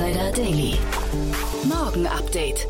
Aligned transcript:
Insider 0.00 0.32
Daily. 0.32 0.78
Morgen 1.64 2.06
Update. 2.06 2.66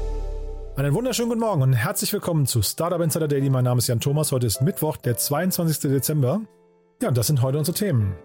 Einen 0.75 0.93
wunderschönen 0.95 1.29
guten 1.29 1.41
Morgen 1.41 1.63
und 1.63 1.75
herzlich 1.75 2.13
willkommen 2.13 2.45
zu 2.45 2.61
Startup 2.61 3.01
Insider 3.01 3.29
Daily. 3.29 3.49
Mein 3.51 3.63
Name 3.63 3.79
ist 3.79 3.87
Jan 3.87 4.01
Thomas. 4.01 4.33
Heute 4.33 4.49
ist 4.49 4.63
Mittwoch, 4.63 4.97
der 4.97 5.17
22. 5.17 5.93
Dezember. 5.93 6.41
Ja, 7.01 7.07
und 7.07 7.17
das 7.17 7.29
sind 7.29 7.41
heute 7.41 7.59
unsere 7.59 7.77
Themen. 7.77 8.17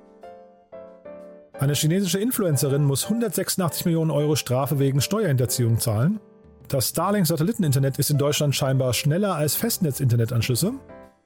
Eine 1.60 1.73
chinesische 1.73 2.18
Influencerin 2.18 2.84
muss 2.84 3.04
186 3.04 3.86
Millionen 3.86 4.10
Euro 4.10 4.36
Strafe 4.36 4.80
wegen 4.80 5.02
Steuerhinterziehung 5.02 5.77
zahlen. 5.77 6.20
Das 6.68 6.90
Starlink-Satelliteninternet 6.90 7.99
ist 7.99 8.10
in 8.10 8.18
Deutschland 8.18 8.55
scheinbar 8.55 8.91
schneller 8.94 9.35
als 9.35 9.54
Festnetz-Internetanschlüsse. 9.54 10.74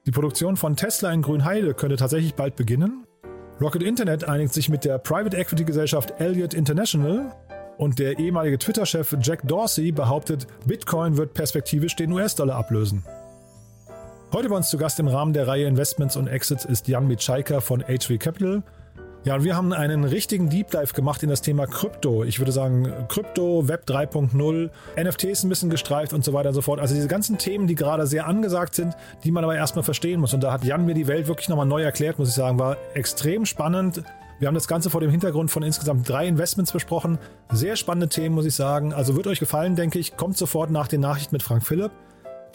Die 0.06 0.12
Produktion 0.12 0.58
von 0.58 0.76
Tesla 0.76 1.14
in 1.14 1.22
Grünheide 1.22 1.74
könnte 1.74 1.96
tatsächlich 1.96 2.36
bald 2.36 2.58
beginnen. 2.58 3.06
Rocket 3.62 3.84
Internet 3.84 4.26
einigt 4.26 4.54
sich 4.54 4.68
mit 4.68 4.84
der 4.84 4.98
Private 4.98 5.38
Equity 5.38 5.64
Gesellschaft 5.64 6.20
Elliott 6.20 6.54
International 6.54 7.32
und 7.80 7.98
der 7.98 8.20
ehemalige 8.20 8.58
Twitter-Chef 8.58 9.16
Jack 9.22 9.48
Dorsey 9.48 9.94
behauptet, 9.94 10.48
Bitcoin 10.66 11.16
wird 11.16 11.34
perspektivisch 11.34 11.96
den 11.96 12.12
US-Dollar 12.12 12.58
ablösen. 12.58 13.06
Heute 14.34 14.50
bei 14.50 14.58
uns 14.58 14.70
zu 14.70 14.78
Gast 14.78 15.00
im 15.00 15.08
Rahmen 15.08 15.32
der 15.32 15.48
Reihe 15.48 15.66
Investments 15.66 16.18
und 16.18 16.28
Exits 16.28 16.66
ist 16.66 16.90
Jan 16.90 17.08
Mitschaiker 17.08 17.62
von 17.62 17.82
HV 17.82 18.20
Capital. 18.20 18.64
Ja, 19.24 19.36
und 19.36 19.46
wir 19.46 19.56
haben 19.56 19.72
einen 19.72 20.04
richtigen 20.04 20.50
Deep 20.50 20.72
Dive 20.72 20.94
gemacht 20.94 21.24
in 21.24 21.30
das 21.30 21.42
Thema 21.42 21.68
Krypto. 21.68 22.26
Ich 22.26 22.40
würde 22.40 22.52
sagen, 22.52 22.92
Krypto, 23.08 23.70
Web 23.70 23.86
3.0, 23.88 24.70
NFTs 25.02 25.44
ein 25.44 25.50
bisschen 25.50 25.70
gestreift 25.70 26.12
und 26.12 26.26
so 26.26 26.34
weiter 26.34 26.50
und 26.50 26.56
so 26.56 26.62
fort. 26.62 26.82
Also 26.82 26.96
diese 26.96 27.08
ganzen 27.08 27.38
Themen, 27.38 27.66
die 27.66 27.76
gerade 27.76 28.08
sehr 28.08 28.28
angesagt 28.28 28.76
sind, 28.76 28.94
die 29.24 29.32
man 29.32 29.46
aber 29.46 29.56
erstmal 29.56 29.84
verstehen 29.84 30.20
muss. 30.20 30.34
Und 30.34 30.44
da 30.44 30.52
hat 30.52 30.66
Jan 30.66 30.86
mir 30.86 30.96
die 30.96 31.08
Welt 31.08 31.28
wirklich 31.28 31.48
nochmal 31.48 31.66
neu 31.66 31.82
erklärt, 31.82 32.20
muss 32.20 32.28
ich 32.28 32.36
sagen. 32.36 32.60
War 32.60 32.76
extrem 32.94 33.46
spannend. 33.46 34.04
Wir 34.40 34.48
haben 34.48 34.56
das 34.56 34.70
Ganze 34.70 34.90
vor 34.90 35.02
dem 35.02 35.12
Hintergrund 35.12 35.52
von 35.52 35.64
insgesamt 35.64 36.08
drei 36.08 36.26
Investments 36.26 36.72
besprochen. 36.72 37.20
Sehr 37.52 37.76
spannende 37.76 38.08
Themen, 38.08 38.36
muss 38.36 38.46
ich 38.46 38.56
sagen. 38.56 38.94
Also 38.94 39.18
wird 39.18 39.28
euch 39.28 39.40
gefallen, 39.40 39.76
denke 39.76 40.00
ich. 40.00 40.16
Kommt 40.16 40.38
sofort 40.38 40.72
nach 40.72 40.88
den 40.88 41.02
Nachrichten 41.02 41.36
mit 41.36 41.44
Frank 41.44 41.64
Philipp. 41.64 41.92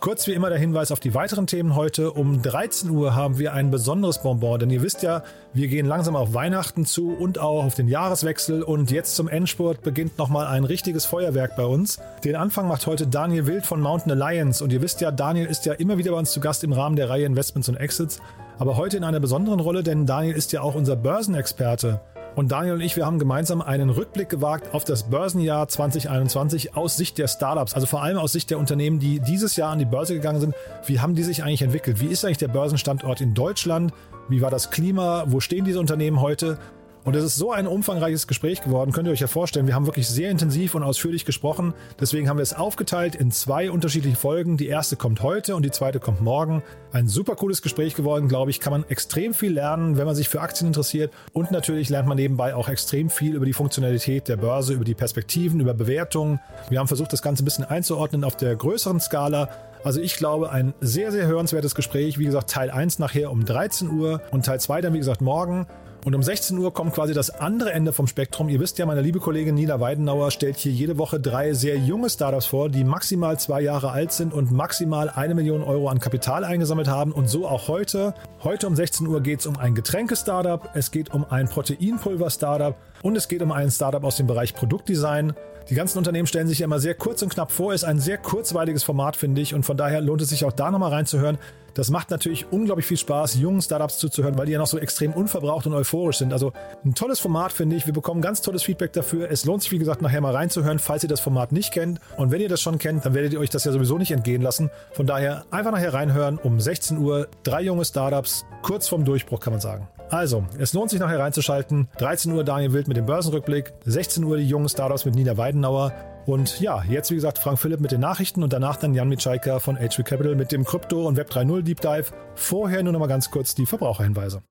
Kurz 0.00 0.26
wie 0.26 0.32
immer 0.32 0.50
der 0.50 0.58
Hinweis 0.58 0.92
auf 0.92 1.00
die 1.00 1.14
weiteren 1.14 1.46
Themen 1.46 1.74
heute. 1.74 2.12
Um 2.12 2.42
13 2.42 2.90
Uhr 2.90 3.14
haben 3.14 3.38
wir 3.38 3.54
ein 3.54 3.70
besonderes 3.70 4.22
Bonbon, 4.22 4.58
denn 4.58 4.68
ihr 4.68 4.82
wisst 4.82 5.02
ja, 5.02 5.22
wir 5.54 5.68
gehen 5.68 5.86
langsam 5.86 6.14
auf 6.14 6.34
Weihnachten 6.34 6.84
zu 6.84 7.10
und 7.12 7.38
auch 7.38 7.64
auf 7.64 7.74
den 7.74 7.88
Jahreswechsel 7.88 8.62
und 8.62 8.90
jetzt 8.90 9.16
zum 9.16 9.28
Endspurt 9.28 9.82
beginnt 9.82 10.18
nochmal 10.18 10.46
ein 10.46 10.64
richtiges 10.64 11.06
Feuerwerk 11.06 11.56
bei 11.56 11.64
uns. 11.64 12.00
Den 12.22 12.36
Anfang 12.36 12.68
macht 12.68 12.86
heute 12.86 13.06
Daniel 13.06 13.46
Wild 13.46 13.64
von 13.64 13.80
Mountain 13.80 14.12
Alliance 14.12 14.62
und 14.62 14.72
ihr 14.72 14.82
wisst 14.82 15.00
ja, 15.00 15.10
Daniel 15.10 15.46
ist 15.46 15.64
ja 15.64 15.72
immer 15.72 15.96
wieder 15.96 16.12
bei 16.12 16.18
uns 16.18 16.32
zu 16.32 16.40
Gast 16.40 16.64
im 16.64 16.72
Rahmen 16.72 16.96
der 16.96 17.08
Reihe 17.08 17.24
Investments 17.24 17.70
und 17.70 17.76
Exits, 17.76 18.20
aber 18.58 18.76
heute 18.76 18.98
in 18.98 19.04
einer 19.04 19.20
besonderen 19.20 19.60
Rolle, 19.60 19.82
denn 19.82 20.04
Daniel 20.04 20.36
ist 20.36 20.52
ja 20.52 20.60
auch 20.60 20.74
unser 20.74 20.96
Börsenexperte. 20.96 22.00
Und 22.36 22.50
Daniel 22.50 22.74
und 22.74 22.80
ich, 22.80 22.96
wir 22.96 23.06
haben 23.06 23.20
gemeinsam 23.20 23.62
einen 23.62 23.90
Rückblick 23.90 24.28
gewagt 24.28 24.74
auf 24.74 24.82
das 24.82 25.04
Börsenjahr 25.04 25.68
2021 25.68 26.76
aus 26.76 26.96
Sicht 26.96 27.16
der 27.18 27.28
Startups, 27.28 27.74
also 27.74 27.86
vor 27.86 28.02
allem 28.02 28.18
aus 28.18 28.32
Sicht 28.32 28.50
der 28.50 28.58
Unternehmen, 28.58 28.98
die 28.98 29.20
dieses 29.20 29.54
Jahr 29.54 29.70
an 29.70 29.78
die 29.78 29.84
Börse 29.84 30.14
gegangen 30.14 30.40
sind. 30.40 30.54
Wie 30.84 30.98
haben 30.98 31.14
die 31.14 31.22
sich 31.22 31.44
eigentlich 31.44 31.62
entwickelt? 31.62 32.00
Wie 32.00 32.06
ist 32.06 32.24
eigentlich 32.24 32.38
der 32.38 32.48
Börsenstandort 32.48 33.20
in 33.20 33.34
Deutschland? 33.34 33.92
Wie 34.28 34.40
war 34.40 34.50
das 34.50 34.72
Klima? 34.72 35.24
Wo 35.28 35.38
stehen 35.38 35.64
diese 35.64 35.78
Unternehmen 35.78 36.20
heute? 36.20 36.58
Und 37.04 37.14
es 37.16 37.22
ist 37.22 37.36
so 37.36 37.52
ein 37.52 37.66
umfangreiches 37.66 38.26
Gespräch 38.26 38.62
geworden, 38.62 38.90
könnt 38.90 39.06
ihr 39.06 39.12
euch 39.12 39.20
ja 39.20 39.26
vorstellen. 39.26 39.66
Wir 39.66 39.74
haben 39.74 39.84
wirklich 39.84 40.08
sehr 40.08 40.30
intensiv 40.30 40.74
und 40.74 40.82
ausführlich 40.82 41.26
gesprochen. 41.26 41.74
Deswegen 42.00 42.30
haben 42.30 42.38
wir 42.38 42.42
es 42.42 42.54
aufgeteilt 42.54 43.14
in 43.14 43.30
zwei 43.30 43.70
unterschiedliche 43.70 44.16
Folgen. 44.16 44.56
Die 44.56 44.68
erste 44.68 44.96
kommt 44.96 45.22
heute 45.22 45.54
und 45.54 45.66
die 45.66 45.70
zweite 45.70 46.00
kommt 46.00 46.22
morgen. 46.22 46.62
Ein 46.92 47.06
super 47.06 47.36
cooles 47.36 47.60
Gespräch 47.60 47.94
geworden, 47.94 48.26
glaube 48.26 48.50
ich. 48.50 48.58
Kann 48.58 48.72
man 48.72 48.84
extrem 48.88 49.34
viel 49.34 49.52
lernen, 49.52 49.98
wenn 49.98 50.06
man 50.06 50.14
sich 50.14 50.30
für 50.30 50.40
Aktien 50.40 50.68
interessiert. 50.68 51.12
Und 51.34 51.50
natürlich 51.50 51.90
lernt 51.90 52.08
man 52.08 52.16
nebenbei 52.16 52.54
auch 52.54 52.70
extrem 52.70 53.10
viel 53.10 53.34
über 53.34 53.44
die 53.44 53.52
Funktionalität 53.52 54.26
der 54.28 54.38
Börse, 54.38 54.72
über 54.72 54.84
die 54.84 54.94
Perspektiven, 54.94 55.60
über 55.60 55.74
Bewertungen. 55.74 56.40
Wir 56.70 56.78
haben 56.78 56.88
versucht, 56.88 57.12
das 57.12 57.20
Ganze 57.20 57.42
ein 57.42 57.44
bisschen 57.44 57.64
einzuordnen 57.64 58.24
auf 58.24 58.36
der 58.36 58.56
größeren 58.56 58.98
Skala. 58.98 59.50
Also 59.84 60.00
ich 60.00 60.16
glaube, 60.16 60.50
ein 60.50 60.72
sehr, 60.80 61.12
sehr 61.12 61.26
hörenswertes 61.26 61.74
Gespräch. 61.74 62.18
Wie 62.18 62.24
gesagt, 62.24 62.48
Teil 62.48 62.70
1 62.70 62.98
nachher 62.98 63.30
um 63.30 63.44
13 63.44 63.90
Uhr 63.90 64.22
und 64.30 64.46
Teil 64.46 64.58
2 64.58 64.80
dann, 64.80 64.94
wie 64.94 64.98
gesagt, 64.98 65.20
morgen. 65.20 65.66
Und 66.04 66.14
um 66.14 66.22
16 66.22 66.58
Uhr 66.58 66.70
kommt 66.74 66.92
quasi 66.92 67.14
das 67.14 67.30
andere 67.30 67.72
Ende 67.72 67.94
vom 67.94 68.06
Spektrum. 68.06 68.50
Ihr 68.50 68.60
wisst 68.60 68.78
ja, 68.78 68.84
meine 68.84 69.00
liebe 69.00 69.20
Kollegin 69.20 69.54
Nina 69.54 69.80
Weidenauer 69.80 70.30
stellt 70.30 70.58
hier 70.58 70.70
jede 70.70 70.98
Woche 70.98 71.18
drei 71.18 71.54
sehr 71.54 71.78
junge 71.78 72.10
Startups 72.10 72.44
vor, 72.44 72.68
die 72.68 72.84
maximal 72.84 73.38
zwei 73.38 73.62
Jahre 73.62 73.90
alt 73.90 74.12
sind 74.12 74.34
und 74.34 74.52
maximal 74.52 75.08
eine 75.08 75.34
Million 75.34 75.62
Euro 75.62 75.88
an 75.88 76.00
Kapital 76.00 76.44
eingesammelt 76.44 76.88
haben. 76.88 77.10
Und 77.10 77.30
so 77.30 77.48
auch 77.48 77.68
heute. 77.68 78.12
Heute 78.42 78.66
um 78.66 78.76
16 78.76 79.06
Uhr 79.06 79.22
geht 79.22 79.40
es 79.40 79.46
um 79.46 79.56
ein 79.56 79.74
Getränke-Startup, 79.74 80.68
es 80.74 80.90
geht 80.90 81.14
um 81.14 81.24
ein 81.30 81.48
Proteinpulver-Startup 81.48 82.76
und 83.04 83.16
es 83.16 83.28
geht 83.28 83.42
um 83.42 83.52
ein 83.52 83.70
Startup 83.70 84.02
aus 84.02 84.16
dem 84.16 84.26
Bereich 84.26 84.54
Produktdesign. 84.54 85.34
Die 85.68 85.74
ganzen 85.74 85.98
Unternehmen 85.98 86.26
stellen 86.26 86.48
sich 86.48 86.60
ja 86.60 86.64
immer 86.64 86.80
sehr 86.80 86.94
kurz 86.94 87.22
und 87.22 87.28
knapp 87.28 87.52
vor, 87.52 87.74
ist 87.74 87.84
ein 87.84 88.00
sehr 88.00 88.18
kurzweiliges 88.18 88.82
Format, 88.82 89.16
finde 89.16 89.42
ich, 89.42 89.54
und 89.54 89.62
von 89.62 89.76
daher 89.76 90.00
lohnt 90.00 90.22
es 90.22 90.30
sich 90.30 90.44
auch 90.44 90.52
da 90.52 90.70
nochmal 90.70 90.90
reinzuhören. 90.90 91.38
Das 91.74 91.90
macht 91.90 92.10
natürlich 92.10 92.46
unglaublich 92.50 92.86
viel 92.86 92.96
Spaß, 92.96 93.34
jungen 93.34 93.60
Startups 93.60 93.98
zuzuhören, 93.98 94.38
weil 94.38 94.46
die 94.46 94.52
ja 94.52 94.58
noch 94.58 94.66
so 94.66 94.78
extrem 94.78 95.12
unverbraucht 95.12 95.66
und 95.66 95.74
euphorisch 95.74 96.18
sind. 96.18 96.32
Also 96.32 96.52
ein 96.84 96.94
tolles 96.94 97.18
Format, 97.18 97.52
finde 97.52 97.76
ich. 97.76 97.84
Wir 97.84 97.92
bekommen 97.92 98.22
ganz 98.22 98.40
tolles 98.40 98.62
Feedback 98.62 98.92
dafür. 98.92 99.30
Es 99.30 99.44
lohnt 99.44 99.62
sich, 99.62 99.72
wie 99.72 99.78
gesagt, 99.78 100.00
nachher 100.00 100.20
mal 100.20 100.32
reinzuhören, 100.32 100.78
falls 100.78 101.02
ihr 101.02 101.08
das 101.08 101.20
Format 101.20 101.52
nicht 101.52 101.72
kennt. 101.72 101.98
Und 102.16 102.30
wenn 102.30 102.40
ihr 102.40 102.48
das 102.48 102.62
schon 102.62 102.78
kennt, 102.78 103.04
dann 103.04 103.12
werdet 103.12 103.32
ihr 103.32 103.40
euch 103.40 103.50
das 103.50 103.64
ja 103.64 103.72
sowieso 103.72 103.98
nicht 103.98 104.12
entgehen 104.12 104.40
lassen. 104.40 104.70
Von 104.92 105.06
daher 105.06 105.44
einfach 105.50 105.72
nachher 105.72 105.92
reinhören 105.92 106.38
um 106.38 106.60
16 106.60 106.96
Uhr. 106.98 107.26
Drei 107.42 107.62
junge 107.62 107.84
Startups, 107.84 108.46
kurz 108.62 108.86
vorm 108.86 109.04
Durchbruch, 109.04 109.40
kann 109.40 109.52
man 109.52 109.60
sagen. 109.60 109.88
Also, 110.10 110.44
es 110.58 110.72
lohnt 110.72 110.90
sich 110.90 111.00
nachher 111.00 111.18
reinzuschalten. 111.18 111.88
13 111.98 112.32
Uhr 112.32 112.44
Daniel 112.44 112.72
Wild 112.72 112.88
mit 112.88 112.96
dem 112.96 113.06
Börsenrückblick, 113.06 113.72
16 113.84 114.24
Uhr 114.24 114.36
die 114.36 114.46
jungen 114.46 114.68
Startups 114.68 115.04
mit 115.04 115.14
Nina 115.14 115.36
Weidenauer. 115.36 115.92
Und 116.26 116.60
ja, 116.60 116.82
jetzt 116.84 117.10
wie 117.10 117.16
gesagt 117.16 117.38
Frank 117.38 117.58
Philipp 117.58 117.80
mit 117.80 117.92
den 117.92 118.00
Nachrichten 118.00 118.42
und 118.42 118.52
danach 118.52 118.76
dann 118.76 118.94
Jan 118.94 119.08
Mitschaiker 119.08 119.60
von 119.60 119.76
HV 119.76 120.04
Capital 120.04 120.34
mit 120.34 120.52
dem 120.52 120.64
Krypto- 120.64 121.06
und 121.06 121.16
Web 121.16 121.30
3.0 121.30 121.62
Deep 121.62 121.80
Dive. 121.80 122.06
Vorher 122.34 122.82
nur 122.82 122.92
noch 122.92 123.00
mal 123.00 123.06
ganz 123.06 123.30
kurz 123.30 123.54
die 123.54 123.66
Verbraucherhinweise. 123.66 124.42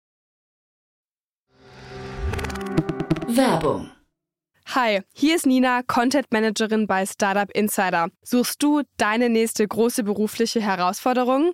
Werbung. 3.27 3.89
Hi, 4.67 5.01
hier 5.13 5.35
ist 5.35 5.45
Nina, 5.45 5.81
Content 5.83 6.31
Managerin 6.31 6.87
bei 6.87 7.05
Startup 7.05 7.49
Insider. 7.51 8.09
Suchst 8.23 8.63
du 8.63 8.81
deine 8.97 9.29
nächste 9.29 9.67
große 9.67 10.03
berufliche 10.03 10.61
Herausforderung? 10.61 11.53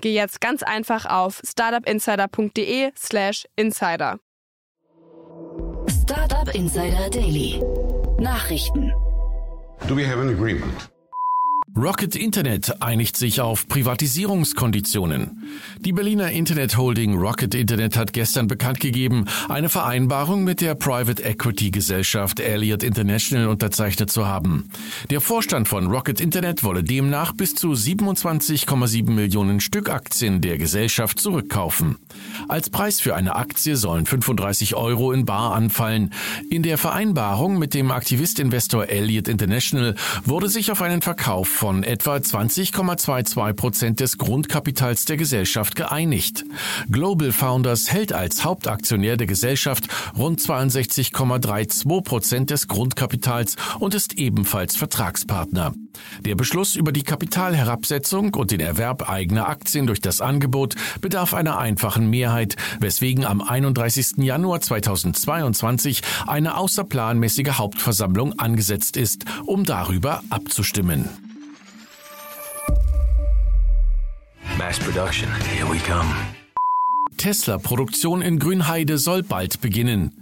geh 0.00 0.14
jetzt 0.14 0.40
ganz 0.40 0.62
einfach 0.62 1.06
auf 1.06 1.40
startupinsider.de/slash 1.44 3.46
insider. 3.56 4.20
Startup 5.88 6.54
Insider 6.54 7.10
Daily. 7.10 7.60
Nachrichten. 8.18 8.92
Do 9.86 9.96
we 9.96 10.06
have 10.06 10.20
an 10.20 10.28
agreement? 10.28 10.90
Rocket 11.76 12.16
Internet 12.16 12.82
einigt 12.82 13.16
sich 13.16 13.40
auf 13.40 13.68
Privatisierungskonditionen. 13.68 15.48
Die 15.78 15.92
Berliner 15.92 16.32
Internet 16.32 16.76
Holding 16.76 17.16
Rocket 17.16 17.54
Internet 17.54 17.96
hat 17.96 18.12
gestern 18.12 18.48
bekannt 18.48 18.80
gegeben, 18.80 19.26
eine 19.48 19.68
Vereinbarung 19.68 20.42
mit 20.42 20.60
der 20.60 20.74
Private 20.74 21.22
Equity 21.22 21.70
Gesellschaft 21.70 22.40
Elliott 22.40 22.82
International 22.82 23.46
unterzeichnet 23.46 24.10
zu 24.10 24.26
haben. 24.26 24.68
Der 25.10 25.20
Vorstand 25.20 25.68
von 25.68 25.86
Rocket 25.86 26.20
Internet 26.20 26.64
wolle 26.64 26.82
demnach 26.82 27.32
bis 27.34 27.54
zu 27.54 27.72
27,7 27.72 29.08
Millionen 29.10 29.60
Stück 29.60 29.90
Aktien 29.90 30.40
der 30.40 30.58
Gesellschaft 30.58 31.20
zurückkaufen. 31.20 31.98
Als 32.48 32.68
Preis 32.68 33.00
für 33.00 33.14
eine 33.14 33.36
Aktie 33.36 33.76
sollen 33.76 34.06
35 34.06 34.74
Euro 34.74 35.12
in 35.12 35.24
Bar 35.24 35.54
anfallen. 35.54 36.12
In 36.50 36.64
der 36.64 36.78
Vereinbarung 36.78 37.60
mit 37.60 37.74
dem 37.74 37.92
Aktivistinvestor 37.92 38.88
Elliott 38.88 39.28
International 39.28 39.94
wurde 40.24 40.48
sich 40.48 40.72
auf 40.72 40.82
einen 40.82 41.00
Verkauf 41.00 41.59
von 41.60 41.82
etwa 41.82 42.16
20,22 42.16 43.52
Prozent 43.52 44.00
des 44.00 44.16
Grundkapitals 44.16 45.04
der 45.04 45.18
Gesellschaft 45.18 45.76
geeinigt. 45.76 46.46
Global 46.90 47.32
Founders 47.32 47.92
hält 47.92 48.14
als 48.14 48.44
Hauptaktionär 48.46 49.18
der 49.18 49.26
Gesellschaft 49.26 49.84
rund 50.16 50.40
62,32 50.40 52.00
Prozent 52.02 52.48
des 52.48 52.66
Grundkapitals 52.66 53.56
und 53.78 53.92
ist 53.92 54.14
ebenfalls 54.14 54.74
Vertragspartner. 54.74 55.74
Der 56.24 56.34
Beschluss 56.34 56.76
über 56.76 56.92
die 56.92 57.02
Kapitalherabsetzung 57.02 58.32
und 58.32 58.52
den 58.52 58.60
Erwerb 58.60 59.10
eigener 59.10 59.46
Aktien 59.46 59.86
durch 59.86 60.00
das 60.00 60.22
Angebot 60.22 60.76
bedarf 61.02 61.34
einer 61.34 61.58
einfachen 61.58 62.08
Mehrheit, 62.08 62.56
weswegen 62.78 63.26
am 63.26 63.42
31. 63.42 64.12
Januar 64.16 64.62
2022 64.62 66.00
eine 66.26 66.56
außerplanmäßige 66.56 67.58
Hauptversammlung 67.58 68.38
angesetzt 68.38 68.96
ist, 68.96 69.26
um 69.44 69.64
darüber 69.64 70.22
abzustimmen. 70.30 71.29
Mass 74.60 74.78
production. 74.78 75.30
Here 75.48 75.66
we 75.66 75.78
come. 75.78 76.39
Tesla-Produktion 77.20 78.22
in 78.22 78.38
Grünheide 78.38 78.96
soll 78.96 79.22
bald 79.22 79.60
beginnen. 79.60 80.12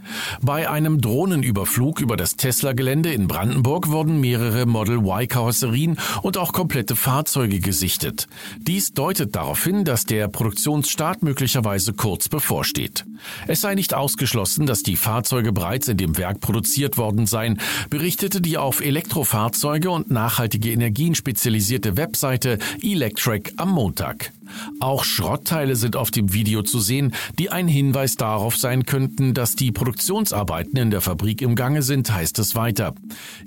Bei 0.42 0.68
einem 0.68 1.00
Drohnenüberflug 1.00 2.00
über 2.00 2.16
das 2.16 2.34
Tesla-Gelände 2.34 3.12
in 3.12 3.28
Brandenburg 3.28 3.88
wurden 3.90 4.20
mehrere 4.20 4.66
Model 4.66 4.96
Y-Karosserien 5.06 5.96
und 6.22 6.36
auch 6.36 6.52
komplette 6.52 6.96
Fahrzeuge 6.96 7.60
gesichtet. 7.60 8.26
Dies 8.58 8.94
deutet 8.94 9.36
darauf 9.36 9.62
hin, 9.62 9.84
dass 9.84 10.06
der 10.06 10.26
Produktionsstart 10.26 11.22
möglicherweise 11.22 11.92
kurz 11.92 12.28
bevorsteht. 12.28 13.04
Es 13.46 13.60
sei 13.60 13.76
nicht 13.76 13.94
ausgeschlossen, 13.94 14.66
dass 14.66 14.82
die 14.82 14.96
Fahrzeuge 14.96 15.52
bereits 15.52 15.86
in 15.86 15.98
dem 15.98 16.18
Werk 16.18 16.40
produziert 16.40 16.98
worden 16.98 17.26
seien, 17.26 17.60
berichtete 17.90 18.40
die 18.40 18.58
auf 18.58 18.80
Elektrofahrzeuge 18.80 19.88
und 19.88 20.10
nachhaltige 20.10 20.72
Energien 20.72 21.14
spezialisierte 21.14 21.96
Webseite 21.96 22.58
Electric 22.82 23.52
am 23.56 23.70
Montag. 23.70 24.32
Auch 24.80 25.04
Schrottteile 25.04 25.76
sind 25.76 25.96
auf 25.96 26.10
dem 26.10 26.32
Video 26.32 26.62
zu 26.62 26.80
sehen, 26.80 27.14
die 27.38 27.50
ein 27.50 27.68
Hinweis 27.68 28.16
darauf 28.16 28.56
sein 28.56 28.84
könnten, 28.84 29.34
dass 29.34 29.56
die 29.56 29.72
Produktionsarbeiten 29.72 30.76
in 30.78 30.90
der 30.90 31.00
Fabrik 31.00 31.42
im 31.42 31.54
Gange 31.54 31.82
sind, 31.82 32.12
heißt 32.12 32.38
es 32.38 32.54
weiter. 32.54 32.94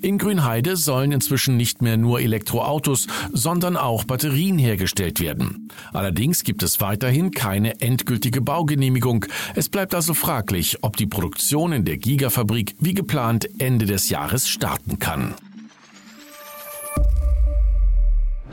In 0.02 0.18
Grünheide 0.18 0.78
sollen 0.78 1.12
inzwischen 1.12 1.58
nicht 1.58 1.82
mehr 1.82 1.98
nur 1.98 2.22
Elektroautos, 2.22 3.08
sondern 3.32 3.78
auch 3.78 4.04
Batterien 4.04 4.58
hergestellt 4.58 5.20
werden. 5.20 5.70
Allerdings 5.94 6.44
gibt 6.44 6.64
es 6.64 6.82
weiterhin 6.82 7.32
keine 7.32 7.82
endgültige 7.82 8.42
Baugenehmigung. 8.42 9.26
Es 9.56 9.70
bleibt 9.70 9.96
also 9.96 10.14
fraglich, 10.14 10.78
ob 10.82 10.98
die 10.98 11.08
Produktion 11.08 11.72
in 11.74 11.86
der 11.86 11.98
Gigafabrik 11.98 12.76
wie 12.80 12.94
geplant 12.94 13.50
Ende 13.60 13.86
des 13.86 14.10
Jahres 14.10 14.48
starten 14.48 15.00
kann. 15.00 15.36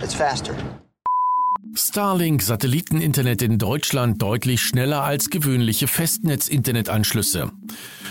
It's 0.00 0.14
faster. 0.14 0.54
Starlink-Satelliteninternet 1.74 3.42
in 3.42 3.58
Deutschland 3.58 4.20
deutlich 4.20 4.60
schneller 4.60 5.04
als 5.04 5.30
gewöhnliche 5.30 5.86
Festnetz-Internetanschlüsse. 5.86 7.50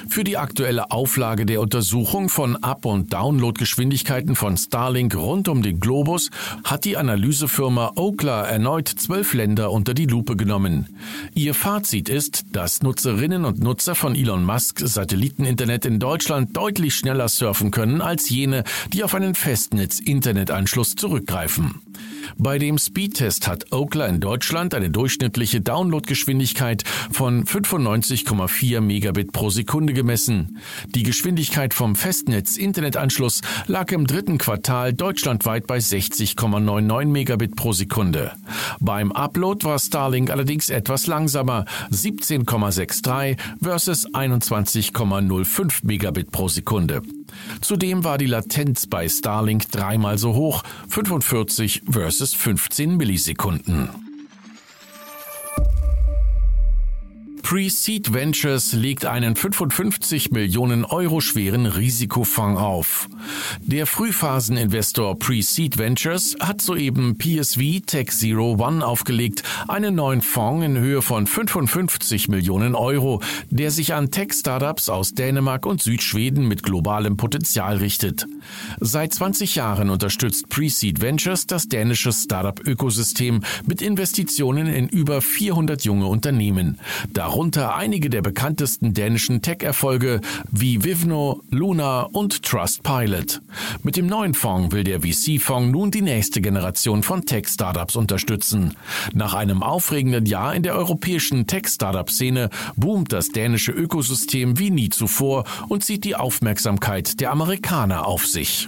Für 0.09 0.23
die 0.23 0.37
aktuelle 0.37 0.91
Auflage 0.91 1.45
der 1.45 1.61
Untersuchung 1.61 2.29
von 2.29 2.55
Up- 2.63 2.85
und 2.85 3.13
Downloadgeschwindigkeiten 3.13 4.35
von 4.35 4.57
Starlink 4.57 5.15
rund 5.15 5.49
um 5.49 5.61
den 5.63 5.79
Globus 5.79 6.29
hat 6.63 6.85
die 6.85 6.97
Analysefirma 6.97 7.93
Okla 7.95 8.45
erneut 8.45 8.87
zwölf 8.87 9.33
Länder 9.33 9.71
unter 9.71 9.93
die 9.93 10.05
Lupe 10.05 10.35
genommen. 10.35 10.87
Ihr 11.33 11.53
Fazit 11.53 12.09
ist, 12.09 12.45
dass 12.51 12.81
Nutzerinnen 12.83 13.43
und 13.45 13.59
Nutzer 13.59 13.95
von 13.95 14.15
Elon 14.15 14.43
Musk 14.43 14.79
Satelliteninternet 14.79 15.85
in 15.85 15.99
Deutschland 15.99 16.55
deutlich 16.55 16.95
schneller 16.95 17.27
surfen 17.27 17.71
können 17.71 18.01
als 18.01 18.29
jene, 18.29 18.63
die 18.93 19.03
auf 19.03 19.13
einen 19.15 19.35
Festnetz-Internetanschluss 19.35 20.95
zurückgreifen. 20.95 21.81
Bei 22.37 22.57
dem 22.57 22.77
Speedtest 22.77 23.47
hat 23.47 23.71
Okla 23.71 24.05
in 24.07 24.19
Deutschland 24.19 24.73
eine 24.73 24.89
durchschnittliche 24.89 25.61
Downloadgeschwindigkeit 25.61 26.83
von 27.11 27.45
95,4 27.45 28.81
Megabit 28.81 29.31
pro 29.31 29.49
Sekunde 29.49 29.93
gemessen. 29.93 30.59
Die 30.95 31.03
Geschwindigkeit 31.03 31.73
vom 31.73 31.95
Festnetz-Internetanschluss 31.95 33.41
lag 33.67 33.91
im 33.91 34.07
dritten 34.07 34.37
Quartal 34.37 34.93
deutschlandweit 34.93 35.67
bei 35.67 35.77
60,99 35.77 37.05
Megabit 37.05 37.55
pro 37.55 37.73
Sekunde. 37.73 38.33
Beim 38.79 39.11
Upload 39.11 39.65
war 39.65 39.79
Starlink 39.79 40.29
allerdings 40.29 40.69
etwas 40.69 41.07
langsamer, 41.07 41.65
17,63 41.91 43.37
versus 43.61 44.07
21,05 44.13 45.79
Megabit 45.83 46.31
pro 46.31 46.47
Sekunde. 46.47 47.01
Zudem 47.61 48.03
war 48.03 48.17
die 48.17 48.25
Latenz 48.25 48.87
bei 48.87 49.07
Starlink 49.09 49.71
dreimal 49.71 50.17
so 50.17 50.33
hoch, 50.33 50.63
45 50.89 51.83
versus 51.89 52.33
15 52.33 52.97
Millisekunden. 52.97 54.06
Pre-Seed 57.49 58.13
Ventures 58.13 58.73
legt 58.73 59.05
einen 59.05 59.37
55 59.37 60.31
Millionen 60.31 60.83
Euro 60.83 61.21
schweren 61.21 61.65
Risikofonds 61.65 62.59
auf. 62.59 63.07
Der 63.61 63.87
Frühphaseninvestor 63.87 65.17
Pre-Seed 65.17 65.77
Ventures 65.77 66.35
hat 66.41 66.59
soeben 66.59 67.17
PSV 67.17 67.85
Tech 67.85 68.09
Zero 68.09 68.57
One 68.59 68.85
aufgelegt, 68.85 69.43
einen 69.69 69.95
neuen 69.95 70.21
Fonds 70.21 70.65
in 70.65 70.77
Höhe 70.77 71.01
von 71.01 71.25
55 71.25 72.27
Millionen 72.27 72.75
Euro, 72.75 73.21
der 73.49 73.71
sich 73.71 73.93
an 73.93 74.11
Tech-Startups 74.11 74.89
aus 74.89 75.13
Dänemark 75.13 75.65
und 75.65 75.81
Südschweden 75.81 76.49
mit 76.49 76.63
globalem 76.63 77.15
Potenzial 77.15 77.77
richtet. 77.77 78.27
Seit 78.81 79.13
20 79.13 79.55
Jahren 79.55 79.89
unterstützt 79.89 80.49
Pre-Seed 80.49 80.99
Ventures 80.99 81.47
das 81.47 81.69
dänische 81.69 82.11
Startup-Ökosystem 82.11 83.39
mit 83.65 83.81
Investitionen 83.81 84.67
in 84.67 84.89
über 84.89 85.21
400 85.21 85.85
junge 85.85 86.07
Unternehmen. 86.07 86.77
Darunter 87.13 87.36
darunter 87.37 87.75
einige 87.75 88.09
der 88.09 88.23
bekanntesten 88.23 88.95
dänischen 88.95 89.43
Tech-Erfolge 89.43 90.21
wie 90.49 90.83
Vivno, 90.83 91.43
Luna 91.51 92.01
und 92.01 92.41
Trustpilot. 92.41 93.43
Mit 93.83 93.95
dem 93.95 94.07
neuen 94.07 94.33
Fonds 94.33 94.73
will 94.73 94.83
der 94.83 95.01
VC-Fonds 95.01 95.71
nun 95.71 95.91
die 95.91 96.01
nächste 96.01 96.41
Generation 96.41 97.03
von 97.03 97.27
Tech-Startups 97.27 97.95
unterstützen. 97.95 98.73
Nach 99.13 99.35
einem 99.35 99.61
aufregenden 99.61 100.25
Jahr 100.25 100.55
in 100.55 100.63
der 100.63 100.73
europäischen 100.73 101.45
Tech-Startup-Szene 101.45 102.49
boomt 102.75 103.13
das 103.13 103.29
dänische 103.29 103.71
Ökosystem 103.71 104.57
wie 104.57 104.71
nie 104.71 104.89
zuvor 104.89 105.43
und 105.67 105.83
zieht 105.83 106.05
die 106.05 106.15
Aufmerksamkeit 106.15 107.19
der 107.19 107.31
Amerikaner 107.31 108.07
auf 108.07 108.25
sich. 108.25 108.67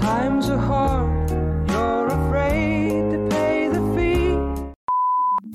Times 0.00 0.48
are 0.48 0.68
hard. 0.68 1.12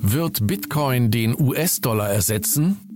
Wird 0.00 0.46
Bitcoin 0.46 1.10
den 1.10 1.38
US-Dollar 1.38 2.08
ersetzen? 2.08 2.87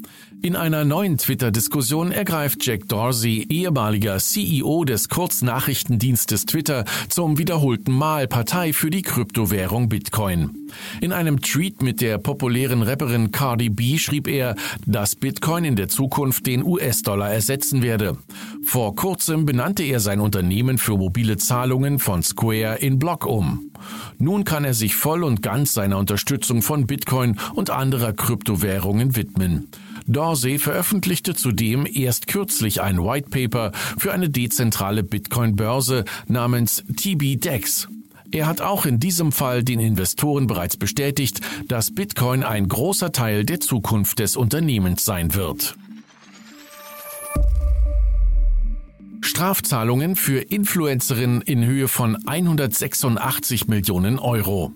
In 0.44 0.56
einer 0.56 0.84
neuen 0.84 1.18
Twitter-Diskussion 1.18 2.10
ergreift 2.10 2.66
Jack 2.66 2.88
Dorsey, 2.88 3.46
ehemaliger 3.48 4.18
CEO 4.18 4.84
des 4.84 5.08
Kurznachrichtendienstes 5.08 6.46
Twitter, 6.46 6.84
zum 7.08 7.38
wiederholten 7.38 7.92
Mal 7.92 8.26
Partei 8.26 8.72
für 8.72 8.90
die 8.90 9.02
Kryptowährung 9.02 9.88
Bitcoin. 9.88 10.68
In 11.00 11.12
einem 11.12 11.40
Tweet 11.40 11.80
mit 11.82 12.00
der 12.00 12.18
populären 12.18 12.82
Rapperin 12.82 13.30
Cardi 13.30 13.68
B 13.68 13.98
schrieb 13.98 14.26
er, 14.26 14.56
dass 14.84 15.14
Bitcoin 15.14 15.64
in 15.64 15.76
der 15.76 15.86
Zukunft 15.86 16.44
den 16.48 16.64
US-Dollar 16.64 17.30
ersetzen 17.32 17.80
werde. 17.80 18.18
Vor 18.64 18.96
kurzem 18.96 19.46
benannte 19.46 19.84
er 19.84 20.00
sein 20.00 20.18
Unternehmen 20.18 20.78
für 20.78 20.96
mobile 20.96 21.36
Zahlungen 21.36 22.00
von 22.00 22.24
Square 22.24 22.78
in 22.80 22.98
Block 22.98 23.26
um. 23.26 23.70
Nun 24.18 24.42
kann 24.42 24.64
er 24.64 24.74
sich 24.74 24.96
voll 24.96 25.22
und 25.22 25.40
ganz 25.40 25.72
seiner 25.72 25.98
Unterstützung 25.98 26.62
von 26.62 26.88
Bitcoin 26.88 27.38
und 27.54 27.70
anderer 27.70 28.12
Kryptowährungen 28.12 29.14
widmen. 29.14 29.68
Dorsey 30.06 30.58
veröffentlichte 30.58 31.34
zudem 31.34 31.86
erst 31.86 32.26
kürzlich 32.26 32.80
ein 32.80 32.98
White 32.98 33.30
Paper 33.30 33.72
für 33.98 34.12
eine 34.12 34.30
dezentrale 34.30 35.02
Bitcoin-Börse 35.02 36.04
namens 36.26 36.84
TBDEX. 36.96 37.88
Er 38.32 38.46
hat 38.46 38.62
auch 38.62 38.86
in 38.86 38.98
diesem 38.98 39.30
Fall 39.30 39.62
den 39.62 39.78
Investoren 39.78 40.46
bereits 40.46 40.76
bestätigt, 40.76 41.40
dass 41.68 41.94
Bitcoin 41.94 42.42
ein 42.42 42.66
großer 42.66 43.12
Teil 43.12 43.44
der 43.44 43.60
Zukunft 43.60 44.18
des 44.20 44.36
Unternehmens 44.36 45.04
sein 45.04 45.34
wird. 45.34 45.76
Strafzahlungen 49.20 50.16
für 50.16 50.40
Influencerinnen 50.40 51.42
in 51.42 51.64
Höhe 51.64 51.88
von 51.88 52.16
186 52.26 53.68
Millionen 53.68 54.18
Euro. 54.18 54.72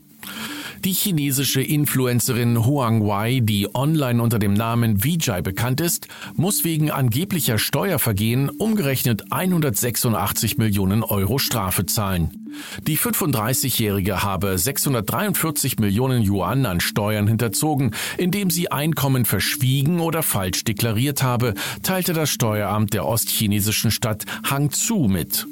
Die 0.84 0.92
chinesische 0.92 1.62
Influencerin 1.62 2.64
Huang 2.64 3.06
Wei, 3.06 3.40
die 3.42 3.74
online 3.74 4.22
unter 4.22 4.38
dem 4.38 4.54
Namen 4.54 5.02
Vijay 5.02 5.42
bekannt 5.42 5.80
ist, 5.80 6.08
muss 6.34 6.64
wegen 6.64 6.90
angeblicher 6.90 7.58
Steuervergehen 7.58 8.50
umgerechnet 8.50 9.32
186 9.32 10.58
Millionen 10.58 11.02
Euro 11.02 11.38
Strafe 11.38 11.86
zahlen. 11.86 12.45
Die 12.86 12.98
35-Jährige 12.98 14.22
habe 14.22 14.58
643 14.58 15.78
Millionen 15.78 16.22
Yuan 16.22 16.66
an 16.66 16.80
Steuern 16.80 17.26
hinterzogen, 17.26 17.94
indem 18.18 18.50
sie 18.50 18.70
Einkommen 18.70 19.24
verschwiegen 19.24 20.00
oder 20.00 20.22
falsch 20.22 20.64
deklariert 20.64 21.22
habe, 21.22 21.54
teilte 21.82 22.12
das 22.12 22.30
Steueramt 22.30 22.92
der 22.92 23.06
ostchinesischen 23.06 23.90
Stadt 23.90 24.24
Hangzhou 24.48 25.08
mit. 25.08 25.46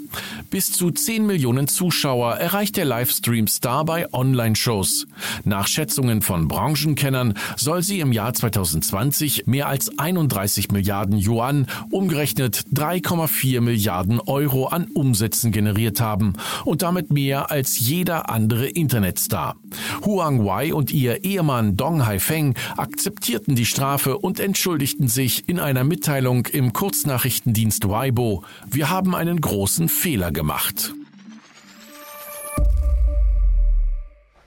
Bis 0.50 0.72
zu 0.72 0.90
10 0.90 1.26
Millionen 1.26 1.66
Zuschauer 1.66 2.34
erreicht 2.34 2.76
der 2.76 2.84
Livestream-Star 2.84 3.84
bei 3.84 4.12
Online-Shows. 4.12 5.06
Nach 5.44 5.66
Schätzungen 5.66 6.22
von 6.22 6.46
Branchenkennern 6.46 7.34
soll 7.56 7.82
sie 7.82 8.00
im 8.00 8.12
Jahr 8.12 8.32
2020 8.32 9.46
mehr 9.46 9.68
als 9.68 9.98
31 9.98 10.70
Milliarden 10.70 11.18
Yuan, 11.18 11.66
umgerechnet 11.90 12.64
3,4 12.72 13.60
Milliarden 13.60 14.20
Euro 14.20 14.66
an 14.66 14.86
Umsätzen 14.94 15.50
generiert 15.50 16.00
haben 16.00 16.34
und 16.64 16.82
damit 16.82 16.93
mehr 17.10 17.50
als 17.50 17.78
jeder 17.78 18.30
andere 18.30 18.66
Internetstar. 18.66 19.56
Huang 20.04 20.44
Wei 20.44 20.72
und 20.72 20.90
ihr 20.90 21.24
Ehemann 21.24 21.76
Dong 21.76 22.06
Haifeng 22.06 22.54
akzeptierten 22.76 23.54
die 23.54 23.66
Strafe 23.66 24.18
und 24.18 24.40
entschuldigten 24.40 25.08
sich 25.08 25.48
in 25.48 25.60
einer 25.60 25.84
Mitteilung 25.84 26.46
im 26.46 26.72
Kurznachrichtendienst 26.72 27.88
Weibo. 27.88 28.44
Wir 28.70 28.90
haben 28.90 29.14
einen 29.14 29.40
großen 29.40 29.88
Fehler 29.88 30.32
gemacht. 30.32 30.94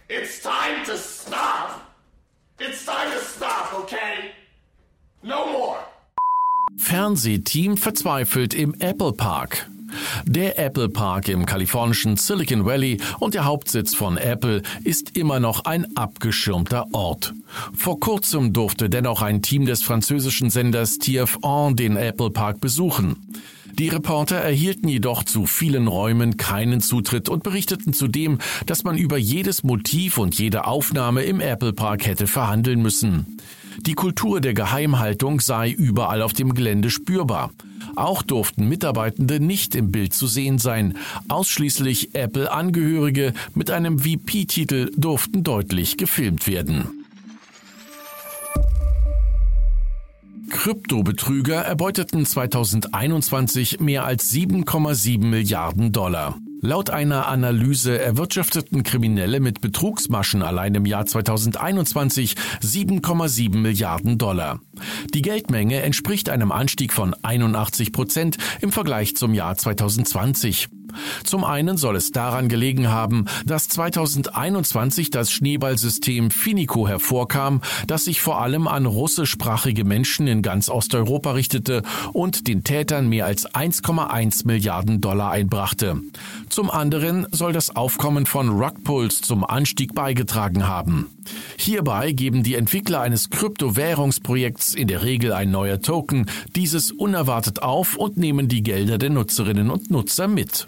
It's 0.10 0.42
time 0.42 0.84
to 0.86 0.96
stop. 0.96 1.82
It's 2.60 2.86
time 2.86 3.12
to 3.14 3.20
stop, 3.20 3.74
okay? 3.84 4.32
No 5.22 5.46
more. 5.52 5.78
Fernsehteam 6.78 7.76
verzweifelt 7.76 8.54
im 8.54 8.74
Apple 8.80 9.12
Park. 9.12 9.68
Der 10.26 10.60
Apple 10.60 10.90
Park 10.90 11.30
im 11.30 11.46
kalifornischen 11.46 12.18
Silicon 12.18 12.66
Valley 12.66 13.00
und 13.20 13.34
der 13.34 13.46
Hauptsitz 13.46 13.96
von 13.96 14.18
Apple 14.18 14.62
ist 14.84 15.18
immer 15.18 15.40
noch 15.40 15.66
ein 15.66 15.86
abgeschirmter 15.96 16.86
Ort. 16.94 17.34
Vor 17.74 18.00
kurzem 18.00 18.54
durfte 18.54 18.90
dennoch 18.90 19.22
ein 19.22 19.42
Team 19.42 19.66
des 19.66 19.84
französischen 19.84 20.50
Senders 20.50 21.00
TF1 21.00 21.76
den 21.76 21.98
Apple 21.98 22.30
Park 22.30 22.62
besuchen. 22.62 23.16
Die 23.78 23.90
Reporter 23.90 24.38
erhielten 24.38 24.88
jedoch 24.88 25.24
zu 25.24 25.46
vielen 25.46 25.88
Räumen 25.88 26.38
keinen 26.38 26.82
Zutritt 26.82 27.30
und 27.30 27.44
berichteten 27.44 27.94
zudem, 27.94 28.40
dass 28.66 28.84
man 28.84 28.98
über 28.98 29.18
jedes 29.18 29.64
Motiv 29.64 30.18
und 30.18 30.38
jede 30.40 30.66
Aufnahme 30.66 31.22
im 31.24 31.40
Apple 31.40 31.74
Park 31.74 32.08
hätte 32.08 32.26
verhandeln 32.26 32.82
müssen. 32.82 33.38
Die 33.80 33.94
Kultur 33.94 34.42
der 34.42 34.56
Geheimhaltung 34.56 35.40
sei 35.40 35.70
überall 35.70 36.24
auf 36.24 36.34
dem 36.34 36.56
Gelände 36.56 36.90
spürbar. 36.90 37.52
Auch 37.98 38.22
durften 38.22 38.70
Mitarbeitende 38.70 39.40
nicht 39.40 39.74
im 39.74 39.92
Bild 39.92 40.14
zu 40.14 40.28
sehen 40.28 40.60
sein. 40.60 40.98
Ausschließlich 41.30 42.14
Apple-Angehörige 42.14 43.34
mit 43.56 43.72
einem 43.72 43.98
VP-Titel 43.98 44.92
durften 44.96 45.44
deutlich 45.44 45.98
gefilmt 45.98 46.46
werden. 46.46 47.06
Kryptobetrüger 50.52 51.56
erbeuteten 51.56 52.24
2021 52.24 53.80
mehr 53.80 54.06
als 54.06 54.32
7,7 54.32 55.26
Milliarden 55.26 55.92
Dollar. 55.92 56.38
Laut 56.62 56.90
einer 56.90 57.28
Analyse 57.28 58.00
erwirtschafteten 58.00 58.82
Kriminelle 58.84 59.40
mit 59.40 59.62
Betrugsmaschen 59.62 60.42
allein 60.42 60.74
im 60.74 60.86
Jahr 60.86 61.06
2021 61.06 62.36
7,7 62.62 63.58
Milliarden 63.58 64.18
Dollar. 64.18 64.60
Die 65.14 65.22
Geldmenge 65.22 65.82
entspricht 65.82 66.30
einem 66.30 66.52
Anstieg 66.52 66.94
von 66.94 67.16
81 67.22 67.92
Prozent 67.92 68.38
im 68.62 68.72
Vergleich 68.72 69.16
zum 69.16 69.34
Jahr 69.36 69.56
2020. 69.56 70.70
Zum 71.24 71.44
einen 71.44 71.78
soll 71.78 71.96
es 71.96 72.12
daran 72.12 72.48
gelegen 72.48 72.90
haben, 72.90 73.26
dass 73.46 73.68
2021 73.70 75.10
das 75.10 75.32
Schneeballsystem 75.32 76.32
Finico 76.32 76.88
hervorkam, 76.88 77.62
das 77.88 78.06
sich 78.06 78.22
vor 78.22 78.42
allem 78.42 78.68
an 78.68 78.86
russischsprachige 78.86 79.84
Menschen 79.84 80.28
in 80.28 80.42
ganz 80.42 80.70
Osteuropa 80.70 81.32
richtete 81.32 81.84
und 82.14 82.48
den 82.48 82.64
Tätern 82.64 83.10
mehr 83.10 83.26
als 83.26 83.50
1,1 83.50 84.46
Milliarden 84.46 85.02
Dollar 85.02 85.32
einbrachte. 85.32 86.02
Zum 86.50 86.72
anderen 86.72 87.28
soll 87.32 87.54
das 87.54 87.76
Aufkommen 87.76 88.26
von 88.26 88.50
Rugpulse 88.50 89.22
zum 89.22 89.44
Anstieg 89.44 89.94
beigetragen 89.94 90.68
haben. 90.68 91.10
Hierbei 91.58 92.12
geben 92.12 92.44
die 92.44 92.56
Entwickler 92.56 93.02
eines 93.02 93.30
Kryptowährungsprojekts 93.30 94.76
in 94.76 94.88
der 94.88 95.04
Regel 95.04 95.34
ein 95.34 95.52
neuer 95.52 95.82
Token 95.82 96.28
dieses 96.56 96.92
unerwartet 96.92 97.62
auf 97.62 97.96
und 97.98 98.18
nehmen 98.18 98.48
die 98.48 98.64
Gelder 98.64 98.98
der 98.98 99.10
Nutzerinnen 99.10 99.70
und 99.70 99.92
Nutzer 99.92 100.28
mit. 100.28 100.68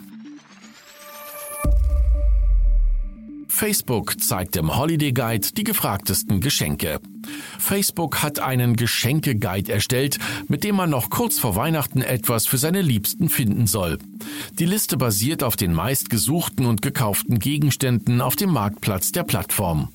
Facebook 3.50 4.22
zeigt 4.22 4.56
im 4.56 4.77
Holiday 4.77 5.12
Guide 5.12 5.50
die 5.58 5.63
gefragtesten 5.63 6.39
Geschenke. 6.39 7.01
Facebook 7.58 8.24
hat 8.24 8.39
einen 8.39 8.75
Geschenke-Guide 8.75 9.72
erstellt, 9.72 10.20
mit 10.48 10.63
dem 10.63 10.75
man 10.75 10.89
noch 10.89 11.10
kurz 11.10 11.39
vor 11.39 11.56
Weihnachten 11.56 12.01
etwas 12.01 12.46
für 12.46 12.58
seine 12.58 12.82
Liebsten 12.82 13.27
finden 13.27 13.68
soll. 13.68 13.98
Die 14.58 14.65
Liste 14.65 14.96
basiert 14.96 15.44
auf 15.44 15.56
den 15.56 15.74
meistgesuchten 15.74 16.65
und 16.65 16.82
gekauften 16.82 17.39
Gegenständen 17.39 18.22
auf 18.22 18.36
dem 18.36 18.51
Marktplatz 18.51 19.12
der 19.12 19.24
Plattform. 19.24 19.89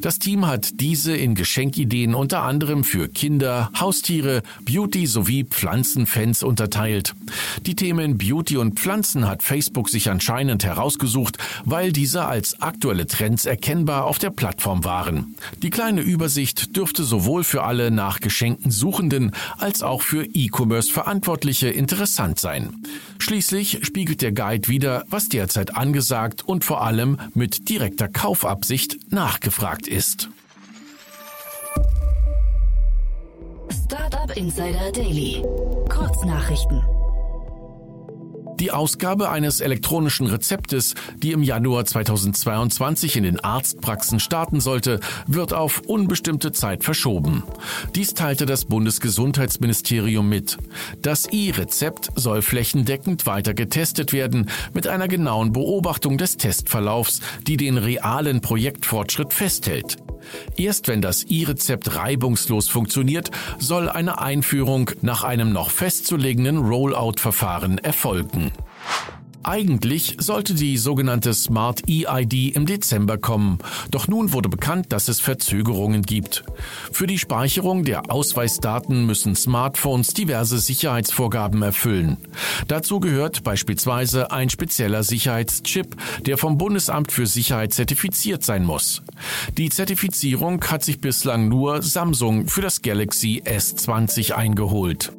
Das 0.00 0.20
Team 0.20 0.46
hat 0.46 0.80
diese 0.80 1.16
in 1.16 1.34
Geschenkideen 1.34 2.14
unter 2.14 2.42
anderem 2.42 2.84
für 2.84 3.08
Kinder, 3.08 3.70
Haustiere, 3.78 4.42
Beauty 4.64 5.06
sowie 5.06 5.44
Pflanzenfans 5.44 6.44
unterteilt. 6.44 7.14
Die 7.66 7.74
Themen 7.74 8.16
Beauty 8.16 8.58
und 8.58 8.78
Pflanzen 8.78 9.26
hat 9.26 9.42
Facebook 9.42 9.88
sich 9.88 10.08
anscheinend 10.08 10.64
herausgesucht, 10.64 11.38
weil 11.64 11.92
diese 11.92 12.26
als 12.26 12.60
aktuelle 12.62 13.08
Trends 13.08 13.44
erkennbar 13.44 14.04
auf 14.04 14.18
der 14.18 14.30
Plattform 14.30 14.84
waren. 14.84 15.34
Die 15.62 15.70
kleine 15.70 16.02
Übersicht 16.02 16.76
dürfte 16.76 17.02
sowohl 17.02 17.42
für 17.42 17.64
alle 17.64 17.90
nach 17.90 18.20
Geschenken 18.20 18.70
Suchenden 18.70 19.32
als 19.56 19.82
auch 19.82 20.02
für 20.02 20.24
E-Commerce 20.24 20.92
Verantwortliche 20.92 21.68
interessant 21.68 22.38
sein. 22.38 22.82
Schließlich 23.18 23.80
spiegelt 23.82 24.22
der 24.22 24.32
Guide 24.32 24.68
wieder, 24.68 25.04
was 25.10 25.28
derzeit 25.28 25.74
angesagt 25.74 26.46
und 26.46 26.64
vor 26.64 26.82
allem 26.84 27.18
mit 27.34 27.68
direkter 27.68 28.06
Kaufabsicht 28.06 28.96
nachgefragt 29.10 29.57
ist. 29.88 30.28
Startup 33.84 34.36
Insider 34.36 34.92
Daily. 34.92 35.42
Kurznachrichten. 35.88 36.97
Die 38.60 38.72
Ausgabe 38.72 39.30
eines 39.30 39.60
elektronischen 39.60 40.26
Rezeptes, 40.26 40.94
die 41.16 41.30
im 41.30 41.44
Januar 41.44 41.84
2022 41.84 43.16
in 43.16 43.22
den 43.22 43.38
Arztpraxen 43.38 44.18
starten 44.18 44.60
sollte, 44.60 44.98
wird 45.28 45.52
auf 45.52 45.82
unbestimmte 45.86 46.50
Zeit 46.50 46.82
verschoben. 46.82 47.44
Dies 47.94 48.14
teilte 48.14 48.46
das 48.46 48.64
Bundesgesundheitsministerium 48.64 50.28
mit. 50.28 50.58
Das 51.02 51.26
E-Rezept 51.26 52.10
soll 52.16 52.42
flächendeckend 52.42 53.26
weiter 53.26 53.54
getestet 53.54 54.12
werden 54.12 54.50
mit 54.74 54.88
einer 54.88 55.06
genauen 55.06 55.52
Beobachtung 55.52 56.18
des 56.18 56.36
Testverlaufs, 56.36 57.20
die 57.46 57.56
den 57.56 57.78
realen 57.78 58.40
Projektfortschritt 58.40 59.32
festhält. 59.32 59.98
Erst 60.56 60.88
wenn 60.88 61.00
das 61.00 61.24
E-Rezept 61.24 61.94
reibungslos 61.96 62.68
funktioniert, 62.68 63.30
soll 63.58 63.88
eine 63.88 64.20
Einführung 64.20 64.90
nach 65.02 65.24
einem 65.24 65.52
noch 65.52 65.70
festzulegenden 65.70 66.58
Rollout-Verfahren 66.58 67.78
erfolgen. 67.78 68.52
Eigentlich 69.48 70.14
sollte 70.18 70.52
die 70.52 70.76
sogenannte 70.76 71.32
Smart 71.32 71.84
EID 71.88 72.54
im 72.54 72.66
Dezember 72.66 73.16
kommen, 73.16 73.56
doch 73.90 74.06
nun 74.06 74.34
wurde 74.34 74.50
bekannt, 74.50 74.92
dass 74.92 75.08
es 75.08 75.20
Verzögerungen 75.20 76.02
gibt. 76.02 76.44
Für 76.92 77.06
die 77.06 77.18
Speicherung 77.18 77.82
der 77.82 78.12
Ausweisdaten 78.12 79.06
müssen 79.06 79.34
Smartphones 79.34 80.12
diverse 80.12 80.58
Sicherheitsvorgaben 80.58 81.62
erfüllen. 81.62 82.18
Dazu 82.66 83.00
gehört 83.00 83.42
beispielsweise 83.42 84.32
ein 84.32 84.50
spezieller 84.50 85.02
Sicherheitschip, 85.02 85.96
der 86.26 86.36
vom 86.36 86.58
Bundesamt 86.58 87.10
für 87.10 87.26
Sicherheit 87.26 87.72
zertifiziert 87.72 88.44
sein 88.44 88.66
muss. 88.66 89.00
Die 89.56 89.70
Zertifizierung 89.70 90.62
hat 90.62 90.84
sich 90.84 91.00
bislang 91.00 91.48
nur 91.48 91.80
Samsung 91.80 92.48
für 92.48 92.60
das 92.60 92.82
Galaxy 92.82 93.42
S20 93.46 94.32
eingeholt. 94.32 95.10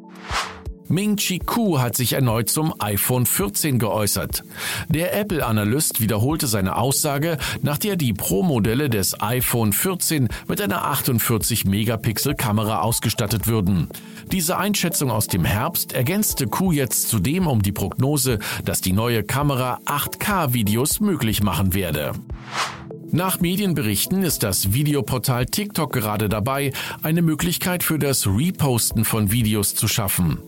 Ming 0.90 1.16
Chi 1.16 1.38
Ku 1.38 1.78
hat 1.78 1.96
sich 1.96 2.14
erneut 2.14 2.50
zum 2.50 2.74
iPhone 2.80 3.24
14 3.24 3.78
geäußert. 3.78 4.42
Der 4.88 5.16
Apple-Analyst 5.16 6.00
wiederholte 6.00 6.48
seine 6.48 6.74
Aussage, 6.74 7.38
nach 7.62 7.78
der 7.78 7.94
die 7.94 8.12
Pro-Modelle 8.12 8.90
des 8.90 9.20
iPhone 9.20 9.72
14 9.72 10.26
mit 10.48 10.60
einer 10.60 10.84
48-Megapixel-Kamera 10.92 12.80
ausgestattet 12.80 13.46
würden. 13.46 13.88
Diese 14.32 14.56
Einschätzung 14.56 15.12
aus 15.12 15.28
dem 15.28 15.44
Herbst 15.44 15.92
ergänzte 15.92 16.48
Ku 16.48 16.72
jetzt 16.72 17.08
zudem 17.08 17.46
um 17.46 17.62
die 17.62 17.70
Prognose, 17.70 18.40
dass 18.64 18.80
die 18.80 18.92
neue 18.92 19.22
Kamera 19.22 19.78
8K-Videos 19.86 20.98
möglich 20.98 21.40
machen 21.40 21.72
werde. 21.72 22.14
Nach 23.12 23.38
Medienberichten 23.38 24.24
ist 24.24 24.42
das 24.42 24.72
Videoportal 24.72 25.46
TikTok 25.46 25.92
gerade 25.92 26.28
dabei, 26.28 26.72
eine 27.02 27.22
Möglichkeit 27.22 27.84
für 27.84 28.00
das 28.00 28.26
Reposten 28.26 29.04
von 29.04 29.30
Videos 29.30 29.76
zu 29.76 29.86
schaffen. 29.86 30.38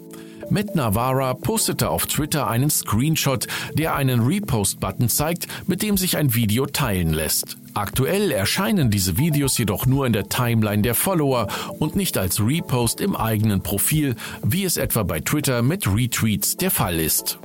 Matt 0.50 0.74
Navarra 0.74 1.34
postete 1.34 1.90
auf 1.90 2.06
Twitter 2.06 2.48
einen 2.48 2.70
Screenshot, 2.70 3.46
der 3.74 3.94
einen 3.94 4.20
Repost-Button 4.20 5.08
zeigt, 5.08 5.46
mit 5.66 5.82
dem 5.82 5.96
sich 5.96 6.16
ein 6.16 6.34
Video 6.34 6.66
teilen 6.66 7.12
lässt. 7.12 7.56
Aktuell 7.74 8.30
erscheinen 8.32 8.90
diese 8.90 9.16
Videos 9.16 9.56
jedoch 9.56 9.86
nur 9.86 10.06
in 10.06 10.12
der 10.12 10.28
Timeline 10.28 10.82
der 10.82 10.94
Follower 10.94 11.48
und 11.78 11.96
nicht 11.96 12.18
als 12.18 12.40
Repost 12.40 13.00
im 13.00 13.16
eigenen 13.16 13.62
Profil, 13.62 14.14
wie 14.42 14.64
es 14.64 14.76
etwa 14.76 15.02
bei 15.02 15.20
Twitter 15.20 15.62
mit 15.62 15.86
Retweets 15.86 16.56
der 16.56 16.70
Fall 16.70 17.00
ist. 17.00 17.38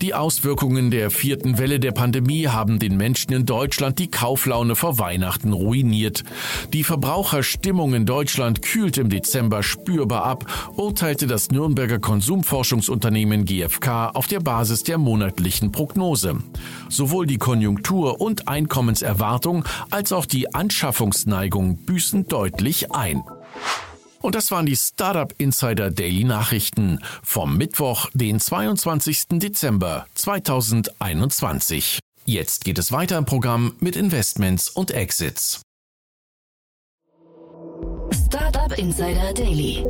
Die 0.00 0.12
Auswirkungen 0.12 0.90
der 0.90 1.10
vierten 1.10 1.58
Welle 1.58 1.78
der 1.78 1.92
Pandemie 1.92 2.48
haben 2.48 2.78
den 2.78 2.96
Menschen 2.96 3.32
in 3.32 3.46
Deutschland 3.46 3.98
die 3.98 4.10
Kauflaune 4.10 4.74
vor 4.74 4.98
Weihnachten 4.98 5.52
ruiniert. 5.52 6.24
Die 6.72 6.84
Verbraucherstimmung 6.84 7.94
in 7.94 8.04
Deutschland 8.04 8.60
kühlt 8.62 8.98
im 8.98 9.08
Dezember 9.08 9.62
spürbar 9.62 10.24
ab, 10.24 10.72
urteilte 10.76 11.26
das 11.26 11.50
Nürnberger 11.50 12.00
Konsumforschungsunternehmen 12.00 13.44
GfK 13.44 14.10
auf 14.14 14.26
der 14.26 14.40
Basis 14.40 14.82
der 14.82 14.98
monatlichen 14.98 15.70
Prognose. 15.72 16.38
Sowohl 16.88 17.26
die 17.26 17.38
Konjunktur 17.38 18.20
und 18.20 18.48
Einkommenserwartung 18.48 19.64
als 19.90 20.12
auch 20.12 20.26
die 20.26 20.54
Anschaffungsneigung 20.54 21.76
büßen 21.76 22.26
deutlich 22.26 22.92
ein. 22.92 23.22
Und 24.24 24.34
das 24.34 24.50
waren 24.50 24.64
die 24.64 24.74
Startup 24.74 25.34
Insider 25.36 25.90
Daily 25.90 26.24
Nachrichten 26.24 26.98
vom 27.22 27.58
Mittwoch, 27.58 28.08
den 28.14 28.40
22. 28.40 29.24
Dezember 29.32 30.06
2021. 30.14 31.98
Jetzt 32.24 32.64
geht 32.64 32.78
es 32.78 32.90
weiter 32.90 33.18
im 33.18 33.26
Programm 33.26 33.76
mit 33.80 33.96
Investments 33.96 34.70
und 34.70 34.92
Exits. 34.92 35.60
Startup 38.26 38.72
Insider 38.78 39.34
Daily. 39.34 39.84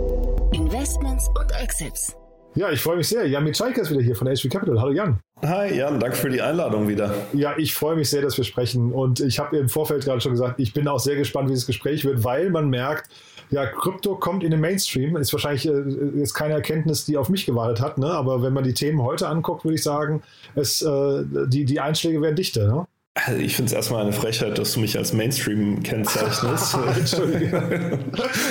Investments 0.52 1.28
und 1.38 1.52
Exits. 1.52 2.16
Ja, 2.56 2.70
ich 2.70 2.80
freue 2.80 2.96
mich 2.96 3.06
sehr. 3.06 3.28
Jan 3.28 3.44
Mitschalke 3.44 3.82
ist 3.82 3.90
wieder 3.92 4.02
hier 4.02 4.16
von 4.16 4.26
HV 4.26 4.48
Capital. 4.48 4.80
Hallo 4.80 4.92
Jan. 4.92 5.20
Hi 5.42 5.76
Jan, 5.76 6.00
danke 6.00 6.16
für 6.16 6.30
die 6.30 6.42
Einladung 6.42 6.88
wieder. 6.88 7.14
Ja, 7.34 7.56
ich 7.56 7.72
freue 7.74 7.94
mich 7.94 8.10
sehr, 8.10 8.22
dass 8.22 8.36
wir 8.36 8.44
sprechen. 8.44 8.92
Und 8.92 9.20
ich 9.20 9.38
habe 9.38 9.56
im 9.56 9.68
Vorfeld 9.68 10.04
gerade 10.04 10.20
schon 10.20 10.32
gesagt, 10.32 10.58
ich 10.58 10.72
bin 10.72 10.88
auch 10.88 10.98
sehr 10.98 11.14
gespannt, 11.14 11.48
wie 11.50 11.54
das 11.54 11.66
Gespräch 11.66 12.04
wird, 12.04 12.24
weil 12.24 12.50
man 12.50 12.68
merkt, 12.68 13.10
ja, 13.50 13.66
Krypto 13.66 14.16
kommt 14.16 14.44
in 14.44 14.50
den 14.50 14.60
Mainstream. 14.60 15.16
Ist 15.16 15.32
wahrscheinlich 15.32 15.66
äh, 15.66 16.20
ist 16.20 16.34
keine 16.34 16.54
Erkenntnis, 16.54 17.04
die 17.04 17.16
auf 17.16 17.28
mich 17.28 17.46
gewartet 17.46 17.80
hat. 17.80 17.98
Ne? 17.98 18.06
Aber 18.06 18.42
wenn 18.42 18.52
man 18.52 18.64
die 18.64 18.74
Themen 18.74 19.02
heute 19.02 19.28
anguckt, 19.28 19.64
würde 19.64 19.76
ich 19.76 19.82
sagen, 19.82 20.22
es, 20.54 20.82
äh, 20.82 21.24
die, 21.46 21.64
die 21.64 21.80
Einschläge 21.80 22.20
werden 22.20 22.36
dichter. 22.36 22.66
Ne? 22.66 22.86
Also 23.16 23.40
ich 23.40 23.54
finde 23.54 23.68
es 23.68 23.72
erstmal 23.72 24.02
eine 24.02 24.12
Frechheit, 24.12 24.58
dass 24.58 24.72
du 24.72 24.80
mich 24.80 24.98
als 24.98 25.12
Mainstream 25.12 25.84
kennzeichnest. 25.84 26.76
Entschuldige. 26.98 28.00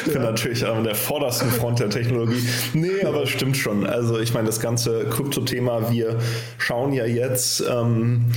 ich 0.06 0.14
bin 0.14 0.22
ja. 0.22 0.32
natürlich 0.32 0.66
an 0.66 0.86
der 0.86 0.96
vordersten 0.96 1.50
Front 1.52 1.80
der 1.80 1.90
Technologie. 1.90 2.42
Nee, 2.74 3.04
aber 3.04 3.24
es 3.24 3.30
stimmt 3.30 3.58
schon. 3.58 3.86
Also 3.86 4.20
ich 4.20 4.34
meine, 4.34 4.48
das 4.48 4.62
ganze 4.62 5.04
Krypto-Thema, 5.10 5.92
wir 5.92 6.18
schauen 6.60 6.94
ja 6.94 7.06
jetzt 7.06 7.62
ähm, 7.70 8.32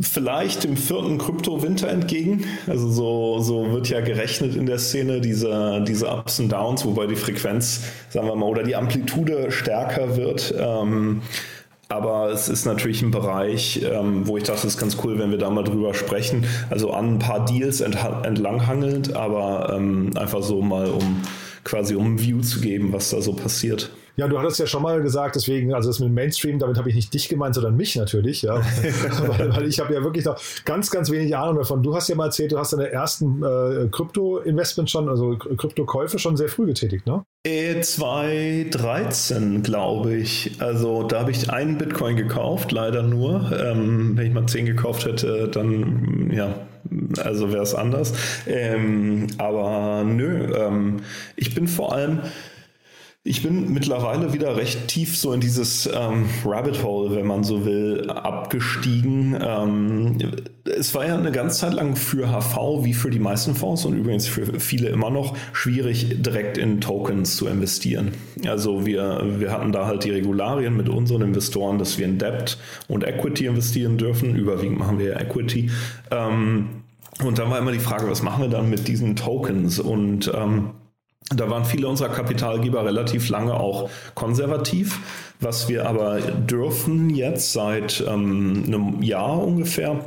vielleicht 0.00 0.64
dem 0.64 0.76
vierten 0.76 1.18
Krypto-Winter 1.18 1.88
entgegen. 1.88 2.44
Also 2.66 2.90
so, 2.90 3.38
so 3.40 3.72
wird 3.72 3.88
ja 3.88 4.00
gerechnet 4.00 4.56
in 4.56 4.66
der 4.66 4.78
Szene, 4.78 5.20
diese, 5.20 5.84
diese 5.86 6.08
Ups 6.08 6.40
und 6.40 6.50
Downs, 6.50 6.84
wobei 6.84 7.06
die 7.06 7.16
Frequenz, 7.16 7.82
sagen 8.08 8.26
wir 8.26 8.36
mal, 8.36 8.46
oder 8.46 8.62
die 8.62 8.76
Amplitude 8.76 9.50
stärker 9.50 10.16
wird. 10.16 10.54
Ähm, 10.58 11.22
aber 11.88 12.30
es 12.30 12.48
ist 12.48 12.64
natürlich 12.64 13.02
ein 13.02 13.10
Bereich, 13.10 13.82
ähm, 13.84 14.26
wo 14.26 14.38
ich 14.38 14.44
dachte, 14.44 14.66
es 14.66 14.74
ist 14.74 14.80
ganz 14.80 14.96
cool, 15.04 15.18
wenn 15.18 15.30
wir 15.30 15.36
da 15.36 15.50
mal 15.50 15.62
drüber 15.62 15.92
sprechen. 15.92 16.46
Also 16.70 16.90
an 16.90 17.14
ein 17.14 17.18
paar 17.18 17.44
Deals 17.44 17.82
entlanghangelnd, 17.82 19.14
aber 19.14 19.74
ähm, 19.76 20.10
einfach 20.16 20.42
so 20.42 20.62
mal, 20.62 20.88
um 20.90 21.20
quasi 21.64 21.94
um 21.94 22.14
ein 22.14 22.20
View 22.20 22.40
zu 22.40 22.60
geben, 22.60 22.94
was 22.94 23.10
da 23.10 23.20
so 23.20 23.34
passiert. 23.34 23.90
Ja, 24.16 24.28
du 24.28 24.38
hattest 24.38 24.58
ja 24.58 24.66
schon 24.66 24.82
mal 24.82 25.00
gesagt, 25.00 25.36
deswegen, 25.36 25.72
also 25.72 25.88
das 25.88 25.98
mit 25.98 26.08
dem 26.08 26.14
Mainstream, 26.14 26.58
damit 26.58 26.76
habe 26.76 26.90
ich 26.90 26.94
nicht 26.94 27.14
dich 27.14 27.28
gemeint, 27.28 27.54
sondern 27.54 27.76
mich 27.76 27.96
natürlich, 27.96 28.42
ja. 28.42 28.56
weil, 29.26 29.56
weil, 29.56 29.66
ich 29.66 29.80
habe 29.80 29.94
ja 29.94 30.04
wirklich 30.04 30.26
noch 30.26 30.38
ganz, 30.64 30.90
ganz 30.90 31.10
wenig 31.10 31.34
Ahnung 31.36 31.56
davon. 31.56 31.82
Du 31.82 31.94
hast 31.94 32.08
ja 32.08 32.14
mal 32.14 32.26
erzählt, 32.26 32.52
du 32.52 32.58
hast 32.58 32.74
deine 32.74 32.92
ersten 32.92 33.42
äh, 33.42 33.88
Krypto-Investments 33.90 34.92
schon, 34.92 35.08
also 35.08 35.36
Kryptokäufe 35.36 36.18
schon 36.18 36.36
sehr 36.36 36.48
früh 36.48 36.66
getätigt, 36.66 37.06
ne? 37.06 37.24
2013, 37.44 39.62
glaube 39.62 40.14
ich. 40.14 40.60
Also 40.60 41.04
da 41.04 41.20
habe 41.20 41.30
ich 41.32 41.50
einen 41.50 41.78
Bitcoin 41.78 42.16
gekauft, 42.16 42.70
leider 42.70 43.02
nur. 43.02 43.50
Ähm, 43.52 44.14
wenn 44.16 44.26
ich 44.26 44.32
mal 44.32 44.46
10 44.46 44.66
gekauft 44.66 45.06
hätte, 45.06 45.48
dann 45.48 46.30
ja, 46.32 46.54
also 47.22 47.52
wäre 47.52 47.62
es 47.62 47.74
anders. 47.74 48.12
Ähm, 48.46 49.28
aber 49.38 50.04
nö, 50.04 50.54
ähm, 50.54 51.00
ich 51.34 51.54
bin 51.54 51.66
vor 51.66 51.94
allem 51.94 52.20
ich 53.24 53.40
bin 53.40 53.72
mittlerweile 53.72 54.32
wieder 54.32 54.56
recht 54.56 54.88
tief 54.88 55.16
so 55.16 55.32
in 55.32 55.40
dieses 55.40 55.86
ähm, 55.86 56.26
Rabbit 56.44 56.82
Hole, 56.82 57.14
wenn 57.14 57.24
man 57.24 57.44
so 57.44 57.64
will, 57.64 58.10
abgestiegen. 58.10 59.38
Ähm, 59.40 60.18
es 60.64 60.92
war 60.92 61.06
ja 61.06 61.16
eine 61.16 61.30
ganze 61.30 61.60
Zeit 61.60 61.74
lang 61.74 61.94
für 61.94 62.32
HV 62.32 62.84
wie 62.84 62.94
für 62.94 63.10
die 63.10 63.20
meisten 63.20 63.54
Fonds 63.54 63.84
und 63.84 63.96
übrigens 63.96 64.26
für 64.26 64.58
viele 64.58 64.88
immer 64.88 65.10
noch 65.10 65.36
schwierig, 65.52 66.20
direkt 66.20 66.58
in 66.58 66.80
Tokens 66.80 67.36
zu 67.36 67.46
investieren. 67.46 68.10
Also 68.44 68.86
wir, 68.86 69.22
wir 69.38 69.52
hatten 69.52 69.70
da 69.70 69.86
halt 69.86 70.02
die 70.02 70.10
Regularien 70.10 70.76
mit 70.76 70.88
unseren 70.88 71.22
Investoren, 71.22 71.78
dass 71.78 71.98
wir 71.98 72.06
in 72.06 72.18
Debt 72.18 72.58
und 72.88 73.04
Equity 73.06 73.46
investieren 73.46 73.98
dürfen. 73.98 74.34
Überwiegend 74.34 74.80
machen 74.80 74.98
wir 74.98 75.10
ja 75.10 75.20
Equity. 75.20 75.70
Ähm, 76.10 76.82
und 77.24 77.38
dann 77.38 77.50
war 77.50 77.58
immer 77.60 77.70
die 77.70 77.78
Frage, 77.78 78.10
was 78.10 78.22
machen 78.22 78.42
wir 78.42 78.48
dann 78.48 78.68
mit 78.68 78.88
diesen 78.88 79.14
Tokens? 79.14 79.78
Und 79.78 80.32
ähm, 80.34 80.70
da 81.34 81.50
waren 81.50 81.64
viele 81.64 81.88
unserer 81.88 82.08
Kapitalgeber 82.08 82.84
relativ 82.84 83.28
lange 83.28 83.54
auch 83.54 83.90
konservativ. 84.14 84.98
Was 85.40 85.68
wir 85.68 85.88
aber 85.88 86.20
dürfen 86.20 87.10
jetzt 87.10 87.52
seit 87.52 88.04
ähm, 88.06 88.64
einem 88.66 89.02
Jahr 89.02 89.42
ungefähr, 89.42 90.04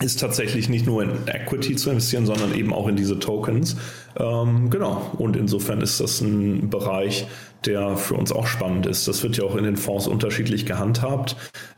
ist 0.00 0.20
tatsächlich 0.20 0.68
nicht 0.68 0.86
nur 0.86 1.02
in 1.02 1.10
Equity 1.26 1.74
zu 1.74 1.90
investieren, 1.90 2.24
sondern 2.24 2.54
eben 2.54 2.72
auch 2.72 2.86
in 2.86 2.94
diese 2.94 3.18
Tokens. 3.18 3.76
Ähm, 4.18 4.68
genau. 4.70 5.10
Und 5.18 5.36
insofern 5.36 5.80
ist 5.80 6.00
das 6.00 6.20
ein 6.20 6.70
Bereich, 6.70 7.26
der 7.64 7.96
für 7.96 8.14
uns 8.14 8.32
auch 8.32 8.46
spannend 8.46 8.86
ist. 8.86 9.08
Das 9.08 9.22
wird 9.22 9.36
ja 9.36 9.44
auch 9.44 9.56
in 9.56 9.64
den 9.64 9.76
Fonds 9.76 10.06
unterschiedlich 10.06 10.66
gehandhabt. 10.66 11.36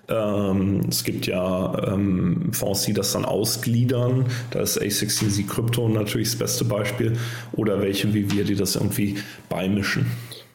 Ähm, 0.09 0.81
es 0.89 1.05
gibt 1.05 1.27
ja 1.27 1.93
ähm, 1.93 2.53
Fonds, 2.53 2.83
die 2.83 2.93
das 2.93 3.13
dann 3.13 3.25
ausgliedern. 3.25 4.27
Da 4.51 4.61
ist 4.61 4.81
A16Z 4.81 5.47
Crypto 5.47 5.89
natürlich 5.89 6.31
das 6.31 6.39
beste 6.39 6.65
Beispiel. 6.65 7.17
Oder 7.53 7.81
welche 7.81 8.13
wie 8.15 8.31
wir, 8.31 8.45
die 8.45 8.57
das 8.57 8.77
irgendwie 8.77 9.19
beimischen. 9.49 10.07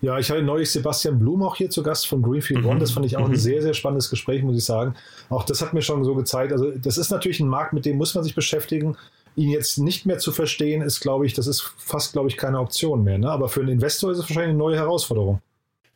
Ja, 0.01 0.19
ich 0.19 0.29
hatte 0.29 0.43
neulich 0.43 0.71
Sebastian 0.71 1.17
Blum 1.17 1.41
auch 1.41 1.55
hier 1.55 1.69
zu 1.69 1.81
Gast 1.81 2.07
von 2.07 2.21
Greenfield 2.21 2.61
mhm. 2.61 2.67
One. 2.67 2.79
Das 2.79 2.91
fand 2.91 3.05
ich 3.05 3.17
auch 3.17 3.27
mhm. 3.27 3.33
ein 3.33 3.39
sehr, 3.39 3.61
sehr 3.61 3.73
spannendes 3.73 4.09
Gespräch, 4.09 4.43
muss 4.43 4.57
ich 4.57 4.65
sagen. 4.65 4.95
Auch 5.29 5.43
das 5.43 5.61
hat 5.61 5.73
mir 5.73 5.81
schon 5.81 6.03
so 6.03 6.13
gezeigt. 6.15 6.51
Also, 6.51 6.71
das 6.71 6.97
ist 6.97 7.09
natürlich 7.09 7.39
ein 7.39 7.47
Markt, 7.47 7.73
mit 7.73 7.85
dem 7.85 7.97
muss 7.97 8.13
man 8.13 8.23
sich 8.23 8.35
beschäftigen. 8.35 8.97
Ihn 9.35 9.49
jetzt 9.49 9.77
nicht 9.77 10.05
mehr 10.05 10.17
zu 10.17 10.31
verstehen, 10.31 10.81
ist, 10.81 11.01
glaube 11.01 11.25
ich, 11.25 11.33
das 11.33 11.47
ist 11.47 11.61
fast, 11.77 12.13
glaube 12.13 12.29
ich, 12.29 12.37
keine 12.37 12.59
Option 12.59 13.03
mehr. 13.03 13.17
Ne? 13.17 13.29
Aber 13.29 13.49
für 13.49 13.61
einen 13.61 13.69
Investor 13.69 14.11
ist 14.11 14.19
es 14.19 14.23
wahrscheinlich 14.23 14.49
eine 14.49 14.57
neue 14.57 14.77
Herausforderung. 14.77 15.41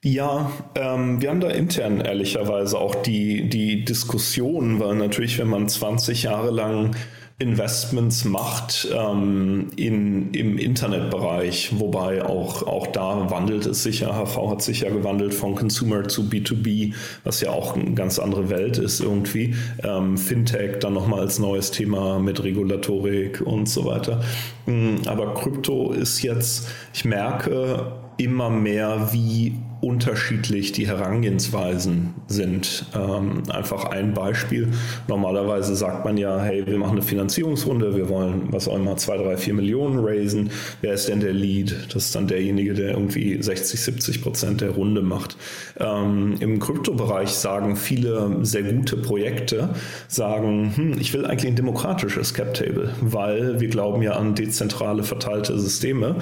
Ja, 0.04 0.52
ähm, 0.76 1.22
wir 1.22 1.30
haben 1.30 1.42
da 1.42 1.50
intern 1.50 2.00
ehrlicherweise 2.00 2.78
auch 2.78 2.96
die, 2.96 3.50
die 3.50 3.84
Diskussion, 3.84 4.80
weil 4.80 4.96
natürlich, 4.96 5.38
wenn 5.40 5.50
man 5.50 5.68
20 5.68 6.24
Jahre 6.24 6.52
lang 6.52 6.96
Investments 7.40 8.26
macht 8.26 8.90
ähm, 8.94 9.68
in, 9.78 10.34
im 10.34 10.58
Internetbereich, 10.58 11.80
wobei 11.80 12.24
auch, 12.26 12.68
auch 12.68 12.88
da 12.88 13.32
wandelt 13.32 13.66
es 13.66 13.84
sich 13.84 14.02
ja, 14.02 14.14
HV 14.14 14.50
hat 14.50 14.62
sich 14.62 14.82
ja 14.82 14.90
gewandelt 14.90 15.34
von 15.34 15.56
Consumer 15.56 16.06
zu 16.10 16.24
B2B, 16.24 16.94
was 17.24 17.40
ja 17.40 17.52
auch 17.52 17.78
eine 17.78 17.94
ganz 17.94 18.20
andere 18.20 18.50
Welt 18.50 18.78
ist 18.78 19.00
irgendwie. 19.00 19.56
Ähm, 19.84 20.18
Fintech 20.18 20.80
dann 20.80 20.94
nochmal 20.94 21.22
als 21.22 21.40
neues 21.40 21.72
Thema 21.72 22.20
mit 22.20 22.44
Regulatorik 22.44 23.40
und 23.40 23.70
so 23.70 23.86
weiter. 23.86 24.20
Mm, 24.66 24.96
aber 25.06 25.34
Krypto 25.34 25.94
ist 25.94 26.22
jetzt, 26.22 26.68
ich 26.94 27.06
merke 27.06 27.94
immer 28.18 28.50
mehr, 28.50 29.14
wie 29.14 29.54
unterschiedlich 29.82 30.72
die 30.72 30.88
Herangehensweisen 30.88 32.14
sind. 32.28 32.86
Ähm, 32.94 33.44
einfach 33.50 33.86
ein 33.86 34.14
Beispiel. 34.14 34.70
Normalerweise 35.08 35.76
sagt 35.76 36.06
man 36.06 36.18
ja, 36.18 36.40
hey, 36.42 36.66
wir 36.66 36.78
machen 36.78 36.94
eine 36.94 37.02
Finanzierungsrunde, 37.02 37.96
wir 37.96 38.10
wollen, 38.10 38.52
was 38.52 38.68
auch 38.68 38.76
immer, 38.76 38.98
zwei, 38.98 39.18
drei, 39.18 39.38
vier 39.38 39.54
Millionen 39.54 40.00
raisen. 40.00 40.52
Wer 40.82 40.94
ist 40.94 41.08
denn 41.08 41.22
der 41.22 41.34
Lead? 41.34 41.76
Das 41.94 42.06
ist 42.06 42.16
dann 42.16 42.28
derjenige, 42.28 42.74
der 42.74 42.92
irgendwie 42.92 43.42
60, 43.42 43.80
70 43.80 44.22
Prozent 44.22 44.62
der 44.62 44.72
Runde 44.72 45.02
macht. 45.02 45.38
Ähm, 45.80 46.36
Im 46.40 46.60
Kryptobereich 46.60 47.30
sagen 47.30 47.76
viele 47.76 48.40
sehr 48.42 48.64
gute 48.64 48.98
Projekte, 48.98 49.70
sagen, 50.08 50.74
hm, 50.76 50.98
ich 51.00 51.14
will 51.14 51.26
eigentlich 51.26 51.52
ein 51.52 51.56
demokratisches 51.56 52.34
Cap 52.34 52.54
Table, 52.54 52.94
weil 53.02 53.60
wir 53.60 53.70
glauben 53.70 54.02
ja 54.02 54.14
an 54.14 54.36
dezentrale 54.36 55.04
verteilte 55.04 55.58
Systeme. 55.58 56.16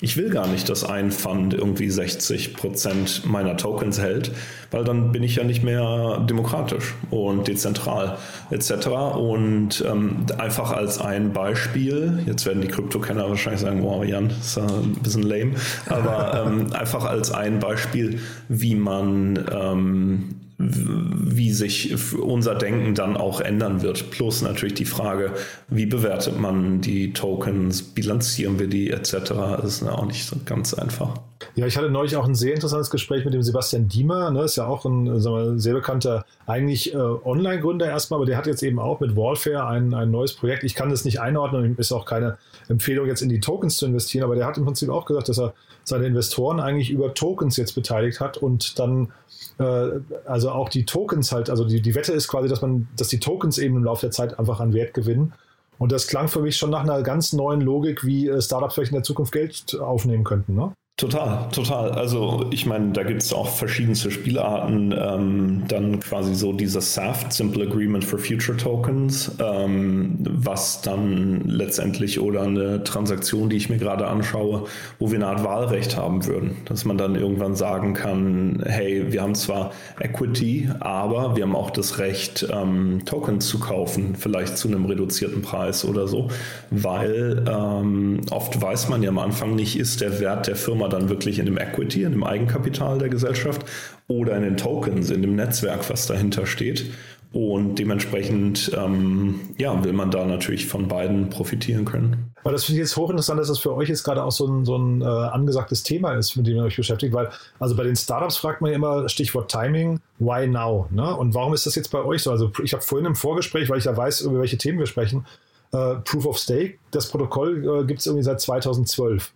Ich 0.00 0.16
will 0.16 0.30
gar 0.30 0.48
nicht, 0.48 0.68
dass 0.68 0.82
ein 0.82 1.10
Fund 1.12 1.54
irgendwie 1.54 1.90
60 1.90 2.54
Prozent 2.54 3.03
Prozent 3.04 3.30
meiner 3.30 3.56
Tokens 3.56 4.00
hält, 4.00 4.32
weil 4.70 4.84
dann 4.84 5.12
bin 5.12 5.22
ich 5.22 5.36
ja 5.36 5.44
nicht 5.44 5.62
mehr 5.62 6.24
demokratisch 6.28 6.94
und 7.10 7.46
dezentral 7.46 8.18
etc. 8.50 8.88
Und 9.16 9.84
ähm, 9.86 10.26
einfach 10.38 10.72
als 10.72 11.00
ein 11.00 11.32
Beispiel, 11.32 12.20
jetzt 12.26 12.46
werden 12.46 12.62
die 12.62 12.68
Krypto-Kenner 12.68 13.28
wahrscheinlich 13.28 13.60
sagen, 13.60 13.82
wow, 13.82 14.04
Jan, 14.04 14.30
ist 14.30 14.58
ein 14.58 14.96
bisschen 15.02 15.22
lame, 15.22 15.52
aber 15.86 16.44
ähm, 16.46 16.72
einfach 16.72 17.04
als 17.04 17.30
ein 17.30 17.58
Beispiel, 17.58 18.20
wie 18.48 18.74
man 18.74 19.44
ähm, 19.52 20.36
wie 20.56 21.50
sich 21.50 22.14
unser 22.14 22.54
Denken 22.54 22.94
dann 22.94 23.16
auch 23.16 23.40
ändern 23.40 23.82
wird. 23.82 24.12
Plus 24.12 24.40
natürlich 24.40 24.74
die 24.74 24.84
Frage, 24.84 25.32
wie 25.68 25.84
bewertet 25.84 26.38
man 26.38 26.80
die 26.80 27.12
Tokens, 27.12 27.82
bilanzieren 27.82 28.60
wir 28.60 28.68
die 28.68 28.90
etc. 28.90 29.12
Das 29.60 29.64
ist 29.64 29.82
auch 29.82 30.06
nicht 30.06 30.26
so 30.26 30.36
ganz 30.46 30.72
einfach. 30.72 31.18
Ja, 31.56 31.66
ich 31.66 31.76
hatte 31.76 31.88
neulich 31.88 32.16
auch 32.16 32.26
ein 32.26 32.34
sehr 32.34 32.52
interessantes 32.52 32.90
Gespräch 32.90 33.24
mit 33.24 33.32
dem 33.32 33.42
Sebastian 33.42 33.86
Diemer, 33.86 34.32
ne, 34.32 34.42
ist 34.42 34.56
ja 34.56 34.66
auch 34.66 34.84
ein 34.84 35.06
wir, 35.06 35.56
sehr 35.56 35.74
bekannter, 35.74 36.24
eigentlich 36.46 36.92
äh, 36.92 36.96
Online-Gründer 36.96 37.86
erstmal, 37.86 38.18
aber 38.18 38.26
der 38.26 38.36
hat 38.36 38.46
jetzt 38.48 38.64
eben 38.64 38.80
auch 38.80 38.98
mit 38.98 39.14
Wallfare 39.14 39.64
ein, 39.66 39.94
ein 39.94 40.10
neues 40.10 40.32
Projekt. 40.32 40.64
Ich 40.64 40.74
kann 40.74 40.90
das 40.90 41.04
nicht 41.04 41.20
einordnen, 41.20 41.76
ist 41.78 41.92
auch 41.92 42.06
keine 42.06 42.38
Empfehlung, 42.68 43.06
jetzt 43.06 43.22
in 43.22 43.28
die 43.28 43.38
Tokens 43.38 43.76
zu 43.76 43.86
investieren, 43.86 44.24
aber 44.24 44.34
der 44.34 44.46
hat 44.46 44.58
im 44.58 44.64
Prinzip 44.64 44.88
auch 44.88 45.04
gesagt, 45.06 45.28
dass 45.28 45.38
er 45.38 45.54
seine 45.84 46.06
Investoren 46.06 46.58
eigentlich 46.58 46.90
über 46.90 47.14
Tokens 47.14 47.56
jetzt 47.56 47.76
beteiligt 47.76 48.18
hat 48.18 48.36
und 48.36 48.76
dann 48.80 49.12
äh, 49.58 50.00
also 50.24 50.50
auch 50.50 50.68
die 50.68 50.84
Tokens 50.84 51.30
halt, 51.30 51.50
also 51.50 51.64
die, 51.64 51.80
die 51.80 51.94
Wette 51.94 52.12
ist 52.12 52.26
quasi, 52.26 52.48
dass 52.48 52.62
man, 52.62 52.88
dass 52.96 53.08
die 53.08 53.20
Tokens 53.20 53.58
eben 53.58 53.76
im 53.76 53.84
Laufe 53.84 54.00
der 54.00 54.10
Zeit 54.10 54.40
einfach 54.40 54.58
an 54.58 54.72
Wert 54.72 54.92
gewinnen. 54.92 55.34
Und 55.78 55.92
das 55.92 56.06
klang 56.06 56.28
für 56.28 56.40
mich 56.40 56.56
schon 56.56 56.70
nach 56.70 56.82
einer 56.82 57.02
ganz 57.02 57.32
neuen 57.32 57.60
Logik, 57.60 58.04
wie 58.04 58.28
äh, 58.28 58.40
Startups 58.40 58.74
vielleicht 58.74 58.90
in 58.90 58.96
der 58.96 59.04
Zukunft 59.04 59.32
Geld 59.32 59.78
aufnehmen 59.80 60.24
könnten. 60.24 60.54
Ne? 60.54 60.72
Total, 60.96 61.48
total. 61.50 61.90
Also 61.90 62.46
ich 62.52 62.66
meine, 62.66 62.92
da 62.92 63.02
gibt 63.02 63.20
es 63.20 63.32
auch 63.32 63.48
verschiedenste 63.48 64.12
Spielarten. 64.12 64.94
Ähm, 64.96 65.64
dann 65.66 65.98
quasi 65.98 66.36
so 66.36 66.52
dieses 66.52 66.94
SAFT, 66.94 67.32
Simple 67.32 67.66
Agreement 67.66 68.04
for 68.04 68.16
Future 68.16 68.56
Tokens, 68.56 69.32
ähm, 69.40 70.18
was 70.20 70.82
dann 70.82 71.40
letztendlich 71.48 72.20
oder 72.20 72.42
eine 72.42 72.84
Transaktion, 72.84 73.50
die 73.50 73.56
ich 73.56 73.68
mir 73.68 73.78
gerade 73.78 74.06
anschaue, 74.06 74.66
wo 75.00 75.10
wir 75.10 75.16
eine 75.16 75.26
Art 75.26 75.42
Wahlrecht 75.42 75.96
haben 75.96 76.26
würden. 76.26 76.58
Dass 76.66 76.84
man 76.84 76.96
dann 76.96 77.16
irgendwann 77.16 77.56
sagen 77.56 77.94
kann, 77.94 78.62
hey, 78.64 79.12
wir 79.12 79.20
haben 79.20 79.34
zwar 79.34 79.72
Equity, 79.98 80.70
aber 80.78 81.34
wir 81.34 81.42
haben 81.42 81.56
auch 81.56 81.70
das 81.72 81.98
Recht, 81.98 82.46
ähm, 82.52 83.00
Tokens 83.04 83.48
zu 83.48 83.58
kaufen, 83.58 84.14
vielleicht 84.16 84.56
zu 84.56 84.68
einem 84.68 84.84
reduzierten 84.84 85.42
Preis 85.42 85.84
oder 85.84 86.06
so, 86.06 86.28
weil 86.70 87.44
ähm, 87.48 88.20
oft 88.30 88.62
weiß 88.62 88.88
man 88.90 89.02
ja 89.02 89.08
am 89.08 89.18
Anfang 89.18 89.56
nicht, 89.56 89.76
ist 89.76 90.00
der 90.00 90.20
Wert 90.20 90.46
der 90.46 90.54
Firma 90.54 90.83
Firma 90.84 90.88
dann 90.88 91.08
wirklich 91.08 91.38
in 91.38 91.46
dem 91.46 91.58
Equity, 91.58 92.02
in 92.02 92.12
dem 92.12 92.24
Eigenkapital 92.24 92.98
der 92.98 93.08
Gesellschaft 93.08 93.64
oder 94.08 94.36
in 94.36 94.42
den 94.42 94.56
Tokens, 94.56 95.10
in 95.10 95.22
dem 95.22 95.36
Netzwerk, 95.36 95.88
was 95.90 96.06
dahinter 96.06 96.46
steht. 96.46 96.90
Und 97.32 97.80
dementsprechend 97.80 98.70
ähm, 98.76 99.40
ja, 99.58 99.82
will 99.82 99.92
man 99.92 100.12
da 100.12 100.24
natürlich 100.24 100.68
von 100.68 100.86
beiden 100.86 101.30
profitieren 101.30 101.84
können. 101.84 102.32
Aber 102.44 102.52
das 102.52 102.64
finde 102.64 102.80
ich 102.80 102.86
jetzt 102.86 102.96
hochinteressant, 102.96 103.40
dass 103.40 103.48
das 103.48 103.58
für 103.58 103.74
euch 103.74 103.88
jetzt 103.88 104.04
gerade 104.04 104.22
auch 104.22 104.30
so 104.30 104.46
ein, 104.46 104.64
so 104.64 104.76
ein 104.76 105.02
äh, 105.02 105.04
angesagtes 105.04 105.82
Thema 105.82 106.14
ist, 106.14 106.36
mit 106.36 106.46
dem 106.46 106.56
ihr 106.56 106.62
euch 106.62 106.76
beschäftigt, 106.76 107.12
weil 107.12 107.30
also 107.58 107.74
bei 107.74 107.82
den 107.82 107.96
Startups 107.96 108.36
fragt 108.36 108.60
man 108.60 108.70
ja 108.70 108.76
immer 108.76 109.08
Stichwort 109.08 109.50
Timing, 109.50 109.98
why 110.20 110.46
now? 110.46 110.86
Ne? 110.92 111.16
Und 111.16 111.34
warum 111.34 111.54
ist 111.54 111.66
das 111.66 111.74
jetzt 111.74 111.90
bei 111.90 112.04
euch 112.04 112.22
so? 112.22 112.30
Also 112.30 112.52
ich 112.62 112.72
habe 112.72 112.84
vorhin 112.84 113.06
im 113.06 113.16
Vorgespräch, 113.16 113.68
weil 113.68 113.78
ich 113.78 113.86
ja 113.86 113.96
weiß, 113.96 114.20
über 114.20 114.38
welche 114.38 114.56
Themen 114.56 114.78
wir 114.78 114.86
sprechen, 114.86 115.26
äh, 115.72 115.96
Proof 116.04 116.26
of 116.26 116.38
Stake, 116.38 116.78
das 116.92 117.08
Protokoll 117.08 117.80
äh, 117.80 117.84
gibt 117.84 117.98
es 117.98 118.06
irgendwie 118.06 118.22
seit 118.22 118.40
2012. 118.40 119.32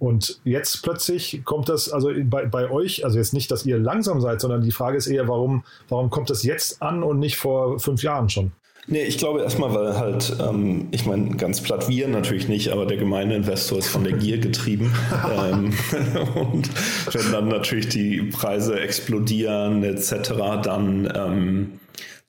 Und 0.00 0.40
jetzt 0.44 0.82
plötzlich 0.82 1.42
kommt 1.44 1.68
das, 1.68 1.90
also 1.92 2.10
bei, 2.24 2.46
bei 2.46 2.70
euch, 2.70 3.04
also 3.04 3.18
jetzt 3.18 3.34
nicht, 3.34 3.50
dass 3.50 3.66
ihr 3.66 3.78
langsam 3.78 4.22
seid, 4.22 4.40
sondern 4.40 4.62
die 4.62 4.72
Frage 4.72 4.96
ist 4.96 5.06
eher, 5.06 5.28
warum, 5.28 5.62
warum 5.90 6.08
kommt 6.08 6.30
das 6.30 6.42
jetzt 6.42 6.80
an 6.80 7.02
und 7.02 7.18
nicht 7.18 7.36
vor 7.36 7.78
fünf 7.78 8.02
Jahren 8.02 8.30
schon? 8.30 8.50
Nee, 8.86 9.02
ich 9.02 9.18
glaube 9.18 9.42
erstmal, 9.42 9.74
weil 9.74 9.98
halt, 9.98 10.34
ähm, 10.40 10.88
ich 10.90 11.04
meine, 11.04 11.36
ganz 11.36 11.60
platt 11.60 11.86
wir 11.90 12.08
natürlich 12.08 12.48
nicht, 12.48 12.70
aber 12.70 12.86
der 12.86 12.96
gemeine 12.96 13.36
Investor 13.36 13.78
ist 13.78 13.88
von 13.88 14.02
der 14.02 14.14
Gier 14.14 14.38
getrieben. 14.38 14.90
ähm, 15.30 15.74
und 16.34 16.70
wenn 17.14 17.32
dann 17.32 17.48
natürlich 17.48 17.90
die 17.90 18.22
Preise 18.22 18.80
explodieren 18.80 19.84
etc., 19.84 20.32
dann 20.62 21.12
ähm, 21.14 21.72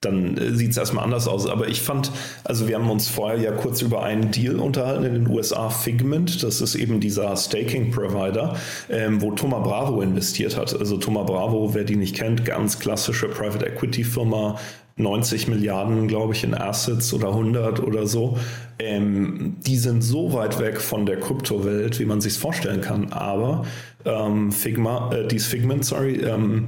dann 0.01 0.37
äh, 0.37 0.53
sieht 0.53 0.71
es 0.71 0.77
erstmal 0.77 1.03
anders 1.03 1.27
aus. 1.27 1.47
Aber 1.47 1.67
ich 1.67 1.81
fand, 1.81 2.11
also 2.43 2.67
wir 2.67 2.75
haben 2.75 2.89
uns 2.89 3.07
vorher 3.07 3.39
ja 3.39 3.51
kurz 3.51 3.81
über 3.81 4.03
einen 4.03 4.31
Deal 4.31 4.59
unterhalten 4.59 5.05
in 5.05 5.13
den 5.13 5.27
USA, 5.27 5.69
Figment, 5.69 6.43
das 6.43 6.59
ist 6.59 6.75
eben 6.75 6.99
dieser 6.99 7.35
Staking-Provider, 7.37 8.55
ähm, 8.89 9.21
wo 9.21 9.31
Thomas 9.31 9.63
Bravo 9.63 10.01
investiert 10.01 10.57
hat. 10.57 10.77
Also 10.77 10.97
Thomas 10.97 11.27
Bravo, 11.27 11.73
wer 11.73 11.83
die 11.83 11.95
nicht 11.95 12.15
kennt, 12.15 12.45
ganz 12.45 12.79
klassische 12.79 13.27
Private 13.27 13.65
Equity 13.65 14.03
Firma, 14.03 14.57
90 14.97 15.47
Milliarden, 15.47 16.07
glaube 16.07 16.33
ich, 16.33 16.43
in 16.43 16.53
Assets 16.53 17.13
oder 17.13 17.29
100 17.29 17.79
oder 17.81 18.07
so. 18.07 18.37
Ähm, 18.79 19.57
die 19.65 19.77
sind 19.77 20.01
so 20.01 20.33
weit 20.33 20.59
weg 20.59 20.81
von 20.81 21.05
der 21.05 21.19
Kryptowelt, 21.19 21.99
wie 21.99 22.05
man 22.05 22.21
sich 22.21 22.33
vorstellen 22.33 22.81
kann. 22.81 23.13
Aber 23.13 23.65
ähm, 24.05 24.51
Figma, 24.51 25.11
äh, 25.13 25.27
dies 25.27 25.45
Figment, 25.45 25.85
sorry, 25.85 26.15
ähm, 26.15 26.67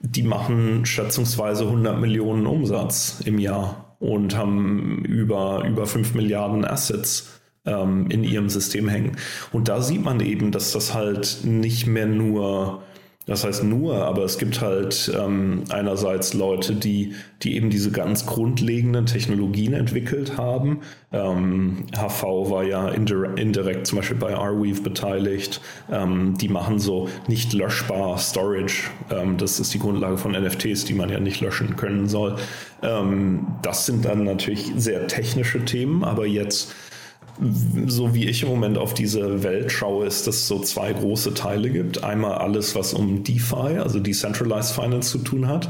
die 0.00 0.22
machen 0.22 0.86
schätzungsweise 0.86 1.64
100 1.64 2.00
Millionen 2.00 2.46
Umsatz 2.46 3.20
im 3.24 3.38
Jahr 3.38 3.96
und 3.98 4.36
haben 4.36 5.04
über, 5.04 5.64
über 5.68 5.86
5 5.86 6.14
Milliarden 6.14 6.64
Assets 6.64 7.40
ähm, 7.66 8.10
in 8.10 8.24
ihrem 8.24 8.48
System 8.48 8.88
hängen. 8.88 9.16
Und 9.52 9.68
da 9.68 9.82
sieht 9.82 10.02
man 10.02 10.20
eben, 10.20 10.50
dass 10.52 10.72
das 10.72 10.94
halt 10.94 11.40
nicht 11.44 11.86
mehr 11.86 12.06
nur 12.06 12.82
das 13.30 13.44
heißt 13.44 13.62
nur, 13.62 13.94
aber 14.06 14.24
es 14.24 14.38
gibt 14.38 14.60
halt 14.60 15.08
ähm, 15.16 15.62
einerseits 15.68 16.34
Leute, 16.34 16.74
die, 16.74 17.14
die 17.42 17.54
eben 17.54 17.70
diese 17.70 17.92
ganz 17.92 18.26
grundlegenden 18.26 19.06
Technologien 19.06 19.72
entwickelt 19.72 20.36
haben. 20.36 20.80
Ähm, 21.12 21.86
HV 21.96 22.24
war 22.50 22.64
ja 22.64 22.88
indirekt, 22.88 23.38
indirekt 23.38 23.86
zum 23.86 23.98
Beispiel 23.98 24.16
bei 24.16 24.34
Arweave 24.34 24.80
beteiligt. 24.80 25.60
Ähm, 25.92 26.36
die 26.38 26.48
machen 26.48 26.80
so 26.80 27.08
nicht 27.28 27.52
löschbar 27.52 28.18
Storage. 28.18 28.90
Ähm, 29.12 29.36
das 29.36 29.60
ist 29.60 29.72
die 29.72 29.78
Grundlage 29.78 30.18
von 30.18 30.32
NFTs, 30.32 30.84
die 30.86 30.94
man 30.94 31.08
ja 31.08 31.20
nicht 31.20 31.40
löschen 31.40 31.76
können 31.76 32.08
soll. 32.08 32.34
Ähm, 32.82 33.46
das 33.62 33.86
sind 33.86 34.06
dann 34.06 34.24
natürlich 34.24 34.72
sehr 34.74 35.06
technische 35.06 35.64
Themen, 35.64 36.02
aber 36.02 36.26
jetzt 36.26 36.74
so 37.86 38.14
wie 38.14 38.28
ich 38.28 38.42
im 38.42 38.48
Moment 38.48 38.78
auf 38.78 38.94
diese 38.94 39.42
Welt 39.42 39.72
schaue, 39.72 40.06
ist, 40.06 40.26
dass 40.26 40.36
es 40.36 40.48
so 40.48 40.60
zwei 40.60 40.92
große 40.92 41.34
Teile 41.34 41.70
gibt. 41.70 42.04
Einmal 42.04 42.34
alles, 42.34 42.74
was 42.74 42.92
um 42.92 43.24
DeFi, 43.24 43.78
also 43.78 43.98
Decentralized 43.98 44.74
Finance 44.74 45.10
zu 45.10 45.18
tun 45.18 45.48
hat, 45.48 45.68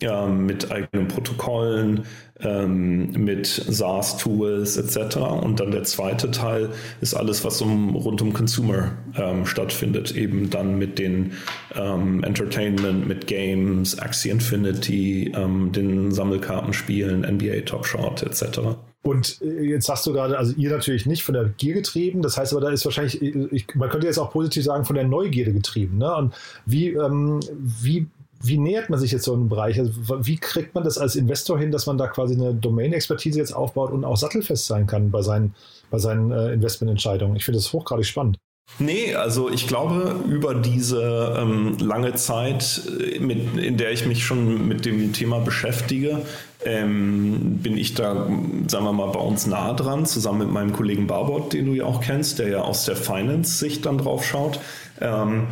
ähm, 0.00 0.46
mit 0.46 0.70
eigenen 0.70 1.08
Protokollen, 1.08 2.04
ähm, 2.40 3.10
mit 3.12 3.46
SaaS-Tools 3.46 4.76
etc. 4.76 5.16
Und 5.16 5.58
dann 5.58 5.72
der 5.72 5.82
zweite 5.82 6.30
Teil 6.30 6.70
ist 7.00 7.14
alles, 7.14 7.44
was 7.44 7.60
um, 7.60 7.96
rund 7.96 8.22
um 8.22 8.32
Consumer 8.32 8.92
ähm, 9.16 9.44
stattfindet, 9.44 10.14
eben 10.14 10.50
dann 10.50 10.78
mit 10.78 11.00
den 11.00 11.32
ähm, 11.74 12.22
Entertainment, 12.22 13.08
mit 13.08 13.26
Games, 13.26 13.98
Axie 13.98 14.30
Infinity, 14.30 15.32
ähm, 15.34 15.72
den 15.72 16.12
Sammelkartenspielen, 16.12 17.22
NBA 17.22 17.62
Top 17.62 17.84
Shot 17.84 18.22
etc. 18.22 18.78
Und 19.08 19.40
äh, 19.40 19.62
jetzt 19.62 19.86
sagst 19.86 20.06
du 20.06 20.12
gerade, 20.12 20.36
also 20.36 20.52
ihr 20.58 20.70
natürlich 20.70 21.06
nicht 21.06 21.24
von 21.24 21.32
der 21.32 21.44
Gier 21.56 21.72
getrieben, 21.72 22.20
das 22.20 22.36
heißt 22.36 22.52
aber, 22.52 22.60
da 22.60 22.68
ist 22.68 22.84
wahrscheinlich, 22.84 23.22
ich, 23.22 23.74
man 23.74 23.88
könnte 23.88 24.06
jetzt 24.06 24.18
auch 24.18 24.30
positiv 24.30 24.64
sagen, 24.64 24.84
von 24.84 24.96
der 24.96 25.06
Neugierde 25.08 25.54
getrieben. 25.54 25.96
Ne? 25.96 26.14
Und 26.14 26.34
wie, 26.66 26.90
ähm, 26.90 27.40
wie, 27.58 28.06
wie 28.42 28.58
nähert 28.58 28.90
man 28.90 29.00
sich 29.00 29.10
jetzt 29.10 29.24
so 29.24 29.32
einem 29.32 29.48
Bereich? 29.48 29.80
Also 29.80 29.92
wie 30.26 30.36
kriegt 30.36 30.74
man 30.74 30.84
das 30.84 30.98
als 30.98 31.16
Investor 31.16 31.58
hin, 31.58 31.72
dass 31.72 31.86
man 31.86 31.96
da 31.96 32.06
quasi 32.06 32.34
eine 32.34 32.52
Domain-Expertise 32.52 33.38
jetzt 33.38 33.52
aufbaut 33.52 33.92
und 33.92 34.04
auch 34.04 34.18
sattelfest 34.18 34.66
sein 34.66 34.86
kann 34.86 35.10
bei 35.10 35.22
seinen, 35.22 35.54
bei 35.90 35.98
seinen 35.98 36.30
äh, 36.30 36.52
Investmententscheidungen? 36.52 37.34
Ich 37.36 37.46
finde 37.46 37.58
das 37.58 37.72
hochgradig 37.72 38.04
spannend. 38.04 38.36
Nee, 38.80 39.14
also 39.14 39.50
ich 39.50 39.66
glaube, 39.66 40.20
über 40.28 40.54
diese 40.54 41.36
ähm, 41.36 41.76
lange 41.78 42.14
Zeit, 42.14 42.82
äh, 43.00 43.18
mit, 43.18 43.56
in 43.56 43.76
der 43.76 43.90
ich 43.90 44.06
mich 44.06 44.24
schon 44.24 44.68
mit 44.68 44.84
dem 44.84 45.12
Thema 45.12 45.40
beschäftige, 45.40 46.22
ähm, 46.64 47.58
bin 47.60 47.76
ich 47.76 47.94
da, 47.94 48.28
sagen 48.68 48.84
wir 48.84 48.92
mal, 48.92 49.08
bei 49.08 49.20
uns 49.20 49.46
nah 49.46 49.72
dran, 49.72 50.06
zusammen 50.06 50.38
mit 50.38 50.50
meinem 50.50 50.72
Kollegen 50.72 51.08
Barbot, 51.08 51.52
den 51.54 51.66
du 51.66 51.72
ja 51.72 51.84
auch 51.84 52.00
kennst, 52.00 52.38
der 52.38 52.48
ja 52.48 52.60
aus 52.60 52.84
der 52.84 52.96
Finance-Sicht 52.96 53.84
dann 53.84 53.98
drauf 53.98 54.24
schaut. 54.24 54.60
Ähm, 55.00 55.48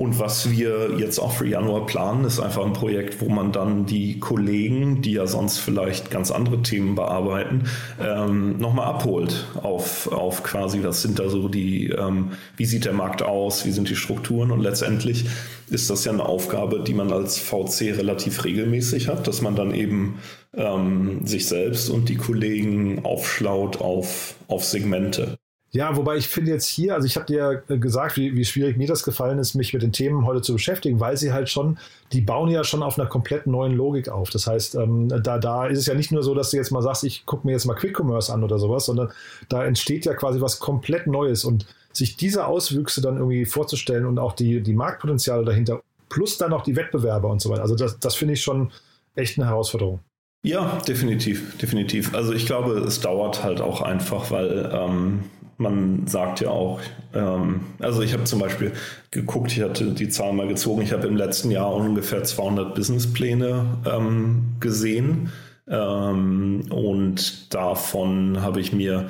Und 0.00 0.18
was 0.18 0.50
wir 0.50 0.96
jetzt 0.96 1.18
auch 1.18 1.32
für 1.32 1.46
Januar 1.46 1.84
planen, 1.84 2.24
ist 2.24 2.40
einfach 2.40 2.64
ein 2.64 2.72
Projekt, 2.72 3.20
wo 3.20 3.28
man 3.28 3.52
dann 3.52 3.84
die 3.84 4.18
Kollegen, 4.18 5.02
die 5.02 5.12
ja 5.12 5.26
sonst 5.26 5.58
vielleicht 5.58 6.10
ganz 6.10 6.30
andere 6.30 6.62
Themen 6.62 6.94
bearbeiten, 6.94 7.64
ähm, 8.02 8.56
nochmal 8.56 8.86
abholt 8.86 9.48
auf, 9.62 10.10
auf 10.10 10.42
quasi, 10.42 10.82
was 10.82 11.02
sind 11.02 11.18
da 11.18 11.28
so 11.28 11.48
die, 11.48 11.90
ähm, 11.90 12.30
wie 12.56 12.64
sieht 12.64 12.86
der 12.86 12.94
Markt 12.94 13.20
aus, 13.20 13.66
wie 13.66 13.72
sind 13.72 13.90
die 13.90 13.94
Strukturen 13.94 14.52
und 14.52 14.60
letztendlich 14.60 15.26
ist 15.68 15.90
das 15.90 16.06
ja 16.06 16.12
eine 16.12 16.24
Aufgabe, 16.24 16.80
die 16.80 16.94
man 16.94 17.12
als 17.12 17.38
VC 17.38 17.94
relativ 17.94 18.42
regelmäßig 18.46 19.08
hat, 19.08 19.28
dass 19.28 19.42
man 19.42 19.54
dann 19.54 19.74
eben 19.74 20.20
ähm, 20.56 21.26
sich 21.26 21.46
selbst 21.46 21.90
und 21.90 22.08
die 22.08 22.16
Kollegen 22.16 23.04
aufschlaut 23.04 23.82
auf, 23.82 24.34
auf 24.48 24.64
Segmente. 24.64 25.36
Ja, 25.72 25.96
wobei 25.96 26.16
ich 26.16 26.26
finde 26.26 26.50
jetzt 26.50 26.66
hier, 26.66 26.94
also 26.94 27.06
ich 27.06 27.14
habe 27.14 27.26
dir 27.26 27.62
ja 27.68 27.76
gesagt, 27.76 28.16
wie, 28.16 28.34
wie 28.34 28.44
schwierig 28.44 28.76
mir 28.76 28.88
das 28.88 29.04
gefallen 29.04 29.38
ist, 29.38 29.54
mich 29.54 29.72
mit 29.72 29.82
den 29.82 29.92
Themen 29.92 30.26
heute 30.26 30.42
zu 30.42 30.54
beschäftigen, 30.54 30.98
weil 30.98 31.16
sie 31.16 31.32
halt 31.32 31.48
schon, 31.48 31.78
die 32.12 32.20
bauen 32.20 32.50
ja 32.50 32.64
schon 32.64 32.82
auf 32.82 32.98
einer 32.98 33.08
komplett 33.08 33.46
neuen 33.46 33.76
Logik 33.76 34.08
auf. 34.08 34.30
Das 34.30 34.48
heißt, 34.48 34.74
ähm, 34.74 35.08
da, 35.08 35.38
da 35.38 35.66
ist 35.66 35.78
es 35.78 35.86
ja 35.86 35.94
nicht 35.94 36.10
nur 36.10 36.24
so, 36.24 36.34
dass 36.34 36.50
du 36.50 36.56
jetzt 36.56 36.72
mal 36.72 36.82
sagst, 36.82 37.04
ich 37.04 37.24
gucke 37.24 37.46
mir 37.46 37.52
jetzt 37.52 37.66
mal 37.66 37.74
Quick 37.74 37.96
Commerce 38.00 38.32
an 38.32 38.42
oder 38.42 38.58
sowas, 38.58 38.86
sondern 38.86 39.12
da 39.48 39.64
entsteht 39.64 40.06
ja 40.06 40.14
quasi 40.14 40.40
was 40.40 40.58
komplett 40.58 41.06
Neues 41.06 41.44
und 41.44 41.66
sich 41.92 42.16
diese 42.16 42.46
Auswüchse 42.46 43.00
dann 43.00 43.16
irgendwie 43.16 43.44
vorzustellen 43.44 44.06
und 44.06 44.18
auch 44.18 44.32
die, 44.32 44.62
die 44.62 44.74
Marktpotenziale 44.74 45.44
dahinter, 45.44 45.82
plus 46.08 46.36
dann 46.36 46.50
noch 46.50 46.62
die 46.62 46.74
Wettbewerber 46.74 47.28
und 47.28 47.40
so 47.40 47.48
weiter. 47.48 47.62
Also 47.62 47.76
das, 47.76 47.98
das 48.00 48.16
finde 48.16 48.34
ich 48.34 48.42
schon 48.42 48.72
echt 49.14 49.38
eine 49.38 49.46
Herausforderung. 49.46 50.00
Ja, 50.42 50.78
definitiv, 50.88 51.58
definitiv. 51.58 52.14
Also 52.14 52.32
ich 52.32 52.46
glaube, 52.46 52.78
es 52.78 53.00
dauert 53.00 53.44
halt 53.44 53.60
auch 53.60 53.82
einfach, 53.82 54.30
weil 54.30 54.70
ähm, 54.72 55.24
man 55.60 56.06
sagt 56.06 56.40
ja 56.40 56.48
auch, 56.48 56.80
ähm, 57.14 57.60
also 57.78 58.02
ich 58.02 58.12
habe 58.12 58.24
zum 58.24 58.40
Beispiel 58.40 58.72
geguckt, 59.10 59.52
ich 59.52 59.62
hatte 59.62 59.92
die 59.92 60.08
Zahl 60.08 60.32
mal 60.32 60.48
gezogen, 60.48 60.82
ich 60.82 60.92
habe 60.92 61.06
im 61.06 61.16
letzten 61.16 61.50
Jahr 61.50 61.74
ungefähr 61.74 62.24
200 62.24 62.74
Businesspläne 62.74 63.66
ähm, 63.86 64.54
gesehen 64.60 65.30
ähm, 65.68 66.62
und 66.70 67.54
davon 67.54 68.42
habe 68.42 68.60
ich 68.60 68.72
mir, 68.72 69.08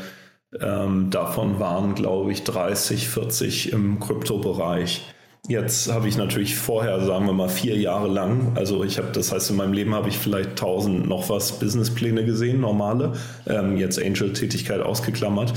ähm, 0.60 1.10
davon 1.10 1.60
waren 1.60 1.94
glaube 1.94 2.32
ich 2.32 2.44
30, 2.44 3.08
40 3.08 3.72
im 3.72 4.00
Kryptobereich. 4.00 5.02
Jetzt 5.48 5.90
habe 5.90 6.06
ich 6.06 6.18
natürlich 6.18 6.54
vorher, 6.54 7.00
sagen 7.00 7.26
wir 7.26 7.32
mal, 7.32 7.48
vier 7.48 7.76
Jahre 7.76 8.08
lang, 8.08 8.52
also 8.56 8.84
ich 8.84 8.98
habe, 8.98 9.08
das 9.12 9.32
heißt, 9.32 9.50
in 9.50 9.56
meinem 9.56 9.72
Leben 9.72 9.94
habe 9.94 10.08
ich 10.08 10.18
vielleicht 10.18 10.50
1000 10.50 11.08
noch 11.08 11.30
was 11.30 11.58
Businesspläne 11.58 12.26
gesehen, 12.26 12.60
normale, 12.60 13.14
ähm, 13.46 13.76
jetzt 13.78 14.00
Angel-Tätigkeit 14.00 14.80
ausgeklammert. 14.80 15.54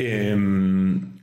Ähm, 0.00 1.20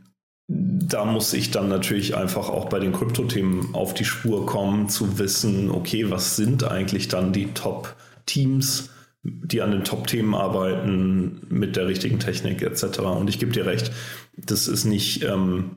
da 0.48 1.04
muss 1.04 1.34
ich 1.34 1.52
dann 1.52 1.68
natürlich 1.68 2.16
einfach 2.16 2.50
auch 2.50 2.70
bei 2.70 2.80
den 2.80 2.94
Krypto-Themen 2.94 3.74
auf 3.74 3.94
die 3.94 4.06
Spur 4.06 4.46
kommen, 4.46 4.88
zu 4.88 5.20
wissen, 5.20 5.70
okay, 5.70 6.10
was 6.10 6.38
sind 6.38 6.64
eigentlich 6.64 7.10
dann 7.10 7.34
die 7.34 7.48
Top-Teams, 7.54 8.90
die 9.24 9.62
an 9.62 9.72
den 9.72 9.84
Top-Themen 9.84 10.34
arbeiten, 10.36 11.42
mit 11.50 11.76
der 11.76 11.88
richtigen 11.88 12.20
Technik 12.20 12.62
etc. 12.62 13.00
Und 13.00 13.30
ich 13.30 13.40
gebe 13.40 13.52
dir 13.52 13.66
recht, 13.66 13.92
das 14.38 14.68
ist 14.68 14.86
nicht. 14.86 15.24
Ähm, 15.24 15.72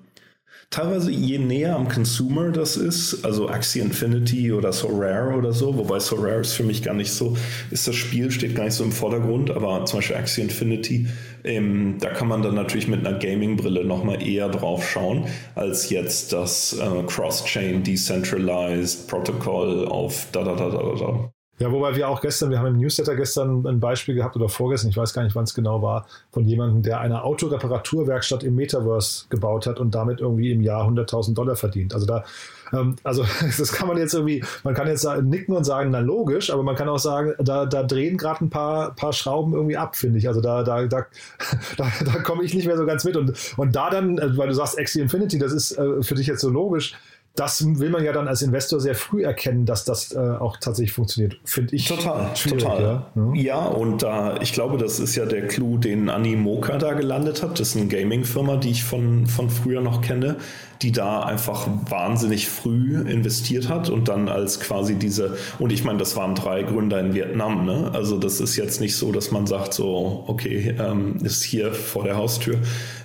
teilweise 0.71 1.11
je 1.11 1.39
näher 1.39 1.75
am 1.75 1.89
Consumer 1.89 2.51
das 2.53 2.77
ist, 2.77 3.25
also 3.25 3.49
Axie 3.49 3.81
Infinity 3.81 4.53
oder 4.53 4.73
Sorare 4.73 5.35
oder 5.37 5.53
so, 5.53 5.77
wobei 5.77 5.99
Sorare 5.99 6.41
ist 6.41 6.53
für 6.53 6.63
mich 6.63 6.83
gar 6.83 6.95
nicht 6.95 7.13
so, 7.13 7.37
ist 7.73 7.89
das 7.89 7.97
Spiel, 7.97 8.31
steht 8.31 8.55
gar 8.55 8.65
nicht 8.65 8.75
so 8.75 8.85
im 8.85 8.93
Vordergrund, 8.93 9.51
aber 9.51 9.85
zum 9.85 9.99
Beispiel 9.99 10.17
Axie 10.17 10.43
Infinity, 10.43 11.09
ähm, 11.43 11.97
da 12.01 12.11
kann 12.11 12.29
man 12.29 12.43
dann 12.43 12.55
natürlich 12.55 12.87
mit 12.87 13.05
einer 13.05 13.19
Gaming-Brille 13.19 13.85
nochmal 13.85 14.23
eher 14.27 14.49
drauf 14.49 14.89
schauen, 14.89 15.27
als 15.57 15.91
jetzt 15.91 16.33
das 16.33 16.79
äh, 16.79 17.03
Cross-Chain 17.05 17.83
Decentralized 17.83 19.09
Protocol 19.09 19.87
auf 19.89 20.29
da 20.33 20.45
da 20.45 20.55
da 20.55 20.71
da 20.71 20.95
da. 20.99 21.40
Ja, 21.61 21.71
wobei 21.71 21.95
wir 21.95 22.09
auch 22.09 22.23
gestern, 22.23 22.49
wir 22.49 22.59
haben 22.59 22.69
im 22.69 22.79
Newsletter 22.79 23.15
gestern 23.15 23.67
ein 23.67 23.81
Beispiel 23.81 24.15
gehabt 24.15 24.35
oder 24.35 24.49
vorgestern, 24.49 24.89
ich 24.89 24.97
weiß 24.97 25.13
gar 25.13 25.25
nicht, 25.25 25.37
wann 25.37 25.45
es 25.45 25.53
genau 25.53 25.83
war, 25.83 26.07
von 26.33 26.47
jemandem, 26.47 26.83
der 26.83 27.01
eine 27.01 27.23
Autoreparaturwerkstatt 27.23 28.43
im 28.45 28.55
Metaverse 28.55 29.27
gebaut 29.29 29.67
hat 29.67 29.79
und 29.79 29.95
damit 29.95 30.21
irgendwie 30.21 30.53
im 30.53 30.63
Jahr 30.63 30.89
100.000 30.89 31.35
Dollar 31.35 31.57
verdient. 31.57 31.93
Also 31.93 32.07
da, 32.07 32.25
ähm, 32.73 32.97
also 33.05 33.27
das 33.59 33.73
kann 33.73 33.89
man 33.89 33.99
jetzt 33.99 34.15
irgendwie, 34.15 34.43
man 34.65 34.73
kann 34.73 34.89
jetzt 34.89 35.07
nicken 35.23 35.55
und 35.55 35.65
sagen, 35.65 35.91
na 35.91 35.99
logisch, 35.99 36.51
aber 36.51 36.63
man 36.63 36.77
kann 36.77 36.89
auch 36.89 36.99
sagen, 36.99 37.35
da, 37.39 37.67
da 37.67 37.83
drehen 37.83 38.17
gerade 38.17 38.47
ein 38.47 38.49
paar, 38.49 38.95
paar 38.95 39.13
Schrauben 39.13 39.53
irgendwie 39.53 39.77
ab, 39.77 39.97
finde 39.97 40.19
ich. 40.19 40.29
Also 40.29 40.41
da, 40.41 40.63
da, 40.63 40.87
da, 40.87 41.05
da, 41.77 41.93
da 42.07 42.23
komme 42.23 42.43
ich 42.43 42.55
nicht 42.55 42.69
mehr 42.69 42.79
so 42.79 42.87
ganz 42.87 43.05
mit. 43.05 43.19
Und, 43.19 43.35
und 43.59 43.77
da 43.77 43.91
dann, 43.91 44.17
äh, 44.17 44.35
weil 44.39 44.49
du 44.49 44.55
sagst 44.55 44.79
Axie 44.79 45.03
Infinity, 45.03 45.39
das 45.39 45.53
ist 45.53 45.73
äh, 45.73 46.03
für 46.03 46.15
dich 46.15 46.27
jetzt 46.27 46.41
so 46.41 46.49
logisch, 46.49 46.95
das 47.37 47.65
will 47.79 47.91
man 47.91 48.05
ja 48.05 48.13
dann 48.13 48.29
als 48.29 48.43
Investor 48.43 48.81
sehr 48.81 48.95
früh 48.95 49.25
erkennen, 49.25 49.65
dass 49.65 49.85
das 49.85 50.13
äh, 50.13 50.19
auch 50.19 50.57
tatsächlich 50.59 50.93
funktioniert. 50.93 51.39
Finde 51.45 51.77
ich 51.77 51.87
total, 51.87 52.35
total. 52.35 52.83
Ja, 52.83 53.07
mhm. 53.15 53.35
ja 53.35 53.59
und 53.67 54.03
da, 54.03 54.41
ich 54.41 54.53
glaube, 54.53 54.79
das 54.79 54.99
ist 54.99 55.17
ja 55.17 55.27
der 55.27 55.47
Clou, 55.47 55.79
den 55.79 56.11
Animoca 56.11 56.77
da 56.79 56.93
gelandet 56.93 57.43
hat. 57.43 57.61
Das 57.61 57.69
ist 57.69 57.77
eine 57.77 57.87
Gaming-Firma, 57.87 58.57
die 58.57 58.71
ich 58.71 58.85
von, 58.85 59.27
von 59.27 59.49
früher 59.49 59.81
noch 59.81 60.01
kenne 60.01 60.37
die 60.83 60.93
da 60.93 61.21
einfach 61.21 61.69
wahnsinnig 61.89 62.49
früh 62.49 62.99
investiert 63.01 63.69
hat 63.69 63.91
und 63.91 64.09
dann 64.09 64.29
als 64.29 64.61
quasi 64.61 64.95
diese, 64.95 65.37
und 65.59 65.73
ich 65.73 65.85
meine, 65.85 65.99
das 65.99 66.17
waren 66.17 66.35
drei 66.35 66.63
Gründer 66.63 66.99
in 67.01 67.13
Vietnam, 67.13 67.67
ne? 67.67 67.91
Also 67.93 68.17
das 68.17 68.41
ist 68.41 68.57
jetzt 68.57 68.81
nicht 68.81 68.97
so, 68.97 69.13
dass 69.13 69.31
man 69.31 69.47
sagt, 69.47 69.75
so, 69.75 70.25
okay, 70.27 70.75
ähm, 70.79 71.19
ist 71.23 71.43
hier 71.43 71.75
vor 71.75 72.05
der 72.05 72.17
Haustür. 72.17 72.57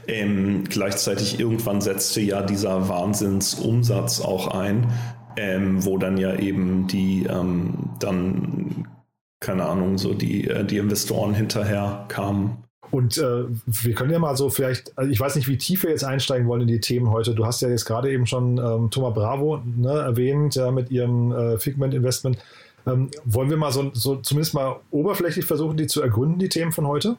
Ähm, 0.07 0.63
gleichzeitig 0.69 1.39
irgendwann 1.39 1.81
setzte 1.81 2.21
ja 2.21 2.41
dieser 2.41 2.89
Wahnsinnsumsatz 2.89 4.21
auch 4.21 4.47
ein, 4.47 4.91
ähm, 5.37 5.83
wo 5.83 5.97
dann 5.97 6.17
ja 6.17 6.35
eben 6.35 6.87
die 6.87 7.25
ähm, 7.25 7.89
dann 7.99 8.87
keine 9.45 9.65
Ahnung, 9.65 9.97
so 9.97 10.13
die, 10.13 10.47
äh, 10.47 10.65
die 10.65 10.77
Investoren 10.77 11.33
hinterher 11.33 12.05
kamen. 12.07 12.63
Und 12.91 13.17
äh, 13.17 13.43
wir 13.65 13.93
können 13.93 14.11
ja 14.11 14.19
mal 14.19 14.35
so 14.35 14.49
vielleicht, 14.49 14.97
also 14.97 15.09
ich 15.09 15.19
weiß 15.19 15.35
nicht, 15.35 15.47
wie 15.47 15.57
tief 15.57 15.83
wir 15.83 15.89
jetzt 15.89 16.03
einsteigen 16.03 16.47
wollen 16.47 16.61
in 16.61 16.67
die 16.67 16.79
Themen 16.79 17.09
heute. 17.09 17.35
Du 17.35 17.45
hast 17.45 17.61
ja 17.61 17.69
jetzt 17.69 17.85
gerade 17.85 18.11
eben 18.11 18.25
schon 18.25 18.57
ähm, 18.57 18.89
Thomas 18.89 19.13
Bravo 19.13 19.61
ne, 19.65 19.91
erwähnt, 19.91 20.55
ja, 20.55 20.71
mit 20.71 20.91
ihrem 20.91 21.31
äh, 21.31 21.57
Figment-Investment. 21.57 22.37
Ähm, 22.87 23.09
wollen 23.23 23.49
wir 23.49 23.57
mal 23.57 23.71
so, 23.71 23.91
so 23.93 24.17
zumindest 24.17 24.53
mal 24.53 24.77
oberflächlich 24.91 25.45
versuchen, 25.45 25.77
die 25.77 25.87
zu 25.87 26.01
ergründen, 26.01 26.39
die 26.39 26.49
Themen 26.49 26.71
von 26.71 26.87
heute? 26.87 27.17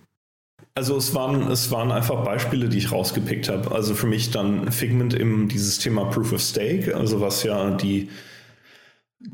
Also 0.77 0.99
es 0.99 1.15
waren, 1.15 1.51
es 1.51 1.71
waren 1.71 1.91
einfach 1.91 2.23
Beispiele, 2.23 2.69
die 2.69 2.77
ich 2.77 2.93
rausgepickt 2.93 3.49
habe. 3.49 3.75
Also 3.75 3.95
für 3.95 4.07
mich 4.07 4.31
dann 4.31 4.71
Figment 4.71 5.15
im 5.15 5.49
dieses 5.49 5.79
Thema 5.79 6.05
Proof 6.05 6.35
of 6.35 6.43
Stake, 6.43 6.95
also 6.95 7.23
was 7.23 7.43
ja 7.45 7.71
die 7.71 8.11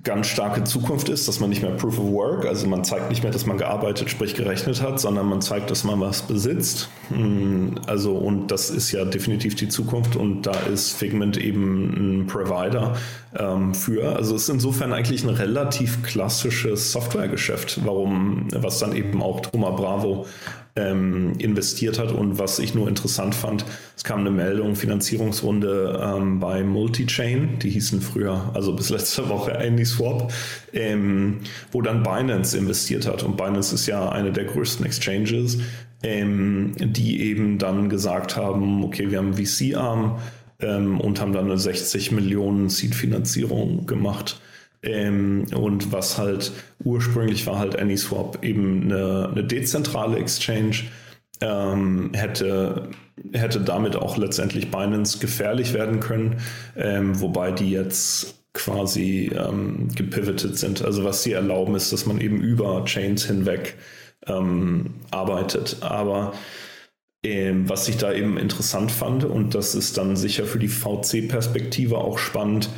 ganz 0.05 0.29
starke 0.29 0.63
Zukunft 0.63 1.09
ist, 1.09 1.27
dass 1.27 1.41
man 1.41 1.51
nicht 1.51 1.61
mehr 1.61 1.73
Proof 1.73 1.99
of 1.99 2.13
Work, 2.13 2.47
also 2.47 2.69
man 2.69 2.85
zeigt 2.85 3.11
nicht 3.11 3.25
mehr, 3.25 3.33
dass 3.33 3.47
man 3.47 3.59
gearbeitet, 3.59 4.09
sprich 4.09 4.37
gerechnet 4.37 4.81
hat, 4.81 5.01
sondern 5.01 5.27
man 5.27 5.43
zeigt, 5.43 5.73
dass 5.73 5.83
man 5.83 6.01
was 6.01 6.23
besitzt. 6.23 6.89
Hm, 7.09 7.75
also 7.89 8.13
und 8.13 8.53
das 8.53 8.71
ist 8.71 8.93
ja 8.93 9.05
definitiv 9.05 9.57
die 9.57 9.69
Zukunft 9.69 10.15
und 10.15 10.43
da 10.43 10.53
ist 10.73 10.93
Figment 10.93 11.37
eben 11.37 12.21
ein 12.21 12.27
Provider 12.29 12.97
ähm, 13.37 13.75
für. 13.75 14.15
Also 14.15 14.37
es 14.37 14.45
ist 14.45 14.49
insofern 14.49 14.93
eigentlich 14.93 15.25
ein 15.25 15.31
relativ 15.31 16.05
klassisches 16.05 16.93
Softwaregeschäft, 16.93 17.81
warum, 17.85 18.47
was 18.55 18.79
dann 18.79 18.95
eben 18.95 19.21
auch 19.21 19.41
Thomas 19.41 19.75
Bravo 19.75 20.27
ähm, 20.75 21.35
investiert 21.39 21.99
hat 21.99 22.13
und 22.13 22.39
was 22.39 22.59
ich 22.59 22.75
nur 22.75 22.89
interessant 22.89 23.35
fand, 23.35 23.65
es 23.97 24.05
kam 24.05 24.21
eine 24.21 24.31
Meldung, 24.31 24.75
Finanzierungsrunde 24.75 26.01
ähm, 26.03 26.41
bei 26.41 26.63
Multichain, 26.65 27.59
die 27.59 27.71
hießen 27.71 28.01
früher, 28.01 28.51
also 28.55 28.75
bis 28.75 28.89
letzte 28.89 29.29
Woche 29.29 29.59
AnySwap, 29.59 30.33
ähm, 30.73 31.41
wo 31.73 31.83
dann 31.83 32.03
Binance 32.03 32.57
investiert 32.57 33.07
hat 33.07 33.23
und 33.23 33.37
Binance 33.37 33.75
ist 33.75 33.87
ja 33.87 34.09
eine 34.09 34.33
der 34.33 34.45
größten 34.45 34.87
Exchanges, 34.87 35.59
ähm, 36.03 36.73
die 36.79 37.23
eben 37.23 37.59
dann 37.59 37.89
gesagt 37.89 38.37
haben, 38.37 38.83
okay, 38.83 39.11
wir 39.11 39.19
haben 39.19 39.35
VC-Arm 39.35 40.19
ähm, 40.61 41.01
und 41.01 41.21
haben 41.21 41.33
dann 41.33 41.47
eine 41.47 41.59
60 41.59 42.13
Millionen 42.13 42.69
Seed-Finanzierung 42.69 43.87
gemacht. 43.87 44.41
Ähm, 44.85 45.45
und 45.55 45.93
was 45.93 46.19
halt 46.19 46.53
ursprünglich 46.85 47.47
war 47.47 47.59
halt 47.59 47.79
AnySwap 47.79 48.43
eben 48.43 48.85
eine, 48.85 49.31
eine 49.31 49.45
dezentrale 49.45 50.19
Exchange, 50.19 50.85
ähm, 51.41 52.11
hätte, 52.15 52.91
hätte 53.33 53.61
damit 53.61 53.97
auch 53.97 54.17
letztendlich 54.17 54.71
Binance 54.71 55.19
gefährlich 55.19 55.75
werden 55.75 56.01
können, 56.01 56.41
ähm, 56.77 57.21
wobei 57.21 57.51
die 57.51 57.71
jetzt 57.71 58.43
quasi 58.55 59.33
ähm, 59.35 59.89
gepivotet 59.95 60.59
sind. 60.59 60.85
Also 60.85 61.05
was 61.05 61.23
sie 61.23 61.33
erlauben 61.33 61.75
ist, 61.75 61.93
dass 61.93 62.07
man 62.07 62.21
eben 62.21 62.41
über 62.41 62.85
Chains 62.85 63.25
hinweg 63.25 63.77
ähm, 64.27 64.95
arbeitet. 65.11 65.79
Aber 65.81 66.33
ähm, 67.25 67.69
was 67.69 67.89
ich 67.89 67.97
da 67.97 68.13
eben 68.13 68.37
interessant 68.37 68.91
fand, 68.91 69.25
und 69.25 69.55
das 69.55 69.75
ist 69.75 69.97
dann 69.97 70.17
sicher 70.17 70.45
für 70.45 70.59
die 70.59 70.69
VC-Perspektive 70.69 71.99
auch 71.99 72.19
spannend, 72.19 72.69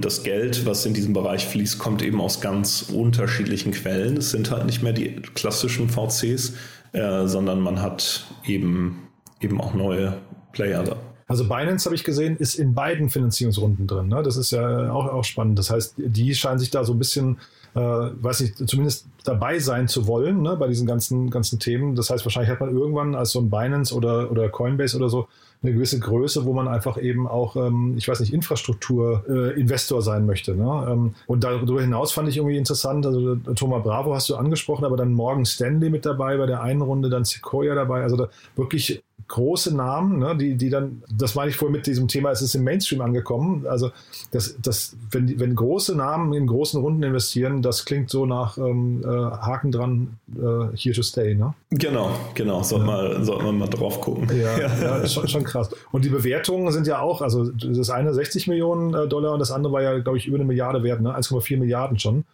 das 0.00 0.22
Geld, 0.22 0.66
was 0.66 0.86
in 0.86 0.94
diesem 0.94 1.12
Bereich 1.12 1.46
fließt, 1.46 1.78
kommt 1.78 2.02
eben 2.02 2.20
aus 2.20 2.40
ganz 2.40 2.86
unterschiedlichen 2.92 3.72
Quellen. 3.72 4.16
Es 4.16 4.30
sind 4.30 4.50
halt 4.50 4.66
nicht 4.66 4.82
mehr 4.82 4.92
die 4.92 5.16
klassischen 5.34 5.88
VCs, 5.88 6.54
äh, 6.92 7.26
sondern 7.26 7.60
man 7.60 7.82
hat 7.82 8.26
eben, 8.44 9.08
eben 9.40 9.60
auch 9.60 9.74
neue 9.74 10.18
Player 10.52 10.82
da. 10.82 10.96
Also 11.26 11.46
Binance, 11.46 11.84
habe 11.84 11.94
ich 11.94 12.04
gesehen, 12.04 12.36
ist 12.38 12.54
in 12.54 12.72
beiden 12.72 13.10
Finanzierungsrunden 13.10 13.86
drin. 13.86 14.08
Ne? 14.08 14.22
Das 14.22 14.38
ist 14.38 14.50
ja 14.50 14.90
auch, 14.90 15.06
auch 15.06 15.24
spannend. 15.24 15.58
Das 15.58 15.70
heißt, 15.70 15.94
die 15.98 16.34
scheinen 16.34 16.58
sich 16.58 16.70
da 16.70 16.84
so 16.84 16.94
ein 16.94 16.98
bisschen, 16.98 17.36
äh, 17.74 17.80
weiß 17.80 18.40
nicht, 18.40 18.66
zumindest 18.66 19.06
dabei 19.24 19.58
sein 19.58 19.88
zu 19.88 20.06
wollen 20.06 20.40
ne? 20.40 20.56
bei 20.56 20.68
diesen 20.68 20.86
ganzen, 20.86 21.28
ganzen 21.28 21.58
Themen. 21.58 21.94
Das 21.94 22.08
heißt, 22.08 22.24
wahrscheinlich 22.24 22.50
hat 22.50 22.60
man 22.60 22.70
irgendwann 22.70 23.14
als 23.14 23.32
so 23.32 23.40
ein 23.40 23.50
Binance 23.50 23.94
oder, 23.94 24.30
oder 24.30 24.48
Coinbase 24.48 24.96
oder 24.96 25.10
so 25.10 25.28
eine 25.62 25.72
gewisse 25.72 25.98
Größe, 25.98 26.44
wo 26.44 26.52
man 26.52 26.68
einfach 26.68 26.98
eben 26.98 27.26
auch, 27.26 27.56
ähm, 27.56 27.94
ich 27.96 28.06
weiß 28.06 28.20
nicht, 28.20 28.32
Infrastruktur-Investor 28.32 29.98
äh, 29.98 30.02
sein 30.02 30.24
möchte. 30.24 30.54
Ne? 30.54 30.86
Ähm, 30.88 31.14
und 31.26 31.42
darüber 31.42 31.80
hinaus 31.80 32.12
fand 32.12 32.28
ich 32.28 32.36
irgendwie 32.36 32.56
interessant, 32.56 33.04
also 33.04 33.34
Thomas 33.34 33.82
Bravo 33.82 34.14
hast 34.14 34.28
du 34.28 34.36
angesprochen, 34.36 34.84
aber 34.84 34.96
dann 34.96 35.12
Morgan 35.12 35.44
Stanley 35.44 35.90
mit 35.90 36.06
dabei 36.06 36.36
bei 36.36 36.46
der 36.46 36.62
einen 36.62 36.82
Runde, 36.82 37.10
dann 37.10 37.24
Sequoia 37.24 37.74
dabei, 37.74 38.02
also 38.02 38.16
da 38.16 38.28
wirklich 38.54 39.02
große 39.28 39.76
Namen, 39.76 40.18
ne, 40.18 40.36
die, 40.36 40.56
die 40.56 40.70
dann, 40.70 41.02
das 41.10 41.34
meine 41.34 41.50
ich 41.50 41.56
vorhin 41.56 41.76
mit 41.76 41.86
diesem 41.86 42.08
Thema, 42.08 42.30
es 42.30 42.40
ist 42.40 42.54
im 42.54 42.64
Mainstream 42.64 43.02
angekommen. 43.02 43.66
Also, 43.68 43.90
das, 44.30 44.56
das, 44.60 44.96
wenn, 45.10 45.38
wenn 45.38 45.54
große 45.54 45.94
Namen 45.94 46.32
in 46.32 46.46
großen 46.46 46.80
Runden 46.80 47.02
investieren, 47.02 47.60
das 47.60 47.84
klingt 47.84 48.08
so 48.08 48.24
nach 48.24 48.56
ähm, 48.56 49.02
äh, 49.04 49.06
Haken 49.06 49.70
dran, 49.70 50.18
äh, 50.34 50.76
here 50.76 50.94
to 50.94 51.02
stay, 51.02 51.34
ne? 51.34 51.54
Genau, 51.70 52.10
genau, 52.34 52.62
sollte 52.62 52.86
ja. 52.86 52.92
man, 52.92 53.24
sollte 53.24 53.44
man 53.44 53.58
mal 53.58 53.68
drauf 53.68 54.00
gucken. 54.00 54.28
Ja, 54.30 54.58
ja. 54.58 54.98
ja 54.98 55.06
schon, 55.06 55.28
schon, 55.28 55.44
krass. 55.44 55.70
Und 55.92 56.04
die 56.04 56.10
Bewertungen 56.10 56.72
sind 56.72 56.86
ja 56.86 57.00
auch, 57.00 57.20
also 57.20 57.50
das 57.50 57.90
eine 57.90 58.14
60 58.14 58.48
Millionen 58.48 58.94
äh, 58.94 59.06
Dollar 59.06 59.34
und 59.34 59.40
das 59.40 59.52
andere 59.52 59.74
war 59.74 59.82
ja, 59.82 59.98
glaube 59.98 60.16
ich, 60.16 60.26
über 60.26 60.36
eine 60.36 60.44
Milliarde 60.46 60.82
wert, 60.82 61.02
ne? 61.02 61.14
1,4 61.14 61.58
Milliarden 61.58 61.98
schon 61.98 62.24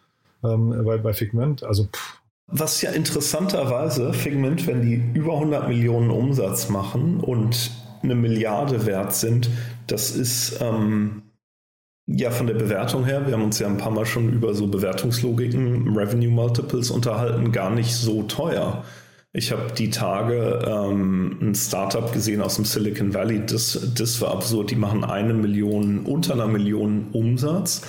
ähm, 0.44 0.84
bei, 0.84 0.96
bei 0.98 1.12
Figment. 1.12 1.64
Also, 1.64 1.84
pff, 1.84 2.20
was 2.46 2.82
ja 2.82 2.90
interessanterweise, 2.90 4.12
Figment, 4.12 4.66
wenn 4.66 4.82
die 4.82 5.02
über 5.14 5.34
100 5.34 5.68
Millionen 5.68 6.10
Umsatz 6.10 6.68
machen 6.68 7.20
und 7.20 7.70
eine 8.02 8.14
Milliarde 8.14 8.86
wert 8.86 9.14
sind, 9.14 9.48
das 9.86 10.10
ist 10.10 10.58
ähm, 10.60 11.22
ja 12.06 12.30
von 12.30 12.46
der 12.46 12.54
Bewertung 12.54 13.04
her, 13.04 13.26
wir 13.26 13.34
haben 13.34 13.44
uns 13.44 13.58
ja 13.58 13.66
ein 13.66 13.78
paar 13.78 13.90
Mal 13.90 14.04
schon 14.04 14.30
über 14.32 14.54
so 14.54 14.66
Bewertungslogiken, 14.66 15.96
Revenue 15.96 16.30
Multiples 16.30 16.90
unterhalten, 16.90 17.50
gar 17.50 17.70
nicht 17.70 17.94
so 17.94 18.22
teuer. 18.24 18.84
Ich 19.32 19.50
habe 19.50 19.72
die 19.76 19.90
Tage 19.90 20.62
ähm, 20.66 21.38
ein 21.40 21.54
Startup 21.54 22.12
gesehen 22.12 22.40
aus 22.40 22.56
dem 22.56 22.66
Silicon 22.66 23.14
Valley, 23.14 23.44
das, 23.46 23.94
das 23.96 24.20
war 24.20 24.30
absurd, 24.32 24.70
die 24.70 24.76
machen 24.76 25.02
eine 25.02 25.34
Million, 25.34 26.00
unter 26.00 26.34
einer 26.34 26.46
Million 26.46 27.08
Umsatz 27.12 27.82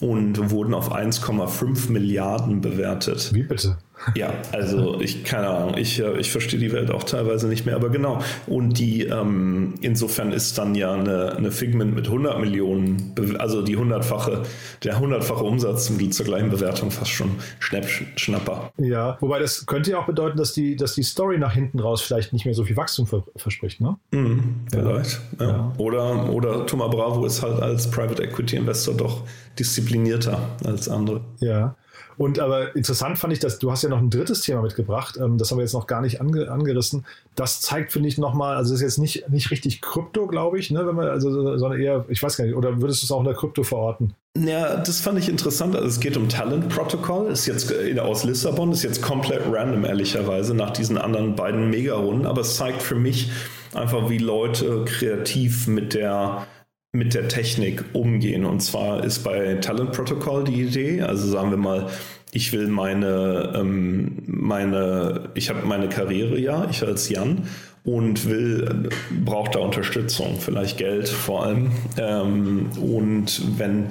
und 0.00 0.50
wurden 0.50 0.74
auf 0.74 0.92
1,5 0.92 1.90
Milliarden 1.90 2.60
bewertet. 2.60 3.30
Wie 3.32 3.42
bitte? 3.42 3.78
Ja, 4.14 4.34
also 4.52 5.00
ich, 5.00 5.24
keine 5.24 5.48
Ahnung, 5.48 5.76
ich, 5.76 6.00
äh, 6.00 6.18
ich 6.18 6.30
verstehe 6.30 6.60
die 6.60 6.72
Welt 6.72 6.90
auch 6.90 7.04
teilweise 7.04 7.48
nicht 7.48 7.66
mehr, 7.66 7.76
aber 7.76 7.88
genau. 7.88 8.20
Und 8.46 8.78
die, 8.78 9.04
ähm, 9.04 9.74
insofern 9.80 10.32
ist 10.32 10.58
dann 10.58 10.74
ja 10.74 10.92
eine, 10.92 11.36
eine 11.36 11.50
Figment 11.50 11.94
mit 11.94 12.06
100 12.06 12.38
Millionen, 12.38 13.14
also 13.38 13.62
die 13.62 13.76
hundertfache, 13.76 14.42
der 14.82 14.98
hundertfache 14.98 15.44
Umsatz 15.44 15.90
zur 16.10 16.26
gleichen 16.26 16.50
Bewertung 16.50 16.90
fast 16.90 17.10
schon 17.10 17.30
Schnapp, 17.58 17.86
Schnapper. 18.16 18.72
Ja, 18.78 19.16
wobei 19.20 19.38
das 19.38 19.66
könnte 19.66 19.92
ja 19.92 19.98
auch 19.98 20.06
bedeuten, 20.06 20.36
dass 20.36 20.52
die, 20.52 20.76
dass 20.76 20.94
die 20.94 21.02
Story 21.02 21.38
nach 21.38 21.54
hinten 21.54 21.80
raus 21.80 22.02
vielleicht 22.02 22.32
nicht 22.32 22.44
mehr 22.44 22.54
so 22.54 22.64
viel 22.64 22.76
Wachstum 22.76 23.06
ver 23.06 23.24
verspricht, 23.36 23.80
ne? 23.80 23.96
Mhm, 24.10 24.66
vielleicht, 24.70 25.20
ja. 25.40 25.48
ja. 25.48 25.72
Oder, 25.78 26.30
oder 26.30 26.66
Thomas 26.66 26.90
Bravo 26.90 27.24
ist 27.24 27.42
halt 27.42 27.60
als 27.60 27.90
Private 27.90 28.22
Equity 28.22 28.56
Investor 28.56 28.94
doch 28.94 29.22
disziplinierter 29.58 30.38
als 30.64 30.88
andere. 30.88 31.22
Ja. 31.40 31.76
Und 32.16 32.38
aber 32.38 32.74
interessant 32.76 33.18
fand 33.18 33.32
ich, 33.32 33.38
dass 33.38 33.58
du 33.58 33.70
hast 33.70 33.82
ja 33.82 33.88
noch 33.88 33.98
ein 33.98 34.10
drittes 34.10 34.40
Thema 34.40 34.62
mitgebracht, 34.62 35.18
ähm, 35.20 35.38
das 35.38 35.50
haben 35.50 35.58
wir 35.58 35.62
jetzt 35.62 35.72
noch 35.72 35.86
gar 35.86 36.00
nicht 36.00 36.20
ange, 36.20 36.50
angerissen. 36.50 37.04
Das 37.34 37.60
zeigt, 37.60 37.92
finde 37.92 38.08
ich, 38.08 38.18
nochmal, 38.18 38.56
also 38.56 38.72
das 38.72 38.80
ist 38.80 38.84
jetzt 38.84 38.98
nicht, 38.98 39.28
nicht 39.28 39.50
richtig 39.50 39.80
Krypto, 39.80 40.26
glaube 40.26 40.58
ich, 40.58 40.70
ne, 40.70 40.86
wenn 40.86 40.94
man, 40.94 41.08
also, 41.08 41.56
sondern 41.58 41.80
eher, 41.80 42.04
ich 42.08 42.22
weiß 42.22 42.36
gar 42.36 42.44
nicht, 42.44 42.54
oder 42.54 42.80
würdest 42.80 43.02
du 43.02 43.06
es 43.06 43.12
auch 43.12 43.20
in 43.20 43.26
der 43.26 43.34
Krypto 43.34 43.62
verorten? 43.62 44.14
Ja, 44.36 44.76
das 44.76 45.00
fand 45.00 45.18
ich 45.18 45.28
interessant. 45.28 45.76
Also 45.76 45.86
es 45.86 46.00
geht 46.00 46.16
um 46.16 46.28
Talent 46.28 46.68
Protocol, 46.68 47.30
ist 47.30 47.46
jetzt 47.46 47.72
aus 48.00 48.24
Lissabon, 48.24 48.72
ist 48.72 48.82
jetzt 48.82 49.00
komplett 49.00 49.42
random, 49.50 49.84
ehrlicherweise, 49.84 50.54
nach 50.54 50.70
diesen 50.70 50.98
anderen 50.98 51.36
beiden 51.36 51.70
Mega-Runden, 51.70 52.26
aber 52.26 52.40
es 52.40 52.56
zeigt 52.56 52.82
für 52.82 52.96
mich 52.96 53.30
einfach, 53.74 54.08
wie 54.10 54.18
Leute 54.18 54.84
kreativ 54.86 55.68
mit 55.68 55.94
der 55.94 56.46
mit 56.94 57.12
der 57.12 57.28
Technik 57.28 57.84
umgehen. 57.92 58.44
Und 58.44 58.60
zwar 58.60 59.04
ist 59.04 59.24
bei 59.24 59.54
Talent 59.56 59.92
Protocol 59.92 60.44
die 60.44 60.62
Idee, 60.62 61.02
also 61.02 61.26
sagen 61.26 61.50
wir 61.50 61.58
mal, 61.58 61.88
ich 62.30 62.52
will 62.52 62.68
meine, 62.68 63.52
ähm, 63.56 64.22
meine, 64.26 65.28
ich 65.34 65.50
habe 65.50 65.66
meine 65.66 65.88
Karriere 65.88 66.38
ja, 66.38 66.66
ich 66.70 66.82
als 66.82 67.08
Jan 67.08 67.48
und 67.84 68.28
will, 68.28 68.88
braucht 69.24 69.56
da 69.56 69.58
Unterstützung, 69.58 70.36
vielleicht 70.38 70.78
Geld 70.78 71.08
vor 71.08 71.44
allem. 71.44 71.72
Ähm, 71.98 72.70
und 72.80 73.58
wenn 73.58 73.86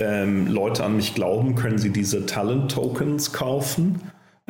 ähm, 0.00 0.48
Leute 0.48 0.84
an 0.84 0.96
mich 0.96 1.14
glauben, 1.14 1.54
können 1.54 1.78
sie 1.78 1.90
diese 1.90 2.26
Talent 2.26 2.72
Tokens 2.72 3.32
kaufen 3.32 4.00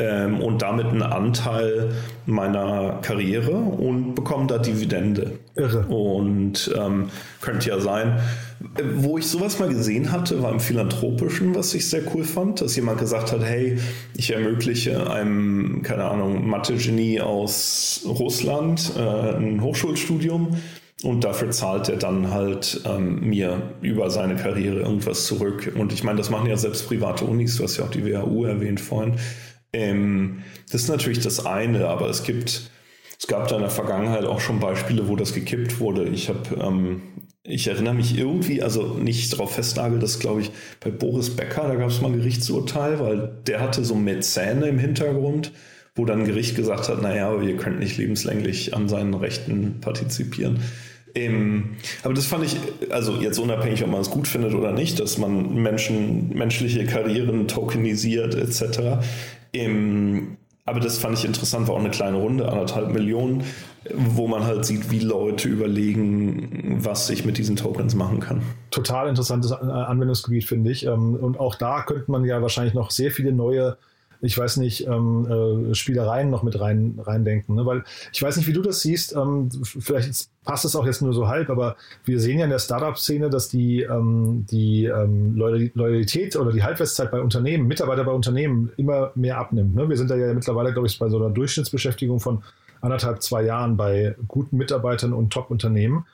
ähm, 0.00 0.40
und 0.40 0.62
damit 0.62 0.86
einen 0.86 1.02
Anteil 1.02 1.92
meiner 2.24 2.98
Karriere 3.02 3.52
und 3.52 4.14
bekomme 4.14 4.46
da 4.46 4.58
Dividende. 4.58 5.32
Irre. 5.56 5.86
Und 5.88 6.72
ähm, 6.76 7.10
könnte 7.40 7.68
ja 7.68 7.80
sein, 7.80 8.18
wo 8.94 9.18
ich 9.18 9.26
sowas 9.26 9.58
mal 9.58 9.68
gesehen 9.68 10.10
hatte, 10.10 10.42
war 10.42 10.52
im 10.52 10.60
Philanthropischen, 10.60 11.54
was 11.54 11.74
ich 11.74 11.88
sehr 11.88 12.02
cool 12.14 12.24
fand, 12.24 12.60
dass 12.60 12.76
jemand 12.76 12.98
gesagt 12.98 13.32
hat, 13.32 13.42
hey, 13.42 13.78
ich 14.16 14.32
ermögliche 14.32 15.10
einem, 15.10 15.82
keine 15.82 16.04
Ahnung, 16.04 16.48
Mathe-Genie 16.48 17.20
aus 17.20 18.02
Russland 18.06 18.92
äh, 18.96 19.36
ein 19.36 19.60
Hochschulstudium 19.60 20.56
und 21.02 21.24
dafür 21.24 21.50
zahlt 21.50 21.88
er 21.88 21.96
dann 21.96 22.30
halt 22.30 22.82
ähm, 22.84 23.20
mir 23.20 23.74
über 23.80 24.10
seine 24.10 24.36
Karriere 24.36 24.80
irgendwas 24.80 25.26
zurück. 25.26 25.72
Und 25.76 25.92
ich 25.92 26.04
meine, 26.04 26.18
das 26.18 26.30
machen 26.30 26.48
ja 26.48 26.56
selbst 26.56 26.86
private 26.88 27.24
Unis, 27.24 27.56
du 27.56 27.64
hast 27.64 27.78
ja 27.78 27.84
auch 27.84 27.90
die 27.90 28.04
WHU 28.04 28.44
erwähnt 28.44 28.80
vorhin. 28.80 29.14
Ähm, 29.72 30.42
das 30.70 30.82
ist 30.82 30.88
natürlich 30.88 31.20
das 31.20 31.44
eine, 31.46 31.88
aber 31.88 32.08
es 32.08 32.22
gibt, 32.22 32.70
es 33.18 33.26
gab 33.26 33.48
da 33.48 33.56
in 33.56 33.62
der 33.62 33.70
Vergangenheit 33.70 34.24
auch 34.24 34.40
schon 34.40 34.60
Beispiele, 34.60 35.08
wo 35.08 35.16
das 35.16 35.34
gekippt 35.34 35.80
wurde. 35.80 36.08
Ich 36.08 36.28
habe, 36.28 36.40
ähm, 36.60 37.02
ich 37.42 37.66
erinnere 37.68 37.94
mich 37.94 38.16
irgendwie, 38.16 38.62
also 38.62 38.94
nicht 38.94 39.32
darauf 39.32 39.54
festnageln, 39.54 40.00
das 40.00 40.18
glaube 40.18 40.42
ich 40.42 40.50
bei 40.80 40.90
Boris 40.90 41.30
Becker, 41.30 41.68
da 41.68 41.74
gab 41.74 41.90
es 41.90 42.00
mal 42.00 42.08
ein 42.12 42.18
Gerichtsurteil, 42.18 43.00
weil 43.00 43.30
der 43.46 43.60
hatte 43.60 43.84
so 43.84 43.94
Mäzene 43.94 44.66
im 44.66 44.78
Hintergrund, 44.78 45.52
wo 45.94 46.04
dann 46.04 46.20
ein 46.20 46.26
Gericht 46.26 46.56
gesagt 46.56 46.88
hat, 46.88 47.02
naja, 47.02 47.30
aber 47.30 47.42
ihr 47.42 47.56
könnt 47.56 47.78
nicht 47.78 47.96
lebenslänglich 47.96 48.74
an 48.74 48.88
seinen 48.88 49.14
Rechten 49.14 49.80
partizipieren. 49.80 50.60
Ähm, 51.14 51.76
aber 52.02 52.14
das 52.14 52.26
fand 52.26 52.44
ich, 52.44 52.56
also 52.90 53.16
jetzt 53.20 53.38
unabhängig, 53.38 53.82
ob 53.82 53.90
man 53.90 54.00
es 54.00 54.10
gut 54.10 54.28
findet 54.28 54.54
oder 54.54 54.72
nicht, 54.72 55.00
dass 55.00 55.18
man 55.18 55.54
Menschen, 55.54 56.30
menschliche 56.30 56.84
Karrieren 56.86 57.48
tokenisiert 57.48 58.34
etc. 58.34 59.04
Ähm, 59.52 60.36
aber 60.66 60.80
das 60.80 60.98
fand 60.98 61.18
ich 61.18 61.24
interessant, 61.24 61.66
war 61.66 61.74
auch 61.74 61.80
eine 61.80 61.90
kleine 61.90 62.18
Runde, 62.18 62.48
anderthalb 62.48 62.92
Millionen, 62.92 63.42
wo 63.92 64.28
man 64.28 64.44
halt 64.44 64.64
sieht, 64.64 64.90
wie 64.90 65.00
Leute 65.00 65.48
überlegen, 65.48 66.78
was 66.84 67.10
ich 67.10 67.24
mit 67.24 67.38
diesen 67.38 67.56
Tokens 67.56 67.94
machen 67.94 68.20
kann. 68.20 68.42
Total 68.70 69.08
interessantes 69.08 69.50
Anwendungsgebiet, 69.52 70.44
finde 70.44 70.70
ich. 70.70 70.86
Ähm, 70.86 71.16
und 71.16 71.40
auch 71.40 71.56
da 71.56 71.82
könnte 71.82 72.10
man 72.10 72.24
ja 72.24 72.40
wahrscheinlich 72.40 72.74
noch 72.74 72.90
sehr 72.90 73.10
viele 73.10 73.32
neue 73.32 73.78
ich 74.22 74.36
weiß 74.36 74.58
nicht, 74.58 74.86
ähm, 74.86 75.70
äh, 75.70 75.74
Spielereien 75.74 76.30
noch 76.30 76.42
mit 76.42 76.60
rein 76.60 76.98
reindenken. 76.98 77.54
Ne? 77.54 77.66
Weil 77.66 77.84
ich 78.12 78.22
weiß 78.22 78.36
nicht, 78.36 78.46
wie 78.46 78.52
du 78.52 78.62
das 78.62 78.80
siehst, 78.80 79.14
ähm, 79.16 79.48
vielleicht 79.64 80.28
passt 80.44 80.64
es 80.64 80.76
auch 80.76 80.86
jetzt 80.86 81.02
nur 81.02 81.12
so 81.12 81.28
halb, 81.28 81.50
aber 81.50 81.76
wir 82.04 82.20
sehen 82.20 82.38
ja 82.38 82.44
in 82.44 82.50
der 82.50 82.58
Startup-Szene, 82.58 83.30
dass 83.30 83.48
die, 83.48 83.82
ähm, 83.82 84.46
die 84.50 84.84
ähm, 84.86 85.36
Loyalität 85.36 86.36
oder 86.36 86.52
die 86.52 86.62
Halbwertszeit 86.62 87.10
bei 87.10 87.20
Unternehmen, 87.20 87.66
Mitarbeiter 87.66 88.04
bei 88.04 88.12
Unternehmen 88.12 88.72
immer 88.76 89.12
mehr 89.14 89.38
abnimmt. 89.38 89.74
Ne? 89.74 89.88
Wir 89.88 89.96
sind 89.96 90.10
da 90.10 90.16
ja 90.16 90.32
mittlerweile, 90.34 90.72
glaube 90.72 90.88
ich, 90.88 90.98
bei 90.98 91.08
so 91.08 91.16
einer 91.16 91.30
Durchschnittsbeschäftigung 91.30 92.20
von 92.20 92.42
anderthalb, 92.80 93.22
zwei 93.22 93.42
Jahren 93.42 93.76
bei 93.76 94.14
guten 94.28 94.56
Mitarbeitern 94.56 95.12
und 95.12 95.32
Top-Unternehmen. 95.32 96.06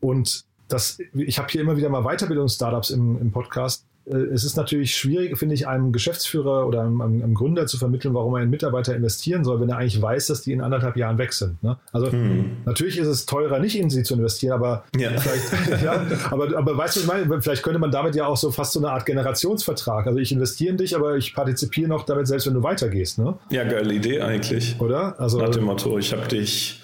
Und 0.00 0.44
das, 0.68 0.98
ich 1.14 1.38
habe 1.38 1.48
hier 1.48 1.60
immer 1.60 1.76
wieder 1.76 1.88
mal 1.88 2.02
Weiterbildungs-Startups 2.02 2.90
im, 2.90 3.20
im 3.20 3.30
Podcast 3.30 3.85
es 4.06 4.44
ist 4.44 4.56
natürlich 4.56 4.94
schwierig, 4.94 5.36
finde 5.36 5.54
ich, 5.54 5.66
einem 5.66 5.90
Geschäftsführer 5.90 6.66
oder 6.66 6.82
einem, 6.82 7.00
einem, 7.00 7.34
Gründer 7.34 7.66
zu 7.66 7.76
vermitteln, 7.76 8.14
warum 8.14 8.36
er 8.36 8.42
in 8.42 8.50
Mitarbeiter 8.50 8.94
investieren 8.94 9.42
soll, 9.42 9.60
wenn 9.60 9.68
er 9.68 9.78
eigentlich 9.78 10.00
weiß, 10.00 10.28
dass 10.28 10.42
die 10.42 10.52
in 10.52 10.60
anderthalb 10.60 10.96
Jahren 10.96 11.18
weg 11.18 11.32
sind. 11.32 11.60
Ne? 11.62 11.76
Also 11.92 12.12
hm. 12.12 12.58
natürlich 12.64 12.98
ist 12.98 13.08
es 13.08 13.26
teurer, 13.26 13.58
nicht 13.58 13.76
in 13.76 13.90
sie 13.90 14.04
zu 14.04 14.14
investieren, 14.14 14.52
aber 14.52 14.84
ja. 14.96 15.10
vielleicht, 15.18 15.82
ja, 15.82 16.06
aber, 16.30 16.56
aber 16.56 16.78
weißt 16.78 16.96
du, 16.96 17.00
ich 17.00 17.06
meine, 17.06 17.42
vielleicht 17.42 17.64
könnte 17.64 17.80
man 17.80 17.90
damit 17.90 18.14
ja 18.14 18.26
auch 18.26 18.36
so 18.36 18.52
fast 18.52 18.72
so 18.74 18.80
eine 18.80 18.90
Art 18.90 19.06
Generationsvertrag. 19.06 20.06
Also 20.06 20.20
ich 20.20 20.30
investiere 20.30 20.70
in 20.70 20.76
dich, 20.76 20.94
aber 20.94 21.16
ich 21.16 21.34
partizipiere 21.34 21.88
noch 21.88 22.04
damit, 22.04 22.28
selbst 22.28 22.46
wenn 22.46 22.54
du 22.54 22.62
weitergehst. 22.62 23.18
Ne? 23.18 23.34
Ja, 23.50 23.64
geile 23.64 23.92
Idee 23.92 24.20
eigentlich. 24.20 24.80
Oder? 24.80 25.18
Also, 25.18 25.38
Nach 25.38 25.50
dem 25.50 25.64
Motto, 25.64 25.98
ich 25.98 26.12
habe 26.12 26.28
dich 26.28 26.80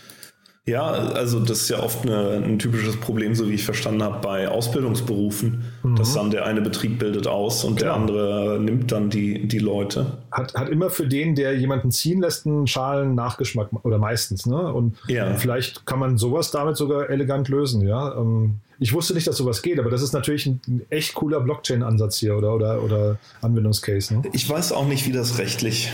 Ja, 0.65 0.85
also 0.85 1.41
das 1.41 1.63
ist 1.63 1.71
ja 1.71 1.83
oft 1.83 2.07
eine, 2.07 2.41
ein 2.45 2.57
typisches 2.61 2.97
Problem, 2.97 3.35
so 3.35 3.49
wie 3.49 3.55
ich 3.55 3.65
verstanden 3.65 4.01
habe, 4.05 4.21
bei 4.21 4.49
Ausbildungsberufen, 4.49 5.65
mhm. 5.83 5.97
dass 5.97 6.15
dann 6.15 6.31
der 6.31 6.47
eine 6.47 6.61
Betrieb 6.61 7.01
bildet 7.01 7.27
aus 7.27 7.65
und 7.65 7.81
genau. 7.81 7.85
der 7.85 7.95
andere 7.95 8.61
nimmt 8.61 8.93
dann 8.93 9.11
die, 9.11 9.49
die 9.49 9.59
Leute. 9.59 10.19
Hat, 10.31 10.55
hat 10.55 10.69
immer 10.69 10.91
für 10.91 11.09
den, 11.09 11.35
der 11.35 11.59
jemanden 11.59 11.91
ziehen 11.91 12.21
lässt, 12.21 12.47
einen 12.47 12.69
schalen 12.69 13.17
Nachgeschmack 13.17 13.71
oder 13.83 13.99
meistens. 13.99 14.47
Ne? 14.47 14.73
Und 14.73 14.97
ja. 15.09 15.35
vielleicht 15.35 15.85
kann 15.85 15.99
man 15.99 16.17
sowas 16.17 16.53
damit 16.53 16.77
sogar 16.77 17.11
elegant 17.11 17.49
lösen. 17.49 17.81
Ja. 17.81 18.17
Ähm, 18.17 18.61
ich 18.79 18.93
wusste 18.93 19.15
nicht, 19.15 19.27
dass 19.27 19.37
sowas 19.37 19.63
geht, 19.63 19.81
aber 19.81 19.91
das 19.91 20.01
ist 20.01 20.13
natürlich 20.13 20.47
ein, 20.47 20.61
ein 20.69 20.83
echt 20.91 21.15
cooler 21.15 21.41
Blockchain-Ansatz 21.41 22.19
hier 22.19 22.37
oder, 22.37 22.55
oder, 22.55 22.85
oder 22.85 23.19
Anwendungscase. 23.41 24.15
Ne? 24.15 24.23
Ich 24.33 24.49
weiß 24.49 24.71
auch 24.71 24.87
nicht, 24.87 25.09
wie 25.09 25.13
das 25.13 25.39
rechtlich 25.39 25.93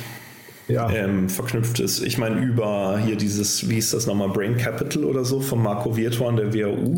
ja. 0.69 0.91
ähm, 0.91 1.29
verknüpft 1.29 1.81
ist. 1.81 2.03
Ich 2.03 2.19
meine, 2.19 2.41
über 2.41 2.99
hier 3.05 3.17
dieses, 3.17 3.69
wie 3.69 3.79
ist 3.79 3.95
das 3.95 4.07
nochmal, 4.07 4.29
Brain 4.29 4.57
Capital 4.57 5.05
oder 5.05 5.25
so 5.25 5.41
von 5.41 5.63
Marco 5.63 5.97
Virtuan, 5.97 6.37
der 6.37 6.55
WAU. 6.55 6.95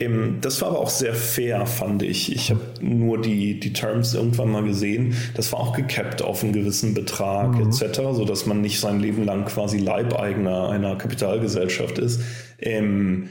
Ähm, 0.00 0.38
das 0.40 0.60
war 0.60 0.68
aber 0.68 0.80
auch 0.80 0.90
sehr 0.90 1.14
fair, 1.14 1.66
fand 1.66 2.02
ich. 2.02 2.34
Ich 2.34 2.50
habe 2.50 2.60
nur 2.80 3.20
die, 3.20 3.58
die 3.58 3.72
Terms 3.72 4.14
irgendwann 4.14 4.50
mal 4.50 4.64
gesehen. 4.64 5.14
Das 5.34 5.52
war 5.52 5.60
auch 5.60 5.74
gecapped 5.74 6.22
auf 6.22 6.42
einen 6.42 6.52
gewissen 6.52 6.94
Betrag 6.94 7.54
mhm. 7.54 7.68
etc., 7.68 8.00
sodass 8.12 8.46
man 8.46 8.60
nicht 8.60 8.80
sein 8.80 9.00
Leben 9.00 9.24
lang 9.24 9.44
quasi 9.44 9.78
Leibeigner 9.78 10.68
einer 10.68 10.96
Kapitalgesellschaft 10.96 11.98
ist. 11.98 12.20
Ähm, 12.58 13.28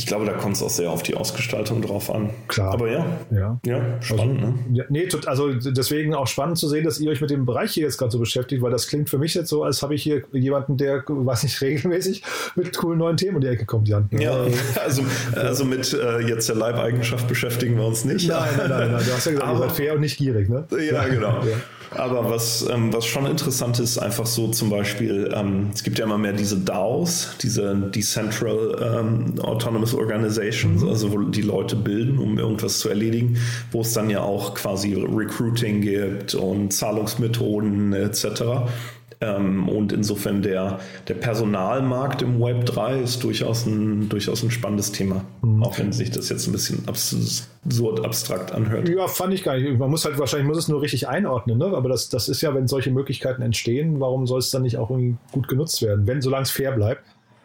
ich 0.00 0.06
glaube, 0.06 0.24
da 0.24 0.32
kommt 0.32 0.56
es 0.56 0.62
auch 0.62 0.70
sehr 0.70 0.90
auf 0.90 1.02
die 1.02 1.14
Ausgestaltung 1.14 1.82
drauf 1.82 2.10
an. 2.10 2.30
Klar. 2.48 2.72
Aber 2.72 2.90
ja, 2.90 3.04
ja, 3.30 3.60
ja 3.66 4.00
spannend. 4.00 4.40
Also, 4.40 4.52
ne? 4.52 4.58
ja, 4.72 4.84
nee, 4.88 5.06
also 5.26 5.52
deswegen 5.52 6.14
auch 6.14 6.26
spannend 6.26 6.56
zu 6.56 6.70
sehen, 6.70 6.84
dass 6.84 6.98
ihr 7.00 7.10
euch 7.10 7.20
mit 7.20 7.28
dem 7.28 7.44
Bereich 7.44 7.72
hier 7.72 7.82
jetzt 7.82 7.98
gerade 7.98 8.10
so 8.10 8.18
beschäftigt, 8.18 8.62
weil 8.62 8.70
das 8.70 8.86
klingt 8.86 9.10
für 9.10 9.18
mich 9.18 9.34
jetzt 9.34 9.50
so, 9.50 9.62
als 9.62 9.82
habe 9.82 9.94
ich 9.94 10.02
hier 10.02 10.22
jemanden, 10.32 10.78
der, 10.78 11.04
weiß 11.06 11.42
nicht, 11.42 11.60
regelmäßig 11.60 12.22
mit 12.56 12.74
coolen 12.78 12.98
neuen 12.98 13.18
Themen 13.18 13.34
um 13.34 13.42
die 13.42 13.48
Ecke 13.48 13.66
kommt, 13.66 13.88
Jan. 13.88 14.08
Ja, 14.18 14.46
also, 14.82 15.02
also 15.34 15.66
mit 15.66 15.92
äh, 15.92 16.20
jetzt 16.20 16.48
der 16.48 16.56
Leibeigenschaft 16.56 17.28
beschäftigen 17.28 17.76
wir 17.76 17.84
uns 17.84 18.06
nicht. 18.06 18.26
Nein, 18.26 18.54
nein, 18.56 18.70
nein, 18.70 18.92
nein. 18.92 19.04
du 19.04 19.12
hast 19.12 19.26
ja 19.26 19.32
gesagt, 19.32 19.52
ihr 19.52 19.58
seid 19.58 19.72
fair 19.72 19.94
und 19.96 20.00
nicht 20.00 20.16
gierig, 20.16 20.48
ne? 20.48 20.64
Ja, 20.90 21.06
genau. 21.08 21.44
Ja. 21.44 21.56
Aber 21.92 22.30
was, 22.30 22.68
ähm, 22.70 22.92
was 22.92 23.04
schon 23.04 23.26
interessant 23.26 23.80
ist, 23.80 23.98
einfach 23.98 24.26
so 24.26 24.48
zum 24.48 24.70
Beispiel, 24.70 25.32
ähm, 25.34 25.70
es 25.74 25.82
gibt 25.82 25.98
ja 25.98 26.04
immer 26.04 26.18
mehr 26.18 26.32
diese 26.32 26.56
DAOs, 26.56 27.36
diese 27.42 27.74
Decentral 27.74 28.76
ähm, 28.80 29.40
Autonomous 29.40 29.94
Organizations, 29.94 30.84
also 30.84 31.10
wo 31.10 31.18
die 31.22 31.42
Leute 31.42 31.74
bilden, 31.74 32.18
um 32.18 32.38
irgendwas 32.38 32.78
zu 32.78 32.88
erledigen, 32.88 33.38
wo 33.72 33.80
es 33.80 33.92
dann 33.92 34.08
ja 34.08 34.20
auch 34.20 34.54
quasi 34.54 34.94
Recruiting 34.94 35.80
gibt 35.80 36.34
und 36.34 36.72
Zahlungsmethoden 36.72 37.92
etc. 37.92 38.42
Ähm, 39.22 39.68
und 39.68 39.92
insofern 39.92 40.40
der, 40.40 40.80
der 41.08 41.14
Personalmarkt 41.14 42.22
im 42.22 42.40
Web 42.40 42.64
3 42.64 43.00
ist 43.00 43.22
durchaus 43.22 43.66
ein, 43.66 44.08
durchaus 44.08 44.42
ein 44.42 44.50
spannendes 44.50 44.92
Thema. 44.92 45.24
Mhm. 45.42 45.62
Auch 45.62 45.78
wenn 45.78 45.92
sich 45.92 46.10
das 46.10 46.30
jetzt 46.30 46.46
ein 46.46 46.52
bisschen 46.52 46.88
absurd 46.88 48.02
abstrakt 48.02 48.52
anhört. 48.52 48.88
Ja, 48.88 49.08
fand 49.08 49.34
ich 49.34 49.42
gar 49.42 49.58
nicht. 49.58 49.78
Man 49.78 49.90
muss 49.90 50.06
halt 50.06 50.18
wahrscheinlich 50.18 50.48
muss 50.48 50.56
es 50.56 50.68
nur 50.68 50.80
richtig 50.80 51.06
einordnen, 51.06 51.58
ne? 51.58 51.66
Aber 51.66 51.90
das, 51.90 52.08
das 52.08 52.30
ist 52.30 52.40
ja, 52.40 52.54
wenn 52.54 52.66
solche 52.66 52.90
Möglichkeiten 52.90 53.42
entstehen, 53.42 54.00
warum 54.00 54.26
soll 54.26 54.38
es 54.38 54.50
dann 54.50 54.62
nicht 54.62 54.78
auch 54.78 54.88
irgendwie 54.88 55.16
gut 55.32 55.48
genutzt 55.48 55.82
werden, 55.82 56.06
wenn 56.06 56.22
solange 56.22 56.44
es 56.44 56.50
fair 56.50 56.72
bleibt. 56.72 57.02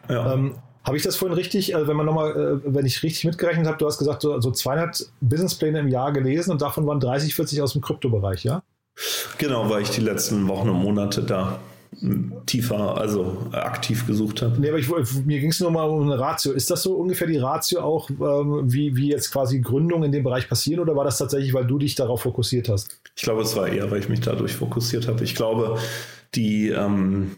Ja. 0.08 0.32
Ähm, 0.32 0.54
habe 0.82 0.96
ich 0.96 1.02
das 1.02 1.16
vorhin 1.16 1.36
richtig, 1.36 1.74
also 1.74 1.88
wenn 1.88 1.96
man 1.96 2.06
nochmal, 2.06 2.60
äh, 2.64 2.74
wenn 2.74 2.86
ich 2.86 3.02
richtig 3.02 3.24
mitgerechnet 3.24 3.66
habe, 3.66 3.76
du 3.76 3.86
hast 3.86 3.98
gesagt, 3.98 4.22
so, 4.22 4.40
so 4.40 4.50
200 4.50 5.10
Businesspläne 5.20 5.80
im 5.80 5.88
Jahr 5.88 6.12
gelesen 6.12 6.52
und 6.52 6.62
davon 6.62 6.86
waren 6.86 7.00
30, 7.00 7.34
40 7.34 7.60
aus 7.60 7.72
dem 7.72 7.82
Kryptobereich, 7.82 8.44
ja? 8.44 8.62
Genau, 9.38 9.68
weil 9.68 9.82
ich 9.82 9.90
die 9.90 10.00
letzten 10.00 10.48
Wochen 10.48 10.68
und 10.70 10.82
Monate 10.82 11.22
da 11.22 11.60
tiefer, 12.46 12.98
also 12.98 13.46
aktiv 13.52 14.06
gesucht 14.06 14.42
habe. 14.42 14.60
Nee, 14.60 14.68
aber 14.68 14.78
ich, 14.78 14.88
mir 15.24 15.40
ging 15.40 15.50
es 15.50 15.60
nur 15.60 15.70
mal 15.70 15.84
um 15.84 16.02
eine 16.02 16.18
Ratio. 16.18 16.52
Ist 16.52 16.70
das 16.70 16.82
so 16.82 16.94
ungefähr 16.94 17.26
die 17.26 17.38
Ratio 17.38 17.80
auch, 17.80 18.10
ähm, 18.10 18.62
wie, 18.64 18.96
wie 18.96 19.10
jetzt 19.10 19.32
quasi 19.32 19.60
Gründungen 19.60 20.04
in 20.04 20.12
dem 20.12 20.24
Bereich 20.24 20.48
passieren 20.48 20.80
oder 20.80 20.94
war 20.94 21.04
das 21.04 21.18
tatsächlich, 21.18 21.54
weil 21.54 21.66
du 21.66 21.78
dich 21.78 21.94
darauf 21.94 22.22
fokussiert 22.22 22.68
hast? 22.68 23.00
Ich 23.14 23.22
glaube, 23.22 23.42
es 23.42 23.56
war 23.56 23.68
eher, 23.68 23.90
weil 23.90 24.00
ich 24.00 24.08
mich 24.08 24.20
dadurch 24.20 24.52
fokussiert 24.52 25.08
habe. 25.08 25.24
Ich 25.24 25.34
glaube, 25.34 25.78
die, 26.34 26.68
ähm, 26.68 27.36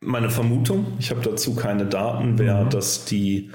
meine 0.00 0.28
Vermutung, 0.28 0.86
ich 0.98 1.10
habe 1.10 1.22
dazu 1.22 1.54
keine 1.54 1.86
Daten, 1.86 2.38
wäre, 2.38 2.66
mhm. 2.66 2.70
dass 2.70 3.06
die, 3.06 3.50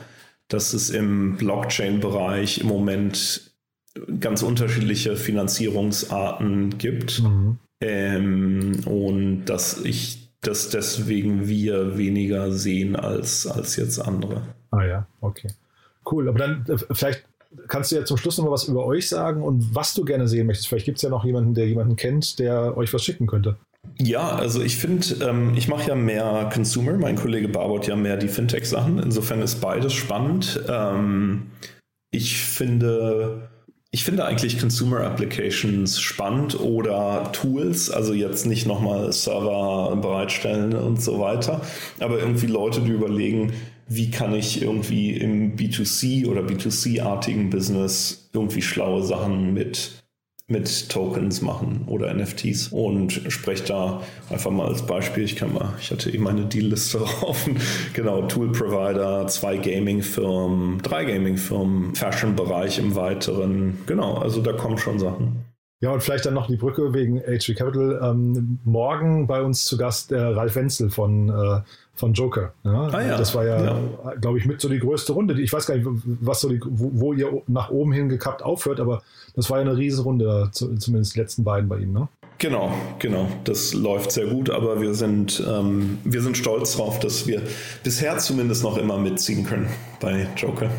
dass 0.48 0.74
es 0.74 0.90
im 0.90 1.38
Blockchain-Bereich 1.38 2.60
im 2.60 2.68
Moment 2.68 3.49
ganz 4.20 4.44
unterschiedliche 4.44 5.16
Finanzierungsarten 5.16 6.78
gibt. 6.78 7.22
Mhm. 7.24 7.58
Ähm, 7.82 8.82
und 8.86 9.46
dass 9.46 9.84
ich, 9.84 10.30
dass 10.42 10.70
deswegen 10.70 11.48
wir 11.48 11.98
weniger 11.98 12.52
sehen 12.52 12.96
als, 12.96 13.48
als 13.48 13.76
jetzt 13.76 14.00
andere. 14.00 14.42
Ah 14.72 14.84
ja, 14.84 15.08
okay. 15.22 15.50
Cool. 16.10 16.28
Aber 16.28 16.40
dann 16.40 16.66
äh, 16.68 16.78
vielleicht 16.92 17.26
kannst 17.68 17.92
du 17.92 17.96
ja 17.96 18.06
zum 18.06 18.18
Schluss 18.18 18.38
noch 18.38 18.46
mal 18.46 18.52
was 18.52 18.68
über 18.68 18.86
euch 18.86 19.08
sagen 19.08 19.42
und 19.42 19.74
was 19.74 19.94
du 19.94 20.04
gerne 20.06 20.28
sehen 20.28 20.48
möchtest. 20.48 20.68
Vielleicht 20.68 20.86
gibt 20.86 20.98
es 20.98 21.02
ja 21.02 21.10
noch 21.10 21.26
jemanden, 21.26 21.54
der 21.54 21.68
jemanden 21.68 21.96
kennt, 21.96 22.40
der 22.40 22.78
euch 22.78 22.94
was 22.94 23.04
schicken 23.04 23.28
könnte. 23.28 23.58
Ja, 23.98 24.30
also 24.30 24.62
ich 24.62 24.78
finde, 24.78 25.26
ähm, 25.26 25.54
ich 25.56 25.68
mache 25.68 25.90
ja 25.90 25.96
mehr 25.96 26.50
Consumer, 26.54 26.94
mein 26.94 27.16
Kollege 27.16 27.48
Barbot 27.48 27.88
ja 27.88 27.96
mehr 27.96 28.18
die 28.18 28.28
Fintech-Sachen. 28.28 29.00
Insofern 29.00 29.42
ist 29.42 29.62
beides 29.62 29.94
spannend. 29.94 30.62
Ähm, 30.68 31.52
ich 32.12 32.42
finde 32.42 33.49
ich 33.92 34.04
finde 34.04 34.26
eigentlich 34.26 34.60
Consumer 34.60 35.02
Applications 35.02 36.00
spannend 36.00 36.60
oder 36.60 37.32
Tools, 37.32 37.90
also 37.90 38.14
jetzt 38.14 38.46
nicht 38.46 38.68
nochmal 38.68 39.12
Server 39.12 39.96
bereitstellen 39.96 40.76
und 40.76 41.02
so 41.02 41.20
weiter, 41.20 41.62
aber 42.00 42.20
irgendwie 42.20 42.46
Leute, 42.46 42.82
die 42.82 42.92
überlegen, 42.92 43.54
wie 43.88 44.12
kann 44.12 44.36
ich 44.36 44.62
irgendwie 44.62 45.14
im 45.16 45.56
B2C 45.56 46.28
oder 46.28 46.42
B2C-artigen 46.42 47.50
Business 47.50 48.30
irgendwie 48.32 48.62
schlaue 48.62 49.02
Sachen 49.02 49.56
mit 49.56 50.04
mit 50.50 50.90
Tokens 50.90 51.42
machen 51.42 51.84
oder 51.86 52.14
NFTs 52.14 52.70
und 52.70 53.12
spreche 53.30 53.64
da 53.66 54.02
einfach 54.30 54.52
mal 54.52 54.68
als 54.68 54.82
Beispiel. 54.82 55.24
Ich 55.24 55.36
kann 55.36 55.54
mal, 55.54 55.74
ich 55.80 55.92
hatte 55.92 56.12
eben 56.12 56.24
meine 56.24 56.46
Deal-Liste 56.46 57.02
offen. 57.22 57.58
Genau, 57.94 58.24
Tool-Provider, 58.24 59.28
zwei 59.28 59.58
Gaming-Firmen, 59.58 60.82
drei 60.82 61.06
Gaming-Firmen, 61.06 61.96
Fashion-Bereich 61.96 62.80
im 62.80 62.96
Weiteren. 62.96 63.80
Genau, 63.86 64.16
also 64.16 64.42
da 64.42 64.54
kommen 64.54 64.78
schon 64.78 65.00
Sachen. 65.00 65.49
Ja, 65.82 65.92
und 65.92 66.04
vielleicht 66.04 66.26
dann 66.26 66.34
noch 66.34 66.48
die 66.48 66.58
Brücke 66.58 66.94
wegen 66.94 67.22
HV 67.22 67.56
Capital. 67.56 68.00
Ähm, 68.04 68.60
morgen 68.66 69.28
bei 69.28 69.42
uns 69.42 69.64
zu 69.64 69.78
Gast 69.78 70.12
der 70.12 70.36
Ralf 70.36 70.56
Wenzel 70.56 70.90
von 70.90 71.30
äh, 71.30 71.62
von 72.00 72.14
Joker. 72.14 72.54
Ja? 72.64 72.88
Ah, 72.88 73.02
ja. 73.02 73.18
Das 73.18 73.36
war 73.36 73.46
ja, 73.46 73.64
ja. 73.64 74.16
glaube 74.20 74.40
ich, 74.40 74.46
mit 74.46 74.60
so 74.62 74.70
die 74.70 74.80
größte 74.80 75.14
Runde. 75.14 75.40
Ich 75.40 75.54
weiß 75.54 75.68
gar 75.68 75.76
nicht, 75.76 75.88
was 76.22 76.42
so 76.42 76.50
die, 76.50 76.60
wo, 76.66 76.92
wo, 76.94 77.14
ihr 77.14 77.44
nach 77.48 77.70
oben 77.70 77.92
hin 77.92 78.10
gekappt 78.10 78.42
aufhört, 78.42 78.80
aber 78.80 79.04
das 79.36 79.50
war 79.50 79.58
ja 79.60 79.66
eine 79.66 79.78
Riesenrunde, 79.78 80.50
zumindest 80.52 81.16
die 81.16 81.20
letzten 81.20 81.44
beiden 81.44 81.70
bei 81.70 81.80
ihm, 81.80 81.92
ne? 81.92 82.08
Genau, 82.38 82.72
genau. 83.00 83.28
Das 83.44 83.74
läuft 83.74 84.14
sehr 84.14 84.28
gut, 84.28 84.50
aber 84.50 84.80
wir 84.80 84.94
sind, 84.94 85.44
ähm, 85.46 85.98
wir 86.06 86.22
sind 86.22 86.38
stolz 86.38 86.78
darauf, 86.78 87.00
dass 87.00 87.28
wir 87.28 87.42
bisher 87.84 88.18
zumindest 88.18 88.64
noch 88.64 88.78
immer 88.78 88.98
mitziehen 88.98 89.46
können 89.46 89.68
bei 90.00 90.26
Joker. 90.38 90.70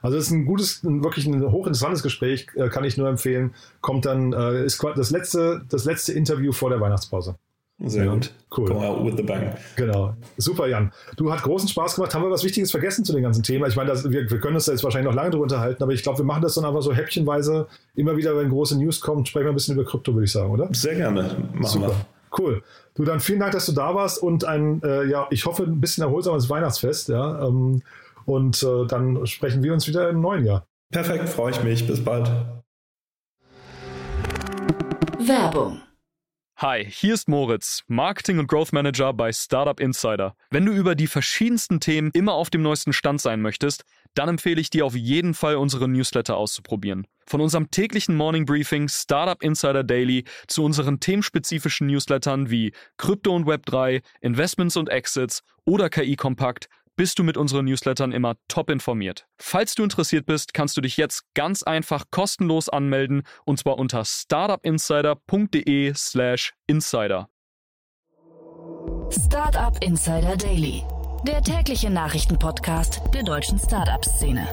Also 0.00 0.16
es 0.16 0.26
ist 0.26 0.30
ein 0.30 0.46
gutes, 0.46 0.84
wirklich 0.84 1.26
ein 1.26 1.42
hochinteressantes 1.42 2.02
Gespräch, 2.02 2.46
äh, 2.54 2.68
kann 2.68 2.84
ich 2.84 2.96
nur 2.96 3.08
empfehlen. 3.08 3.54
Kommt 3.80 4.06
dann, 4.06 4.32
äh, 4.32 4.64
ist 4.64 4.84
das 4.96 5.10
letzte, 5.10 5.62
das 5.68 5.84
letzte 5.84 6.12
Interview 6.12 6.52
vor 6.52 6.70
der 6.70 6.80
Weihnachtspause. 6.80 7.36
Sehr 7.80 8.06
ja, 8.06 8.12
gut. 8.12 8.32
Cool. 8.56 8.66
Go 8.70 8.80
out 8.80 9.04
with 9.04 9.14
the 9.16 9.22
bang. 9.22 9.54
Genau. 9.76 10.14
Super, 10.36 10.66
Jan. 10.66 10.90
Du 11.16 11.32
hast 11.32 11.44
großen 11.44 11.68
Spaß 11.68 11.94
gemacht. 11.94 12.12
Haben 12.12 12.24
wir 12.24 12.30
was 12.30 12.42
Wichtiges 12.42 12.72
vergessen 12.72 13.04
zu 13.04 13.12
dem 13.12 13.22
ganzen 13.22 13.44
Thema? 13.44 13.68
Ich 13.68 13.76
meine, 13.76 13.90
das, 13.90 14.10
wir, 14.10 14.28
wir, 14.28 14.40
können 14.40 14.56
uns 14.56 14.64
da 14.64 14.72
jetzt 14.72 14.82
wahrscheinlich 14.82 15.08
noch 15.08 15.14
lange 15.14 15.30
drüber 15.30 15.44
unterhalten, 15.44 15.80
aber 15.84 15.92
ich 15.92 16.02
glaube, 16.02 16.18
wir 16.18 16.24
machen 16.24 16.42
das 16.42 16.54
dann 16.54 16.64
einfach 16.64 16.82
so 16.82 16.92
häppchenweise. 16.92 17.68
Immer 17.94 18.16
wieder, 18.16 18.36
wenn 18.36 18.48
große 18.48 18.76
News 18.76 19.00
kommt, 19.00 19.28
sprechen 19.28 19.46
wir 19.46 19.52
ein 19.52 19.54
bisschen 19.54 19.76
über 19.76 19.88
Krypto, 19.88 20.12
würde 20.12 20.24
ich 20.24 20.32
sagen, 20.32 20.50
oder? 20.50 20.68
Sehr 20.72 20.96
gerne. 20.96 21.36
Machen 21.52 21.66
Super. 21.66 21.88
wir. 21.88 22.06
Cool. 22.36 22.62
Du, 22.96 23.04
dann 23.04 23.20
vielen 23.20 23.38
Dank, 23.38 23.52
dass 23.52 23.66
du 23.66 23.72
da 23.72 23.94
warst 23.94 24.20
und 24.20 24.44
ein, 24.44 24.82
äh, 24.82 25.04
ja, 25.04 25.28
ich 25.30 25.46
hoffe, 25.46 25.62
ein 25.62 25.80
bisschen 25.80 26.02
erholsames 26.02 26.50
Weihnachtsfest, 26.50 27.08
ja. 27.08 27.46
Ähm, 27.46 27.82
und 28.28 28.62
äh, 28.62 28.86
dann 28.86 29.26
sprechen 29.26 29.62
wir 29.62 29.72
uns 29.72 29.88
wieder 29.88 30.10
im 30.10 30.20
neuen 30.20 30.44
Jahr. 30.44 30.66
Perfekt, 30.92 31.28
freue 31.28 31.52
ich 31.52 31.62
mich. 31.64 31.86
Bis 31.86 32.04
bald. 32.04 32.30
Werbung 35.18 35.80
Hi, 36.60 36.84
hier 36.84 37.14
ist 37.14 37.28
Moritz, 37.28 37.84
Marketing 37.86 38.40
und 38.40 38.48
Growth 38.48 38.72
Manager 38.72 39.12
bei 39.12 39.30
Startup 39.30 39.78
Insider. 39.78 40.34
Wenn 40.50 40.66
du 40.66 40.72
über 40.72 40.96
die 40.96 41.06
verschiedensten 41.06 41.78
Themen 41.78 42.10
immer 42.14 42.32
auf 42.32 42.50
dem 42.50 42.62
neuesten 42.62 42.92
Stand 42.92 43.20
sein 43.20 43.40
möchtest, 43.40 43.84
dann 44.14 44.28
empfehle 44.28 44.60
ich 44.60 44.68
dir 44.68 44.84
auf 44.84 44.96
jeden 44.96 45.34
Fall 45.34 45.54
unsere 45.54 45.86
Newsletter 45.86 46.36
auszuprobieren. 46.36 47.06
Von 47.28 47.40
unserem 47.40 47.70
täglichen 47.70 48.16
Morning 48.16 48.44
Briefing 48.44 48.88
Startup 48.88 49.40
Insider 49.40 49.84
Daily 49.84 50.24
zu 50.48 50.64
unseren 50.64 50.98
themenspezifischen 50.98 51.86
Newslettern 51.86 52.50
wie 52.50 52.72
Krypto 52.96 53.36
und 53.36 53.46
Web3, 53.46 54.02
Investments 54.20 54.76
und 54.76 54.88
Exits 54.88 55.44
oder 55.64 55.88
KI 55.88 56.16
Kompakt 56.16 56.68
bist 56.98 57.18
du 57.18 57.24
mit 57.24 57.38
unseren 57.38 57.64
Newslettern 57.64 58.12
immer 58.12 58.34
top 58.48 58.68
informiert. 58.68 59.26
Falls 59.38 59.74
du 59.74 59.82
interessiert 59.82 60.26
bist, 60.26 60.52
kannst 60.52 60.76
du 60.76 60.82
dich 60.82 60.98
jetzt 60.98 61.22
ganz 61.34 61.62
einfach 61.62 62.04
kostenlos 62.10 62.68
anmelden 62.68 63.22
und 63.46 63.58
zwar 63.58 63.78
unter 63.78 64.04
startupinsider.de/slash 64.04 66.52
insider. 66.66 67.30
Startup 69.10 69.82
Insider 69.82 70.36
Daily 70.36 70.84
der 71.26 71.42
tägliche 71.42 71.90
Nachrichtenpodcast 71.90 73.00
der 73.12 73.24
deutschen 73.24 73.58
Startup-Szene. 73.58 74.46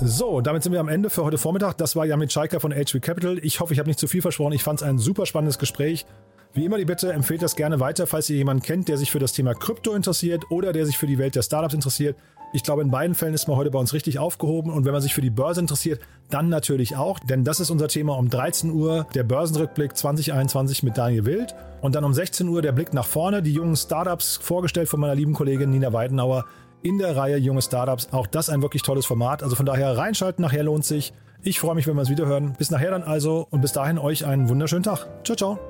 So, 0.00 0.40
damit 0.40 0.62
sind 0.62 0.72
wir 0.72 0.80
am 0.80 0.88
Ende 0.88 1.10
für 1.10 1.24
heute 1.24 1.38
Vormittag. 1.38 1.76
Das 1.76 1.94
war 1.94 2.04
Jamit 2.04 2.32
Scheiker 2.32 2.58
von 2.58 2.72
HV 2.72 3.00
Capital. 3.00 3.38
Ich 3.42 3.60
hoffe, 3.60 3.72
ich 3.72 3.78
habe 3.78 3.88
nicht 3.88 4.00
zu 4.00 4.08
viel 4.08 4.22
versprochen. 4.22 4.54
Ich 4.54 4.62
fand 4.62 4.80
es 4.80 4.86
ein 4.86 4.98
super 4.98 5.26
spannendes 5.26 5.58
Gespräch. 5.58 6.06
Wie 6.52 6.64
immer 6.64 6.78
die 6.78 6.84
Bitte, 6.84 7.12
empfehlt 7.12 7.42
das 7.42 7.54
gerne 7.54 7.78
weiter, 7.78 8.08
falls 8.08 8.28
ihr 8.28 8.36
jemanden 8.36 8.62
kennt, 8.62 8.88
der 8.88 8.96
sich 8.96 9.12
für 9.12 9.20
das 9.20 9.32
Thema 9.32 9.54
Krypto 9.54 9.94
interessiert 9.94 10.50
oder 10.50 10.72
der 10.72 10.84
sich 10.84 10.98
für 10.98 11.06
die 11.06 11.18
Welt 11.18 11.36
der 11.36 11.42
Startups 11.42 11.74
interessiert. 11.74 12.16
Ich 12.52 12.64
glaube, 12.64 12.82
in 12.82 12.90
beiden 12.90 13.14
Fällen 13.14 13.34
ist 13.34 13.46
man 13.46 13.56
heute 13.56 13.70
bei 13.70 13.78
uns 13.78 13.94
richtig 13.94 14.18
aufgehoben 14.18 14.72
und 14.72 14.84
wenn 14.84 14.92
man 14.92 15.00
sich 15.00 15.14
für 15.14 15.20
die 15.20 15.30
Börse 15.30 15.60
interessiert, 15.60 16.00
dann 16.28 16.48
natürlich 16.48 16.96
auch, 16.96 17.20
denn 17.20 17.44
das 17.44 17.60
ist 17.60 17.70
unser 17.70 17.86
Thema 17.86 18.16
um 18.18 18.28
13 18.28 18.72
Uhr, 18.72 19.06
der 19.14 19.22
Börsenrückblick 19.22 19.96
2021 19.96 20.82
mit 20.82 20.98
Daniel 20.98 21.24
Wild 21.24 21.54
und 21.80 21.94
dann 21.94 22.02
um 22.02 22.12
16 22.12 22.48
Uhr 22.48 22.62
der 22.62 22.72
Blick 22.72 22.92
nach 22.92 23.06
vorne, 23.06 23.42
die 23.42 23.52
jungen 23.52 23.76
Startups 23.76 24.36
vorgestellt 24.42 24.88
von 24.88 24.98
meiner 24.98 25.14
lieben 25.14 25.34
Kollegin 25.34 25.70
Nina 25.70 25.92
Weidenauer 25.92 26.46
in 26.82 26.98
der 26.98 27.16
Reihe 27.16 27.36
Junge 27.36 27.62
Startups. 27.62 28.08
Auch 28.10 28.26
das 28.26 28.48
ein 28.48 28.62
wirklich 28.62 28.82
tolles 28.82 29.06
Format, 29.06 29.44
also 29.44 29.54
von 29.54 29.66
daher 29.66 29.96
reinschalten, 29.96 30.42
nachher 30.42 30.64
lohnt 30.64 30.84
sich. 30.84 31.12
Ich 31.42 31.60
freue 31.60 31.76
mich, 31.76 31.86
wenn 31.86 31.94
wir 31.94 32.02
es 32.02 32.10
wieder 32.10 32.26
hören. 32.26 32.54
Bis 32.58 32.72
nachher 32.72 32.90
dann 32.90 33.04
also 33.04 33.46
und 33.50 33.60
bis 33.60 33.72
dahin 33.72 33.98
euch 33.98 34.26
einen 34.26 34.48
wunderschönen 34.48 34.82
Tag. 34.82 35.06
Ciao, 35.24 35.36
ciao. 35.36 35.69